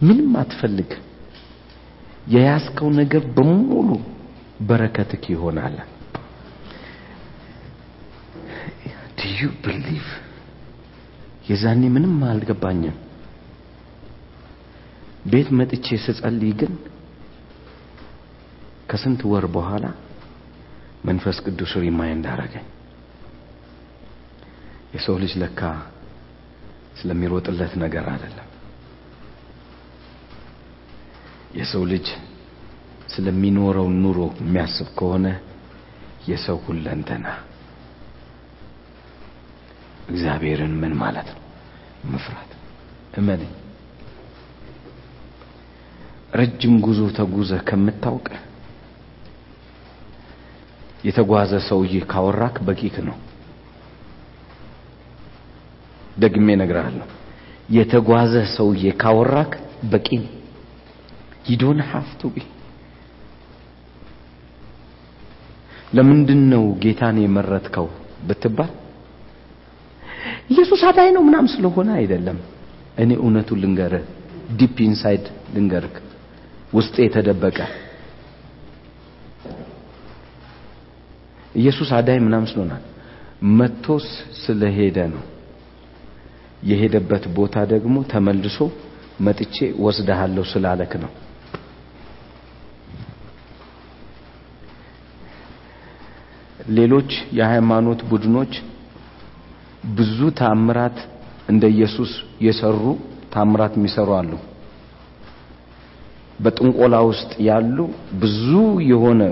ምንም 0.00 0.32
አትፈልግ። 0.40 0.90
የያዝከው 2.34 2.88
ነገር 3.00 3.22
በሙሉ 3.36 3.90
በረከትክ 4.68 5.24
ይሆናል። 5.34 5.76
Do 9.18 9.28
you 9.38 9.48
believe? 9.64 10.08
የዛኔ 11.48 11.82
ምንም 11.94 12.16
አልገባኝም። 12.28 12.96
ቤት 15.30 15.48
መጥቼ 15.58 15.86
ስጸልይ 16.04 16.52
ግን 16.60 16.72
ከስንት 18.90 19.20
ወር 19.30 19.46
በኋላ 19.56 19.84
መንፈስ 21.08 21.36
ቅዱስ 21.44 21.72
remind 21.82 22.26
አረገኝ 22.32 22.66
የሰው 24.94 25.16
ልጅ 25.22 25.32
ለካ 25.40 25.60
ስለሚሮጥለት 26.98 27.72
ነገር 27.82 28.04
አይደለም። 28.12 28.48
የሰው 31.58 31.82
ልጅ 31.92 32.06
ስለሚኖረው 33.14 33.86
ኑሮ 34.02 34.18
የሚያስብ 34.40 34.88
ከሆነ 34.98 35.26
የሰው 36.28 36.58
ሁለንተና። 36.66 37.26
እግዚአብሔርን 40.08 40.74
ምን 40.82 40.92
ማለት 41.02 41.28
ነው? 41.34 41.42
መፍራት። 42.12 42.50
እመነኝ። 43.18 43.52
ረጅም 46.34 46.74
ጉዞ 46.86 47.00
ተጉዘ 47.18 47.52
ከምታውቅ 47.68 48.26
የተጓዘ 51.04 51.52
ሰውዬ 51.68 51.94
ካወራክ 52.12 52.56
በቂክ 52.66 52.96
ነው። 53.08 53.16
ደግሜ 56.18 56.46
እነግርሃለሁ። 56.56 57.06
የተጓዘ 57.76 58.34
ሰውዬ 58.56 58.84
ካወራክ 59.02 59.52
በቂ 59.92 60.08
ነው 61.46 62.30
ቢ 62.30 62.44
ለምንድን 65.92 66.40
ነው 66.52 66.64
ጌታን 66.82 67.16
የመረጥከው 67.22 67.86
ብትባል? 68.28 68.72
ኢየሱስ 70.52 70.80
አዳኝ 70.88 71.10
ነው 71.16 71.22
ምናም 71.28 71.46
ስለሆነ 71.52 71.88
አይደለም። 72.00 72.38
እኔ 72.98 73.10
እውነቱን 73.20 73.60
ልንገርህ 73.62 74.04
deep 74.58 74.76
inside 74.86 75.24
ልንገርክ 75.54 75.94
ውስጤ 76.72 76.96
የተደበቀ 77.04 77.58
ኢየሱስ 81.54 81.88
አዳኝ 81.92 82.18
ምናም 82.18 82.44
ስለሆነ 82.46 82.74
መቶስ 83.58 84.06
ስለሄደ 84.42 84.98
ነው። 85.12 85.22
የሄደበት 86.62 87.24
ቦታ 87.36 87.56
ደግሞ 87.64 87.96
ተመልሶ 88.12 88.56
መጥቼ 89.20 89.56
ወስደሃለሁ 89.78 90.44
ስላለክ 90.44 90.92
ነው። 91.02 91.10
ሌሎች 96.70 97.10
የሃይማኖት 97.32 98.00
ቡድኖች 98.08 98.52
ብዙ 99.96 100.18
ታምራት 100.40 100.98
እንደ 101.48 101.64
ኢየሱስ 101.68 102.10
የሰሩ 102.40 102.82
ታምራት 103.34 103.74
የሚሰሩ 103.78 104.08
አሉ 104.18 104.32
በጥንቆላ 106.38 106.96
ውስጥ 107.08 107.30
ያሉ 107.48 107.76
ብዙ 108.22 108.48
የሆነ 108.90 109.22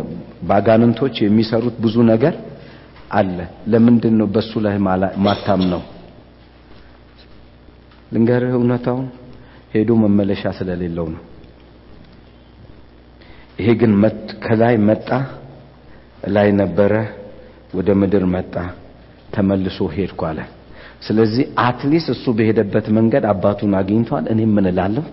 ባጋንንቶች 0.48 1.16
የሚሰሩት 1.24 1.76
ብዙ 1.84 1.96
ነገር 2.10 2.34
አለ። 3.12 3.36
ለምንድን 3.72 4.14
ነው 4.20 4.26
በሱ 4.34 4.52
ላይ 4.66 4.76
ማታም 5.26 5.62
ነው 5.72 5.82
ልንገርህ 8.12 8.52
እውነታውን 8.58 9.06
ሄዶ 9.72 9.90
መመለሻ 10.02 10.42
ስለሌለው 10.58 11.06
ነው። 11.14 11.22
ይሄ 13.58 13.68
ግን 13.80 13.92
ከላይ 14.44 14.74
መጣ 14.88 15.08
ላይ 16.34 16.48
ነበረ 16.60 16.92
ወደ 17.76 17.90
ምድር 18.00 18.24
መጣ 18.34 18.54
ተመልሶ 19.34 19.78
ሄድኩ 19.94 20.20
አለ። 20.28 20.38
ስለዚህ 21.06 21.44
at 21.64 21.77
least 21.77 22.08
እሱ 22.14 22.24
በሄደበት 22.36 22.86
መንገድ 22.98 23.24
አባቱን 23.32 23.72
አግኝቷል። 23.80 24.24
እኔም 24.32 24.52
ምን 24.56 24.66
እላለሁ 24.70 25.04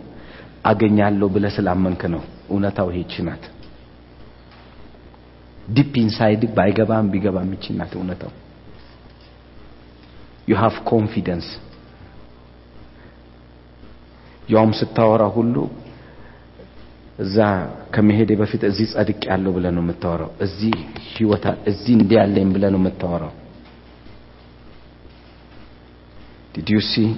አገኛለሁ 0.63 1.27
ብለ 1.35 1.45
ስላመንክ 1.55 2.01
ነው። 2.13 2.21
እውነታው 2.49 2.87
ይሄች 2.93 3.13
ናት። 3.27 3.43
deep 5.67 5.93
inside 6.01 6.41
ባይገባም 6.55 7.05
ቢገባም 7.13 7.51
ይቺ 7.55 7.65
ናት 7.79 7.93
እውነታው። 7.99 8.31
you 10.49 10.55
have 10.61 10.75
confidence 10.89 11.47
ያውም 14.49 14.71
ስታወራ 14.79 15.23
ሁሉ 15.35 15.55
እዛ 17.19 17.37
ከመሄዴ 17.93 18.31
በፊት 18.39 18.61
እዚህ 18.69 18.87
ጸድቅ 18.93 19.21
ያለው 19.29 19.51
ብለ 19.57 19.65
ነው 19.75 19.81
የምታወራው። 19.83 20.31
እዚህ 20.45 20.73
ህይወታ 21.09 21.45
እዚህ 21.71 21.93
እንዲህ 21.97 22.17
ያለኝ 22.19 22.47
ብለ 22.55 22.63
ነው 22.73 22.79
የምታወራው። 22.81 23.33
did 26.55 26.69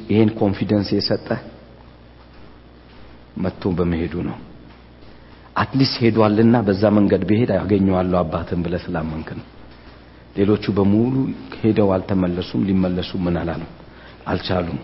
ይሄን 0.10 0.30
confidence 0.40 0.90
የሰጠ 0.96 1.28
መጥቶ 3.44 3.72
በመሄዱ 3.78 4.14
ነው 4.28 4.38
at 5.56 5.67
least 5.67 5.96
ሄዷልና 6.04 6.56
በዛ 6.68 6.84
መንገድ 6.98 7.22
ብሄድ 7.30 7.52
ያገኘዋለሁ 7.58 8.18
አባትን 8.22 8.60
ብለ 8.66 8.76
ስላመንክ 8.84 9.30
ነው 9.40 9.46
ሌሎቹ 10.38 10.66
በሙሉ 10.78 11.14
ሄደው 11.60 11.90
አልተመለሱም 11.96 12.64
ሊመለሱ 12.70 13.12
ምን 13.26 13.36
አላለም 13.42 13.70
አልቻሉም። 14.28 14.80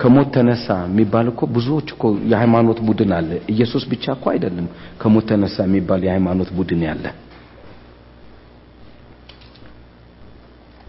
ከሞት 0.00 0.28
ተነሳ 0.34 0.66
የሚባል 0.86 1.26
እኮ 1.32 1.40
ብዙዎች 1.54 1.88
እኮ 1.94 2.02
የሃይማኖት 2.32 2.80
ቡድን 2.88 3.12
አለ። 3.16 3.30
ኢየሱስ 3.52 3.84
ብቻ 3.92 4.04
እኮ 4.16 4.24
አይደለም 4.34 4.66
ከሞት 5.00 5.24
ተነሳ 5.30 5.56
የሚባል 5.66 6.02
የሃይማኖት 6.06 6.50
ቡድን 6.58 6.82
ያለ። 6.88 7.04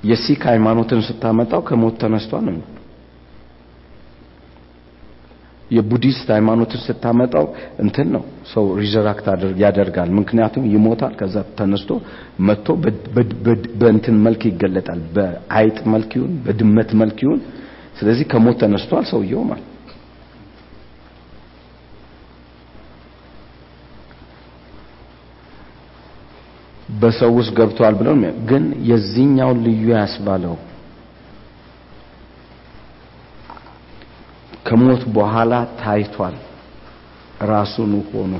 የሲክ 0.03 0.41
ሃይማኖትን 0.51 1.01
ስታመጣው 1.07 1.61
ከሞት 1.69 1.95
ተነስቷል 2.03 2.45
ነው። 2.49 2.61
የቡዲስት 5.71 6.27
ሃይማኖትን 6.35 6.81
ስታመጣው 6.85 7.45
እንትን 7.83 8.07
ነው 8.15 8.23
ሰው 8.53 8.65
resurrect 8.79 9.27
ያደርጋል። 9.63 10.09
ምክንያቱም 10.19 10.63
ይሞታል፣ 10.73 11.13
ከዛ 11.19 11.35
ተነስቶ 11.59 11.91
መጥቶ 12.47 12.67
በእንትን 13.81 14.17
መልክ 14.25 14.43
ይገለጣል። 14.49 15.01
በአይጥ 15.15 15.77
መልክ 15.93 16.11
ይሁን 16.17 16.33
በድመት 16.45 16.91
መልክ 17.01 17.19
ይሁን 17.25 17.41
ስለዚህ 17.99 18.25
ከሞት 18.31 18.57
ተነስቷል 18.63 19.05
ሰውየው 19.11 19.43
ማለት 19.49 19.65
በሰው 26.99 27.31
ውስጥ 27.37 27.51
ገብቷል 27.57 27.95
ብለው 27.99 28.15
ግን 28.49 28.63
የዚህኛው 28.89 29.51
ልዩ 29.65 29.83
ያስባለው 29.93 30.53
ከሞት 34.69 35.03
በኋላ 35.15 35.53
ታይቷል። 35.81 36.35
ራሱን 37.51 37.91
ሆኖ 38.09 38.33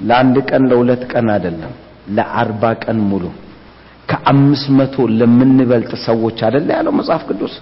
ለአንድ 0.00 0.36
ቀን 0.50 0.62
ለሁለት 0.70 1.02
ቀን 1.12 1.26
አይደለም 1.34 1.72
ለአርባ 2.16 2.62
ቀን 2.84 2.98
ሙሉ 3.10 3.24
ከአምስት 4.10 4.66
መቶ 4.78 4.96
ለምንበልጥ 5.20 5.92
ሰዎች 6.08 6.38
አይደለ 6.46 6.68
ያለው 6.78 6.92
መጽሐፍ 6.98 7.22
ቅዱስ? 7.30 7.54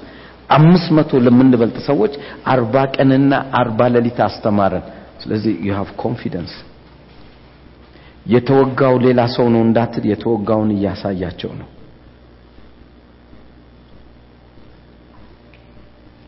አምስት 0.56 0.88
መቶ 0.96 1.10
ለምንበልጥ 1.26 1.76
ሰዎች 1.88 2.12
አርባ 2.52 2.74
ቀንና 2.96 3.32
አርባ 3.60 3.80
ሌሊት 3.94 4.18
አስተማረን። 4.26 4.84
ስለዚህ 5.22 5.52
you 5.66 5.74
have 5.80 5.92
confidence 6.04 6.54
የተወጋው 8.26 8.94
ሌላ 9.06 9.20
ሰው 9.36 9.46
ነው 9.54 9.62
እንዳትል 9.66 10.04
የተወጋውን 10.10 10.70
እያሳያቸው 10.76 11.50
ነው 11.60 11.68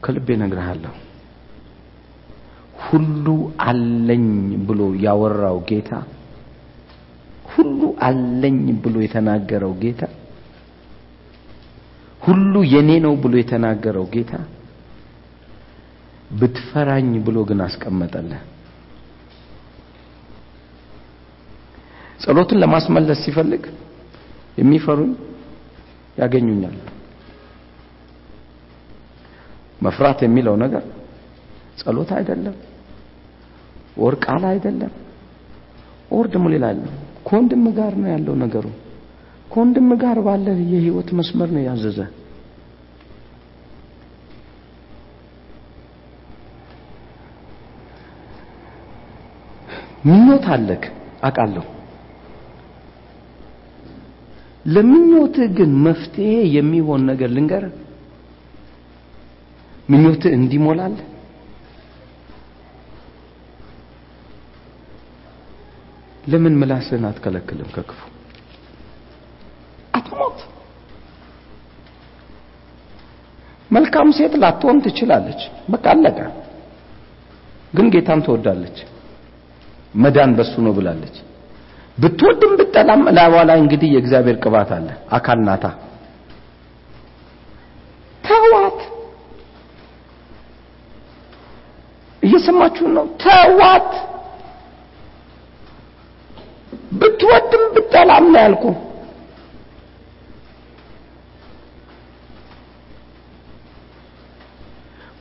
ከልቤ 0.07 0.29
እነግርሃለሁ። 0.37 0.93
ሁሉ 2.83 3.27
አለኝ 3.67 4.27
ብሎ 4.67 4.81
ያወራው 5.05 5.59
ጌታ 5.71 5.91
ሁሉ 7.53 7.81
አለኝ 8.09 8.59
ብሎ 8.85 8.97
የተናገረው 9.05 9.73
ጌታ 9.83 10.03
ሁሉ 12.23 12.55
የኔ 12.73 12.91
ነው 13.05 13.15
ብሎ 13.23 13.33
የተናገረው 13.41 14.05
ጌታ 14.15 14.33
ብትፈራኝ 16.31 17.11
ብሎ 17.27 17.39
ግን 17.49 17.61
አስቀመጠልህ። 17.67 18.43
ጸሎትን 22.21 22.61
ለማስመለስ 22.63 23.19
ሲፈልግ 23.25 23.65
የሚፈሩኝ 24.59 25.11
ያገኙኛል 26.19 26.77
መፍራት 29.87 30.19
የሚለው 30.27 30.55
ነገር 30.65 30.85
ጸሎት 31.81 32.11
አይደለም 32.19 32.57
ወር 33.97 34.15
ቃል 34.25 34.43
አይደለም 34.51 34.93
ወር 36.11 36.27
ደግሞ 36.33 36.47
ሌላ 36.55 36.67
ከወንድም 37.27 37.65
ጋር 37.79 37.93
ነው 38.01 38.09
ያለው 38.15 38.35
ነገሩ። 38.43 38.67
ከወንድም 39.51 39.89
ጋር 40.03 40.19
ባለ 40.27 40.45
የህይወት 40.73 41.09
መስመር 41.19 41.49
ነው 41.57 41.63
ያዘዘ። 41.67 41.99
ምኞት 50.07 50.45
አለክ? 50.55 50.83
አውቃለሁ። 51.23 51.65
ለምኞትህ 54.67 55.49
ግን 55.59 55.71
መፍትሄ 55.85 56.29
የሚሆን 56.57 57.03
ነገር 57.11 57.31
ልንገር 57.37 57.65
ምኞትህ 59.89 60.33
እንዲሞላል? 60.35 60.95
ለምን 66.25 66.55
ምላስህን 66.61 67.05
አትከለክልም 67.09 67.69
ከክፉ? 67.75 67.99
አትሞት። 69.95 70.39
መልካም 73.71 74.09
ሴት 74.17 74.35
ላትሆን 74.43 74.83
ትችላለች። 74.85 75.41
በቃ 75.73 75.85
አለቀ። 75.95 76.19
ግን 77.73 77.87
ጌታን 77.95 78.21
ትወዳለች። 78.27 78.77
መዳን 79.95 80.31
በሱ 80.39 80.55
ነው 80.67 80.73
ብላለች። 80.77 81.17
ብትወድም 81.99 82.53
ብጠላም 82.59 83.03
ላይዋ 83.17 83.37
ላይ 83.49 83.59
እንግዲህ 83.63 83.89
የእግዚአብሔር 83.93 84.37
ቅባት 84.43 84.71
አለ። 84.77 84.89
አካል 85.11 85.39
ናታ 85.47 85.65
ተዋት 88.25 88.81
እየሰማችሁ 92.59 92.87
ነው። 92.97 93.07
ተዋት። 93.23 93.91
ብትወድም 96.99 97.65
ብጠላም 97.75 98.25
ነው 98.33 98.41
ያልኩ 98.45 98.65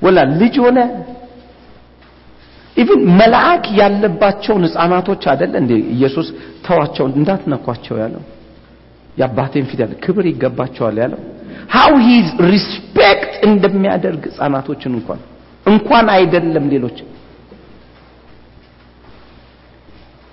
ወላ 0.02 0.20
ልጅ 0.40 0.56
ሆነ 0.64 0.80
ኢቭን 2.78 3.02
መልአክ 3.20 3.66
ያለባቸውን 3.80 4.64
ህፃናቶች 4.68 5.24
አይደለ 5.32 5.54
እንዴ 5.64 5.72
ኢየሱስ 5.96 6.28
ተዋቸው 6.66 7.06
እንዳትነኳቸው 7.12 7.96
ያለው? 8.04 8.24
የአባቴን 9.18 9.66
ያለ 9.82 9.92
ክብር 10.06 10.26
ይገባቸዋል 10.32 10.98
ያለው? 11.04 11.22
How 11.70 11.92
he 12.06 12.16
respect 12.49 13.34
እንደሚያደርግ 13.48 14.24
ህፃናቶችን 14.32 14.92
እንኳን 14.98 15.20
እንኳን 15.66 16.08
አይደለም 16.16 16.66
ሌሎች 16.74 16.98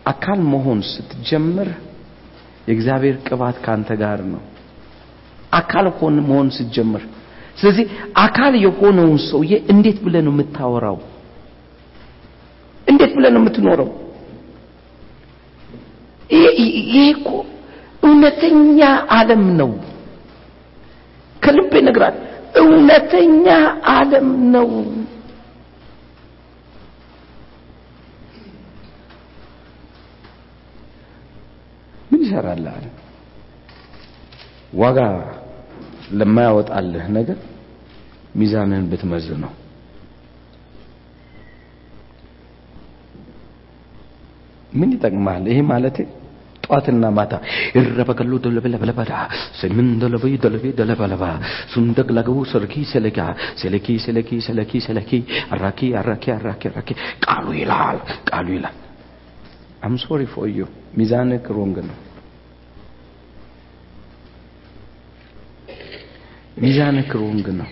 አካል 0.07 0.41
መሆን 0.53 0.81
ስትጀምር 0.89 1.69
የእግዚአብሔር 2.69 3.17
ቅባት 3.27 3.57
ካንተ 3.65 3.91
ጋር 4.01 4.21
ነው። 4.33 4.43
አካል 5.53 5.87
ሆን 5.97 6.15
መሆን 6.23 6.49
ስትጀምር። 6.57 7.03
ስለዚህ 7.59 7.87
አካል 8.19 8.53
የሆነውን 8.65 9.19
ሰውዬ 9.29 9.53
እንዴት 9.73 9.99
ብለህ 10.05 10.23
ነው 10.27 10.33
የምታወራው? 10.35 10.99
እንዴት 12.87 13.13
ብለህ 13.17 13.31
ነው 13.35 13.41
የምትኖረው? 13.43 13.91
ይሄ 16.31 16.93
እኮ 17.13 17.29
እውነተኛ 18.03 18.79
ዓለም 19.17 19.45
ነው። 19.61 19.71
ከልቤ 21.37 21.73
ነግራል 21.87 22.17
እውነተኛ 22.63 23.47
ዓለም 23.93 24.27
ነው 24.55 24.69
ምን 32.11 32.12
ይሰራልሃል 32.23 32.87
ዋጋ 34.81 34.99
ለማያወጣልህ 36.19 37.07
ነገር 37.17 37.39
ሚዛንህን 38.41 38.87
ብትመዝ 38.91 39.27
ነው። 39.43 39.53
ምን 44.73 44.91
ይጠቅማል 44.95 45.45
ይሄ 45.51 45.61
ማለት 45.71 45.97
ጧትና 46.67 47.05
ማታ 47.17 47.33
ይረበከሉ 47.77 48.33
ደለበለበለበዳ 48.45 49.13
ስምን 49.59 49.89
ደለበይ 50.03 50.35
ደለበ 50.45 50.65
ደለበለባ 50.79 51.25
ሱንደቅ 51.73 52.09
ለገቡ 52.17 52.39
ሰርኪ 52.53 52.75
ሰለካ 52.93 53.19
ሰለኪ 53.63 53.87
ሰለኪ 54.05 54.31
ሰለኪ 54.47 54.73
ሰለኪ 54.87 55.11
አራኪ 55.55 55.81
አራኪ 56.01 56.25
አራኪ 56.37 56.63
አራኪ። 56.71 56.89
ቃሉ 57.27 57.47
ይላል 57.61 57.99
ቃሉ 58.31 58.47
ይላል። 58.57 58.77
አም 59.83 59.95
ሶሪ 60.05 60.23
ፎር 60.33 60.49
ዩ 60.57 60.63
ሚዛንህ 60.99 61.47
ሮንግ 61.57 61.77
ነው 61.89 61.97
ሚዛንህ 66.57 67.09
ሮንግ 67.15 67.47
ነው። 67.59 67.69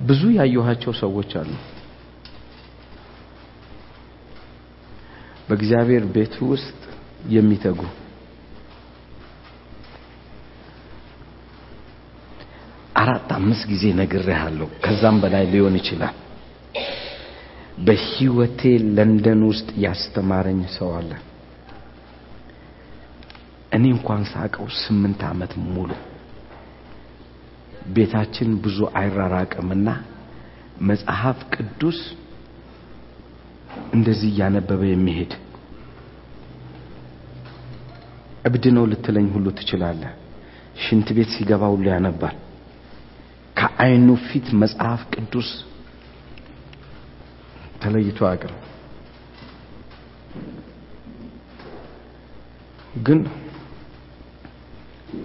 ብዙ 0.00 0.22
ያየኋቸው 0.36 0.92
ሰዎች 1.00 1.30
አሉ። 1.40 1.50
በእግዚአብሔር 5.48 6.04
ቤት 6.14 6.34
ውስጥ 6.50 6.78
የሚተጉ። 7.28 7.80
አራት 13.00 13.28
አምስት 13.36 13.64
ጊዜ 13.70 13.84
ነግሬሃለሁ። 13.98 14.68
ከዛም 14.84 15.16
በላይ 15.22 15.44
ሊሆን 15.52 15.76
ይችላል። 15.80 16.16
በህይወቴ 17.78 18.60
ለንደን 18.96 19.40
ውስጥ 19.50 19.68
ያስተማረኝ 19.84 20.60
ሰው 20.76 20.88
አለ 20.98 21.10
እኔ 23.78 23.84
እንኳን 23.94 24.22
ሳቀው 24.30 24.66
ስምንት 24.78 25.20
ዓመት 25.28 25.52
ሙሉ 25.66 25.90
ቤታችን 27.94 28.48
ብዙ 28.64 28.78
አይራራቅምና 29.00 29.88
መጽሐፍ 30.88 31.38
ቅዱስ 31.54 31.98
እንደዚህ 33.94 34.28
እያነበበ 34.32 34.82
የሚሄድ 34.88 35.32
እብድ 38.48 38.64
ነው 38.76 38.84
ልትለኝ 38.90 39.26
ሁሉ 39.34 39.46
ትችላለህ። 39.58 40.12
ሽንት 40.82 41.08
ቤት 41.16 41.30
ሲገባ 41.34 41.62
ሁሉ 41.72 41.84
ያነባል። 41.92 42.36
ከአይኑ 43.56 44.08
ፊት 44.26 44.46
መጽሐፍ 44.62 45.00
ቅዱስ 45.14 45.48
ተለይቶ 47.82 48.20
አቅም 48.30 48.54
ግን 53.02 53.18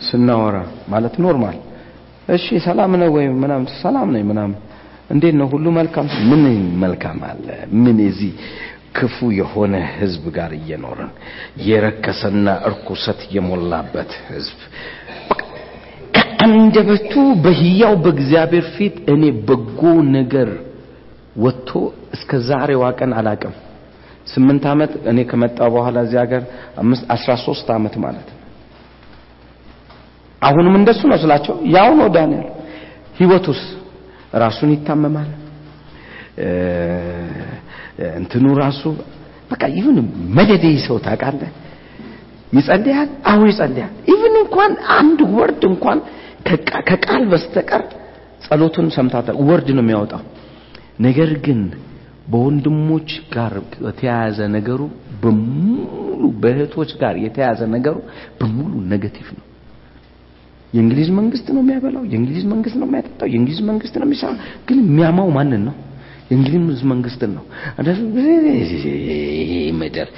ስናወራ 0.06 0.58
ማለት 0.90 1.16
normal። 1.24 1.58
እሺ 2.30 2.46
ሰላም 2.66 2.92
ነው 3.02 3.10
ወይ 3.16 3.26
ምናምን 3.42 3.66
ሰላም 3.82 4.10
ነኝ 4.16 4.24
ምናምን። 4.32 4.58
እንዴት 5.10 5.36
ነው 5.40 5.48
ሁሉ 5.54 5.66
መልካም? 5.78 6.06
ምን 6.30 6.44
መልካም 6.84 7.20
አለ? 7.30 7.48
ምን 7.84 7.98
እዚህ 8.08 8.32
ክፉ 8.98 9.18
የሆነ 9.40 9.74
ህዝብ 9.96 10.24
ጋር 10.36 10.52
እየኖርን 10.58 11.12
የረከሰና 11.68 12.48
እርኩሰት 12.68 13.22
የሞላበት 13.36 14.12
ህዝብ። 14.28 14.60
ከአንደበቱ 16.16 17.14
በህያው 17.44 17.94
በእግዚአብሔር 18.04 18.66
ፊት 18.76 18.96
እኔ 19.14 19.24
በጎ 19.48 19.82
ነገር 20.18 20.50
ወጥቶ 21.36 21.70
እስከ 22.16 22.32
ዛሬዋ 22.50 22.84
ቀን 23.00 23.12
አላቅም። 23.20 23.54
ስምንት 24.34 24.64
ዓመት 24.72 24.92
እኔ 25.12 25.20
ከመጣ 25.30 25.60
በኋላ 25.74 25.98
እዚህ 26.06 26.20
ሀገር 26.24 26.44
አስራ 27.16 27.32
ሶስት 27.46 27.68
ዓመት 27.76 27.96
ማለት 28.04 28.28
ነው 28.32 28.40
አሁንም 30.44 30.76
እንደሱ 30.80 31.02
ነው 31.12 31.18
ስላቸው 31.24 31.56
ያው 31.76 31.90
ነው 32.00 32.08
ዳንኤል። 32.16 32.48
ህይወቱስ 33.20 33.62
ራሱን 34.44 34.70
ይታመማል። 34.76 35.30
እንትኑ 38.18 38.46
ራሱ 38.62 38.82
በቃ 39.52 39.64
ይሁን 39.78 39.98
መደዴ 40.38 40.66
ሰው 40.86 40.98
ታውቃለህ። 41.06 41.52
ይጸልያል? 42.54 43.10
አዎ 43.30 43.42
ይጸልያል። 43.52 43.94
even 44.14 44.36
እንኳን 44.42 44.72
አንድ 44.98 45.20
word 45.36 45.64
እንኳን 45.72 46.00
ከቃል 46.90 47.24
በስተቀር 47.32 47.84
ጸሎቱን 48.46 48.88
ሰምታታ 48.96 49.28
word 49.50 49.68
ነው 49.78 49.84
የሚያወጣው። 49.84 50.22
ነገር 51.06 51.32
ግን 51.46 51.62
በወንድሞች 52.32 53.10
ጋር 53.34 53.54
የተያያዘ 53.86 54.40
ነገሩ 54.56 54.82
በሙሉ 55.24 56.22
በእህቶች 56.42 56.92
ጋር 57.02 57.16
የተያያዘ 57.26 57.62
ነገሩ 57.76 57.96
በሙሉ 58.40 58.74
negative 58.92 59.28
ነው 59.38 59.46
የእንግሊዝ 60.74 61.10
መንግስት 61.18 61.48
ነው 61.56 61.62
የሚያበላው 61.64 62.04
የእንግሊዝ 62.12 62.44
መንግስት 62.52 62.76
ነው 62.82 62.88
የሚያጠጣው 62.88 63.28
የእንግሊዝ 63.30 63.60
መንግስት 63.70 63.96
ነው 64.00 64.06
የሚሰራው። 64.08 64.38
ግን 64.68 64.78
የሚያማው 64.84 65.28
ማንን 65.30 65.62
ነው? 65.68 65.76
የእንግሊዝ 66.30 66.82
መንግስትን 66.92 67.32
ነው። 67.38 67.44
ምድር 69.80 70.10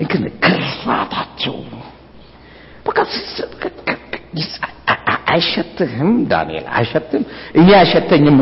እንክን 0.00 0.24
ክርፋታቸው 0.44 1.56
አይሸትህም 5.28 6.10
ዳንኤል 6.30 6.66
አይሸትም። 6.76 7.22
እኔ 7.54 7.68
አይሸተኝም 7.78 8.36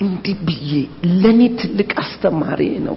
እንዲህ 0.00 0.36
ብዬ 0.46 0.70
ለእኔ 1.14 1.40
ትልቅ 1.60 1.90
አስተማሪ 2.02 2.60
ነው 2.80 2.96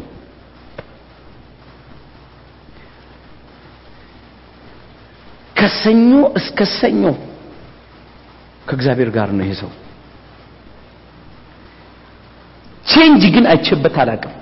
ከሰኞ 5.64 6.10
እስከ 6.40 6.60
ሰኞ 6.72 7.04
ከእግዚአብሔር 8.68 9.10
ጋር 9.16 9.30
ነው 9.36 9.44
ይሄ 9.46 9.54
ሰው። 9.62 9.70
change 12.86 13.24
ግን 13.36 13.46
አይቼበት 13.52 13.96
አላቅም 14.04 14.34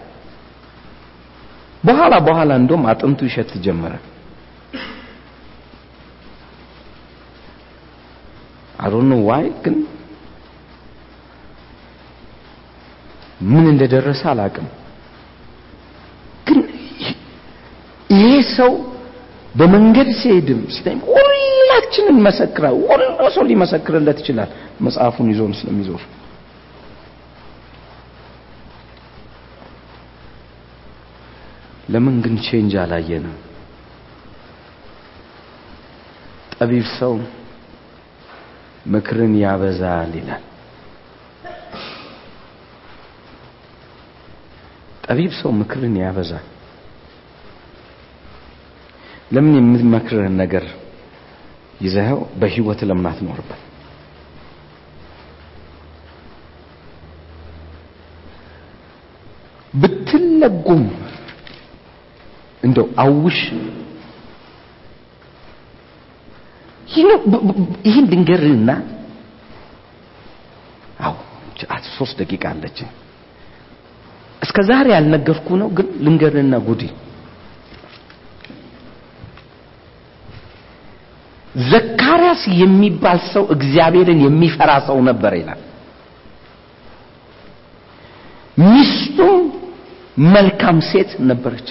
በኋላ 1.84 2.13
በኋላ 2.28 2.51
እንደውም 2.61 2.84
አጥንቱ 2.91 3.19
ይሸት 3.30 3.51
ጀመረ። 3.65 3.93
አሮኑ 8.80 9.11
ዋይ 9.28 9.47
ግን 9.63 9.76
ምን 13.51 13.65
እንደደረሰ 13.72 14.22
አላቅም 14.32 14.67
ግን 16.47 16.59
ይሄ 18.09 18.26
ሰው 18.57 18.74
በመንገድ 19.56 20.10
ሲሄድም 20.20 20.62
ሲተኝ 20.74 20.97
ሁላችንን 21.10 22.18
መሰክራ 22.26 22.66
ሁሉ 22.82 23.02
ሰው 23.36 23.43
ሊመሰክርለት 23.49 24.18
ይችላል። 24.22 24.49
መጽሐፉን 24.82 25.28
ይዞን 25.32 25.54
ስለሚዞር። 25.60 26.04
ለምን 31.89 32.16
ግን 32.24 32.36
ቼንጅ 32.45 32.74
አላየንም? 32.82 33.36
ጠቢብ 36.56 36.86
ሰው 36.97 37.14
ምክርን 38.86 39.34
ያበዛል 39.41 40.12
ይላል። 40.20 40.43
ጠቢብ 45.06 45.32
ሰው 45.39 45.52
ምክርን 45.60 45.95
ያበዛል 46.02 46.45
ለምን 49.32 49.53
የምትመክርህን 49.59 50.36
ነገር 50.41 50.65
ይዘኸው 51.82 52.19
በህይወት 52.39 52.82
ለምን 52.89 53.05
አትኖርበት 53.11 53.61
ብትለጉም 59.73 60.84
እንደው 62.63 62.88
አውሽ። 63.03 63.39
ይህን 67.86 68.05
ድንገርህና 68.11 68.69
አው 71.05 71.15
ሶስት 71.97 72.15
ደቂቃ 72.21 72.43
አለች 72.51 72.77
እስከ 74.41 74.57
ዛሬ 74.69 74.88
ያልነገርኩ 74.95 75.47
ነው 75.61 75.69
ግን 75.77 75.88
ልንገርህና 76.05 76.55
ጉዲ 76.67 76.84
ዘካርያስ 81.70 82.41
የሚባል 82.62 83.20
ሰው 83.34 83.43
እግዚአብሔርን 83.56 84.20
የሚፈራ 84.26 84.72
ሰው 84.88 84.97
ነበር 85.10 85.34
ይላል። 85.39 85.62
ሚስቱም 88.66 89.39
መልካም 90.32 90.78
ሴት 90.89 91.12
ነበረች። 91.30 91.68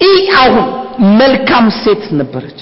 ኢ 0.00 0.12
አሁን 0.40 0.66
መልካም 1.20 1.66
ሴት 1.80 2.04
ነበረች። 2.20 2.58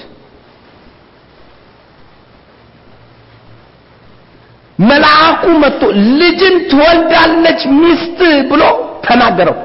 መልአኩ 4.79 5.43
መጥቶ 5.63 5.83
ልጅን 6.21 6.57
ትወልዳለች 6.71 7.61
ሚስት 7.81 8.19
ብሎ 8.51 8.63
ተናገረው 9.05 9.59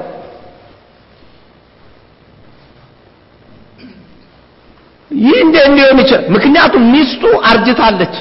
ይህ 5.10 5.37
እንዴት 5.48 5.68
ሊሆን 5.76 5.98
ይችላል? 6.02 6.24
ምክንያቱም 6.34 6.82
ሚስቱ 6.94 7.22
አርጅታለች። 7.50 8.14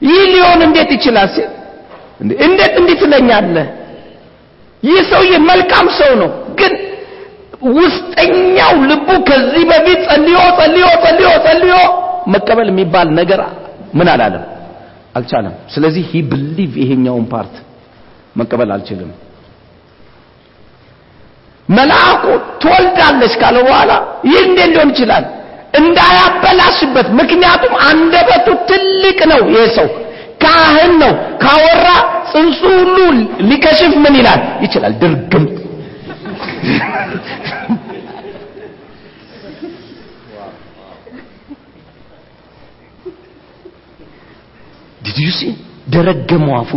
ይህ 0.00 0.22
ሊሆን 0.34 0.60
እንዴት 0.66 0.90
ይችላል 0.96 1.28
ሲል 1.34 1.48
እንዴት 2.44 2.72
እንዲህ 2.80 2.96
ትለኛለህ? 3.02 3.66
ይህ 4.82 4.98
ሰውዬ 5.10 5.32
መልካም 5.50 5.86
ሰው 5.98 6.10
ነው 6.22 6.30
ግን 6.58 6.72
ውስጠኛው 7.76 8.72
ልቡ 8.90 9.08
ከዚህ 9.28 9.62
በፊት 9.70 10.00
ጸልዮ 10.08 10.38
ጸልዮ 10.58 10.86
ጸልዮ 11.04 11.28
ጸልዮ 11.46 11.74
መቀበል 12.34 12.68
የሚባል 12.72 13.08
ነገር 13.20 13.40
ምን 13.98 14.08
አላለም? 14.14 14.44
አልቻለም። 15.16 15.54
ስለዚህ 15.74 16.02
he 16.10 16.20
believe 16.30 16.72
ይሄኛውን 16.82 17.26
part 17.32 17.54
መቀበል 18.36 18.70
አልችልም 18.74 19.10
መልአኩ 21.68 22.24
ትወልዳለች 22.62 23.34
ካለ 23.40 23.56
በኋላ 23.66 23.92
ይህ 24.24 24.40
እንዴት 24.46 24.70
ሊሆን 24.72 24.90
ይችላል? 24.94 25.24
እንዳያበላሽበት። 25.74 27.06
ምክንያቱም 27.20 27.74
አንደበቱ 27.88 28.46
ትልቅ 28.70 29.18
ነው 29.32 29.40
ይሄ 29.50 29.64
ሰው። 29.76 29.88
ካህን 30.42 30.92
ነው። 31.02 31.12
ካወራ 31.42 31.86
ጽንሱ 32.32 32.60
ሁሉ 32.78 32.96
ሊከሽፍ 33.50 33.94
ምን 34.04 34.14
ይላል? 34.20 34.42
ይችላል 34.62 34.92
ድርግም። 35.02 35.46
See? 45.38 45.52
ደረገመው 45.90 46.54
አፉ። 46.58 46.70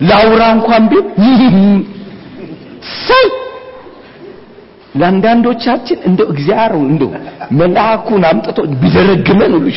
ላውራ 0.00 0.42
እንኳን 0.56 0.84
ቢል 0.88 1.04
ሰይ 3.00 3.26
ለአንዳንዶቻችን 5.00 5.98
እንደው 6.08 6.28
እግዚአብሔር 6.32 6.72
እንደው 6.84 7.10
መልአኩን 7.60 8.24
አምጥቶ 8.30 8.58
ቢደረግመን 8.82 9.52
ሁሉ 9.58 9.68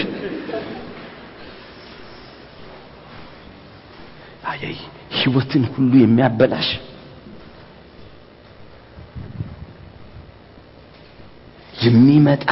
አይ 4.51 4.63
ህይወትን 5.19 5.63
ሁሉ 5.73 5.91
የሚያበላሽ 6.01 6.67
የሚመጣ 11.81 12.49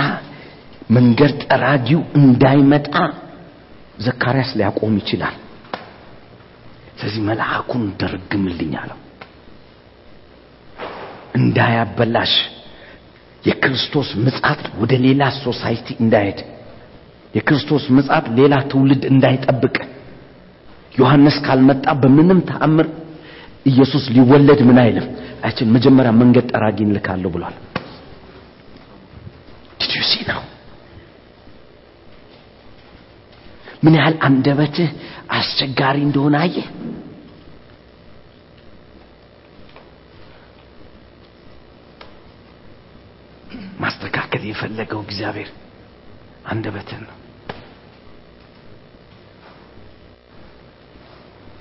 መንገድ 0.90 1.36
ጠራጊው 1.46 2.02
እንዳይመጣ 2.20 2.96
ዘካርያስ 4.06 4.52
ሊያቆም 4.60 4.94
ይችላል። 5.02 5.36
ስለዚህ 6.98 7.22
መልአኩን 7.30 7.84
ደርግምልኝ 8.02 8.74
አለው 8.82 9.00
እንዳያበላሽ 11.34 12.34
የክርስቶስ 13.44 14.10
ምጻት 14.26 14.62
ወደ 14.82 14.94
ሌላ 15.06 15.24
ሶሳይቲ 15.40 15.88
እንዳይሄድ 16.04 16.40
የክርስቶስ 17.34 17.84
ምጻት 17.98 18.26
ሌላ 18.38 18.56
ትውልድ 18.72 19.04
እንዳይጠብቅ። 19.12 19.76
ዮሐንስ 20.92 21.38
ካልመጣ 21.46 21.86
በምንም 22.02 22.40
ተአምር 22.50 22.88
ኢየሱስ 23.66 24.04
ሊወለድ 24.16 24.60
ምን 24.68 24.78
አይልም? 24.84 25.06
አይችን 25.46 25.72
መጀመሪያ 25.76 26.12
መንገድ 26.20 26.46
ጠራጊ 26.52 26.78
እንልካለሁ 26.86 27.30
ብሏል። 27.36 27.56
did 29.80 29.94
you 29.98 30.04
see 30.10 30.16
ነው 30.30 30.42
ምን 33.84 33.94
ያህል 34.00 34.16
አንደበትህ 34.28 34.90
አስቸጋሪ 35.38 35.98
እንደሆነ 36.08 36.36
አየህ 36.44 36.68
የፈለገው 44.64 45.00
እግዚአብሔር 45.06 45.50
አንደበትን 46.52 47.02
ነው። 47.08 47.18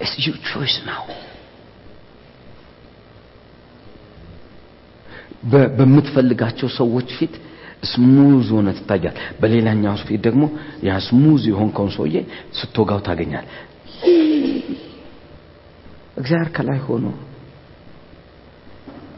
It's 0.04 0.14
your 0.26 0.38
choice 0.50 0.76
now. 0.86 1.02
በምትፈልጋቸው 5.78 6.68
ሰዎች 6.78 7.08
ፊት 7.18 7.34
smooth 7.90 8.48
ሆነ 8.56 8.68
ትታያል 8.78 9.16
በሌላኛው 9.40 9.94
ፊት 10.08 10.20
ደግሞ 10.26 10.42
ያ 10.88 10.98
smooth 11.06 11.42
የሆንከውን 11.50 11.92
ሰውዬ 11.96 12.16
ስትወጋው 12.58 13.00
ታገኛል 13.08 13.46
እግዚአብሔር 16.20 16.50
ከላይ 16.56 16.78
ሆኖ 16.86 17.06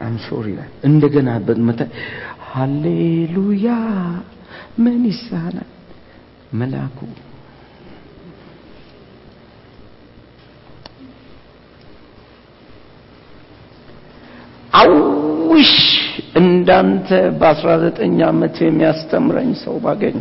I'm 0.05 0.15
sorry 0.27 0.47
እንደገና 0.89 1.29
በመተ 1.47 1.81
ሃሌሉያ! 2.55 3.67
ምን 4.79 5.01
ይሳናል? 5.09 5.69
መልአኩ 6.53 6.97
አውሽ! 14.73 15.73
እንዳንተ 16.39 17.07
በአስራ 17.39 17.69
ዘጠኝ 17.83 18.15
ዓመት 18.27 18.55
የሚያስተምረኝ 18.63 19.51
ሰው 19.63 19.75
ባገኝ። 19.83 20.17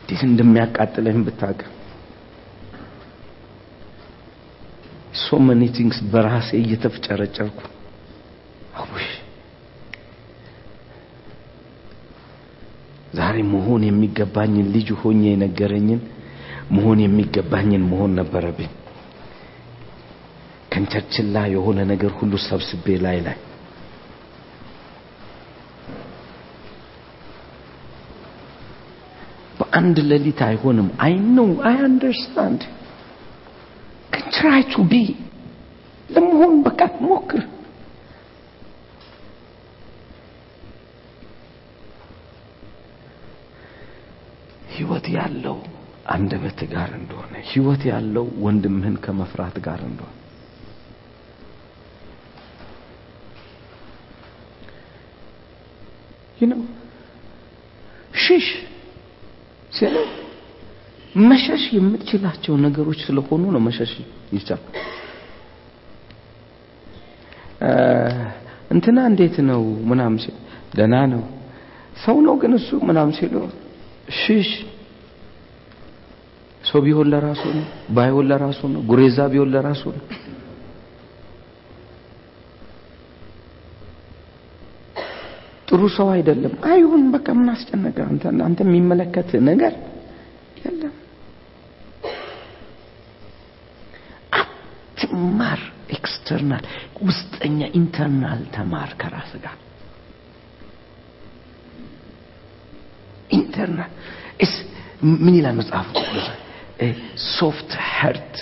እንዴት 0.00 0.22
እንደሚያቃጥለኝ 0.28 1.18
ብታውቅ 1.26 1.60
so 5.28 5.38
many 5.46 5.62
things 5.76 5.98
በራሴ 6.10 6.48
እየተፍጨረጨርኩ። 6.60 7.58
አውሽ 8.78 9.08
ዛሬ 13.18 13.36
መሆን 13.52 13.82
የሚገባኝን 13.86 14.66
ልጅ 14.74 14.88
ሆኜ 15.00 15.22
የነገረኝን 15.28 16.00
መሆን 16.74 16.98
የሚገባኝን 17.04 17.84
መሆን 17.90 18.12
ነበረብኝ። 18.20 18.70
ከንቸርችላ 20.72 21.36
የሆነ 21.54 21.78
ነገር 21.92 22.10
ሁሉ 22.18 22.32
ሰብስቤ 22.46 22.96
ላይ 23.04 23.18
ላይ። 23.26 23.38
በአንድ 29.58 29.96
ሌሊት 30.10 30.40
አይሆንም። 30.48 30.88
አይ 31.04 31.14
ነው 31.36 31.48
አይ 31.68 31.76
አንደርስታንድ 31.86 32.60
ትራይ 34.34 34.62
ቱ 34.72 34.84
ቢ 34.90 34.94
ለመሆን 36.08 36.54
በቃ 36.66 36.80
ሞክር 37.04 37.42
ህይወት 44.72 45.06
ያለው 45.16 45.56
አንደበት 46.14 46.60
ጋር 46.72 46.90
እንደሆነ 46.98 47.34
ህይወት 47.50 47.82
ያለው 47.90 48.26
ወንድምህን 48.44 48.96
ከመፍራት 49.04 49.56
ጋር 49.66 49.80
እንደሆነ 49.88 50.14
ይነው 56.38 56.60
ሽሽ 58.18 58.46
ሲለ 59.72 59.96
መሸሽ 61.24 61.62
የምትችላቸው 61.74 62.54
ነገሮች 62.64 63.00
ስለሆኑ 63.06 63.44
ነው 63.54 63.60
መሸሽ 63.66 63.92
ይቻል 64.34 64.62
እንትና 68.70 68.98
እንዴት 69.10 69.36
ነው 69.50 69.62
ምናምን 69.90 70.18
ሲል 70.24 70.36
ደህና 70.74 70.96
ነው። 71.12 71.22
ሰው 72.04 72.16
ነው 72.26 72.34
ግን 72.42 72.52
እሱ 72.58 72.70
ምናምን 72.88 73.12
ሲሉ 73.18 73.34
ሽሽ። 74.18 74.50
ሰው 76.64 76.80
ቢሆን 76.84 77.08
ለራሱ 77.12 77.42
ነው 77.56 77.64
ባይሆን 77.96 78.26
ለራሱ 78.30 78.60
ነው 78.72 78.80
ጉሬዛ 78.90 79.18
ቢሆን 79.32 79.50
ለራሱ 79.54 79.82
ነው። 79.96 80.04
ጥሩ 85.68 85.80
ሰው 85.96 86.08
አይደለም። 86.12 86.52
አይሁን 86.68 87.02
በቃ 87.14 87.26
ምን 87.38 87.48
አስጨነቀ? 87.54 87.96
አንተ 88.10 88.22
አንተ 88.46 88.58
የሚመለከት 88.66 89.30
ነገር 89.48 89.72
የለም 90.60 90.94
አትማር 94.38 95.60
external 96.30 96.64
ውስጠኛ 97.06 97.58
internal 97.78 98.40
ተማር 98.54 98.90
ከራስ 99.00 99.30
ጋር። 99.44 99.56
internal 103.30 103.92
ምን 105.22 105.34
ይላል 105.38 105.54
መጽሐፍ 105.60 105.88
soft 107.32 107.70
heart 107.92 108.34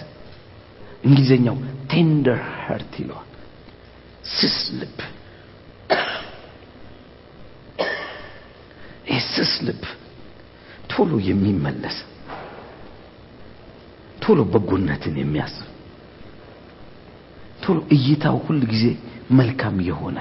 እንግሊዘኛው 1.06 1.56
tender 1.90 2.40
heart 2.62 2.92
ይለዋል። 3.00 3.28
ስስ 4.32 4.58
ልብ። 4.78 4.98
ስስ 9.28 9.54
ልብ። 9.66 9.82
ቶሎ 10.90 11.12
የሚመለስ 11.28 11.96
ቶሎ 14.22 14.40
በጎነትን 14.52 15.16
የሚያስብ 15.20 15.66
ቶሎ 17.66 17.78
እይታው 17.94 18.36
ሁል 18.44 18.60
ጊዜ 18.72 18.84
መልካም 19.38 19.76
የሆነ 19.86 20.18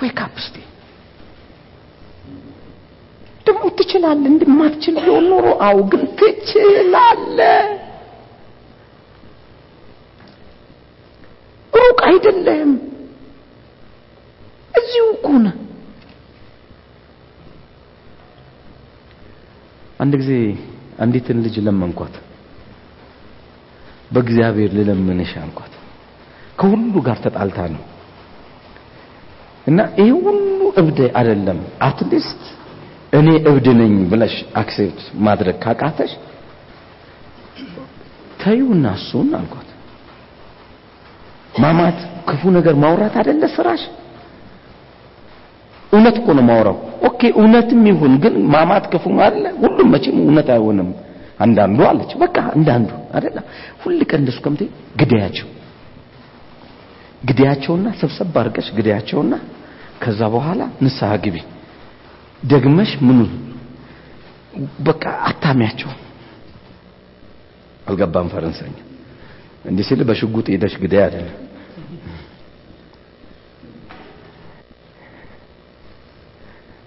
wake 0.00 0.18
up 0.24 0.34
እስቲ። 0.42 0.56
ደግሞ 3.46 3.62
ትችላለ 3.78 4.22
እንደማትችል 4.32 4.96
ቢሆን 4.98 5.26
ኖሮ 5.32 5.46
አው 5.66 5.78
ግን 5.92 6.02
ትችላለ 6.20 7.38
ሩቅ 11.72 11.98
አይደለም። 12.08 12.70
እዚሁ 14.74 15.06
እኮ 15.14 15.26
አንድ 20.00 20.14
ጊዜ 20.20 20.32
አንዲትን 21.04 21.38
ልጅ 21.44 21.56
ለመንኳት 21.66 22.14
በእግዚአብሔር 24.10 24.70
ልለምንሽ 24.76 25.32
አልኳት። 25.40 25.72
ከሁሉ 26.58 26.94
ጋር 27.06 27.18
ተጣልታ 27.24 27.58
ነው። 27.74 27.82
እና 29.66 29.78
ይሄ 29.98 30.10
ሁሉ 30.20 30.40
እብድ 30.80 30.98
አይደለም። 31.18 31.58
at 31.86 32.02
least 32.02 32.42
እኔ 33.12 33.28
እብድ 33.50 33.66
ነኝ 33.80 33.94
ብለሽ 34.10 34.34
accept 34.60 35.00
ማድረግ 35.26 35.56
ካቃተሽ 35.64 36.12
ተዩና 38.42 38.86
እሱን 38.98 39.30
አልኳት። 39.38 39.68
ማማት 41.54 41.98
ክፉ 42.28 42.42
ነገር 42.56 42.74
ማውራት 42.82 43.14
አይደለ 43.20 43.42
ስራሽ? 43.54 43.82
እውነት 45.92 46.16
እኮ 46.20 46.28
ነው 46.38 46.44
ማውራው 46.48 46.76
ኦኬ 47.08 47.20
እውነትም 47.38 47.82
ይሁን 47.90 48.14
ግን 48.22 48.34
ማማት 48.54 48.84
ክፉ 48.92 49.04
አይደለ? 49.18 49.44
ሁሉም 49.62 49.88
መቼም 49.94 50.16
እውነት 50.22 50.48
አይሆንም 50.54 50.88
አንዳንዱ 51.40 51.78
አለች። 51.88 52.12
በቃ 52.22 52.36
አንዳንዱ 52.54 52.90
አይደለ 53.16 53.38
ሁል 53.82 53.98
ቀን 54.10 54.20
እንደሱ 54.22 54.38
ከምት 54.44 54.62
ግዳያቸው 55.00 55.48
ግዳያቸውና 57.22 57.86
ሰብሰብ 58.00 58.34
አድርገሽ 58.40 58.68
ግዳያቸውና 58.76 59.34
ከዛ 60.02 60.20
በኋላ 60.34 60.60
ንስሐ 60.84 61.10
ግቢ። 61.24 61.36
ደግመሽ 62.42 62.90
ምኑ? 63.06 63.20
በቃ 64.86 65.04
አታሚያቸው። 65.28 65.90
አልገባም 67.86 68.28
ፈረንሳይኛ 68.32 68.76
እንዲህ 69.64 69.84
ሲል 69.88 70.00
በሽጉጥ 70.08 70.46
ሄደሽ 70.54 70.74
ግዳይ 70.82 71.02
አይደለም። 71.06 71.36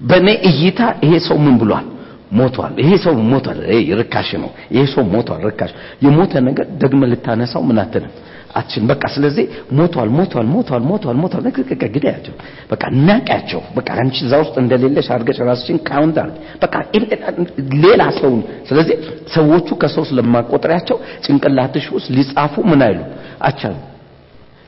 በእኔ 0.02 0.28
እይታ 0.50 0.80
ይሄ 1.04 1.14
ሰው 1.28 1.38
ምን 1.46 1.56
ብሏል 1.62 1.88
ሞቷል 2.32 2.74
ይሄ 2.82 2.92
ሰው 3.04 3.14
ሞቷል 3.32 3.58
ይሄ 3.70 3.80
ርካሽ 4.02 4.30
ነው 4.44 4.50
ይሄ 4.74 4.84
ሰው 4.94 5.04
ሞቷል 5.14 5.42
ርካሽ 5.48 5.72
የሞተ 6.06 6.34
ነገር 6.48 6.68
ደግመ 6.82 7.10
ልታነሳው 7.12 7.64
ምን 7.70 7.80
አትልም 7.84 8.14
አትችልም 8.60 8.88
በቃ 8.92 9.04
ስለዚህ 9.14 9.46
ሞቷል 9.80 10.10
ሞቷል 10.16 10.48
ሞቷል 10.54 10.82
ሞቷል 10.90 11.16
ሞቷል 11.22 11.44
በቃ 11.48 11.58
ግዳያቸው 11.96 12.34
በቃ 12.72 12.84
ናቂያቸው 13.08 13.62
በቃ 13.78 13.90
አንቺ 14.02 14.18
እዛ 14.26 14.34
ውስጥ 14.44 14.56
እንደሌለሽ 14.64 15.08
አድርገሽ 15.16 15.38
ራስሽን 15.50 15.78
count 15.90 16.18
አድርግ 16.24 16.36
በቃ 16.64 16.74
ሌላ 17.86 18.02
ሰውን 18.20 18.42
ስለዚህ 18.70 18.98
ሰዎቹ 19.36 19.78
ከሰው 19.84 20.06
ስለማቆጥሪያቸው 20.10 20.98
ጭንቅላትሽ 21.26 21.88
ውስጥ 21.96 22.10
ሊጻፉ 22.18 22.64
ምን 22.72 22.84
አይሉ 22.88 23.00
አቻሉ 23.50 23.78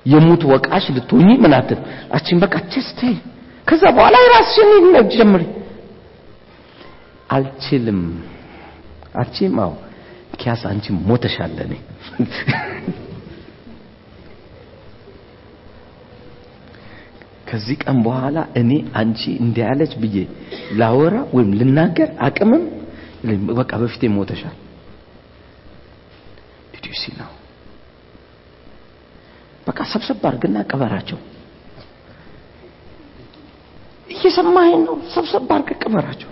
የሙት 0.05 0.41
ወቃሽ 0.53 0.85
ልትሆኚ 0.95 1.29
ምን 1.43 1.53
አትል 1.59 1.81
አችን 2.15 2.39
በቃ 2.45 2.55
ቸስቴ 2.73 3.01
ከዛ 3.67 3.83
በኋላ 3.97 4.15
የራስሽን 4.23 4.71
ጀምሪ 5.13 5.43
አልችልም። 7.33 8.01
አልችልም 9.15 9.57
አዎ 9.59 9.71
ኪያስ 10.39 10.61
አንቺ 10.69 10.85
ሞተሻል 11.07 11.55
እኔ። 11.65 11.73
ከዚህ 17.47 17.75
ቀን 17.83 17.97
በኋላ 18.05 18.37
እኔ 18.59 18.71
አንቺ 18.99 19.21
እንዲህ 19.43 19.63
ያለች 19.65 19.93
ብዬ 20.01 20.17
ላወራ 20.79 21.15
ወይም 21.35 21.49
ልናገር 21.59 22.09
አቅምም 22.27 22.63
በቃ 23.59 23.71
በፊቴ 23.81 24.03
ሞተሻል። 24.15 24.55
ዲዲሲ 26.75 27.03
ነው 27.19 27.29
በቃ 29.67 29.79
ሰብሰብ 29.93 30.23
አድርግና 30.29 30.57
ቅበራቸው። 30.69 31.19
እየሰማኸኝ 34.09 34.81
ነው? 34.87 34.95
ሰብሰብ 35.13 35.45
አድርገህ 35.49 35.77
ቅበራቸው 35.83 36.29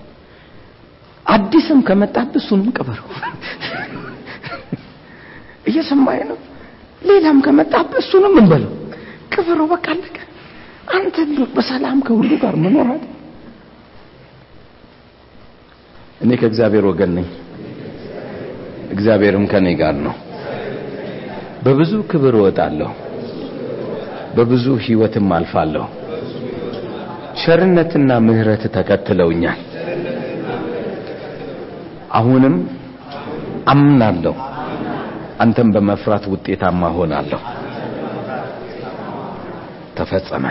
አዲስም 1.25 1.79
ከመጣብህ 1.87 2.39
እሱንም 2.41 2.69
ቅበረው 2.77 3.07
እየሰማኸኝ 5.67 6.23
ነው? 6.29 6.37
ሌላም 7.01 7.37
ከመጣብህ 7.45 7.99
እሱንም 8.03 8.33
እንበለው። 8.41 8.71
ቅበረው 9.33 9.67
በቃ 9.73 9.85
አለቀ። 9.93 10.17
አንተ 10.95 11.15
በሰላም 11.55 11.99
ከሁሉ 12.07 12.31
ጋር 12.41 12.55
መኖራት 12.63 13.03
እኔ 16.21 16.31
ከእግዚአብሔር 16.41 16.85
ወገን 16.89 17.11
ነኝ። 17.17 17.27
እግዚአብሔርም 18.91 19.45
ከኔ 19.51 19.67
ጋር 19.79 19.95
ነው። 20.05 20.15
በብዙ 21.65 21.93
ክብር 22.11 22.35
እወጣለሁ። 22.39 22.91
በብዙ 24.35 24.65
ህይወትም 24.85 25.27
አልፋለሁ። 25.37 25.85
ቸርነትና 27.41 28.11
ምህረት 28.25 28.63
ተከትለውኛል 28.75 29.59
አሁንም 32.11 32.55
አምናለሁ። 33.67 34.35
አንተም 35.39 35.69
በመፍራት 35.71 36.23
ውጤታማ 36.27 36.89
ሆናለሁ። 36.95 37.41
ተፈጸመ 39.97 40.45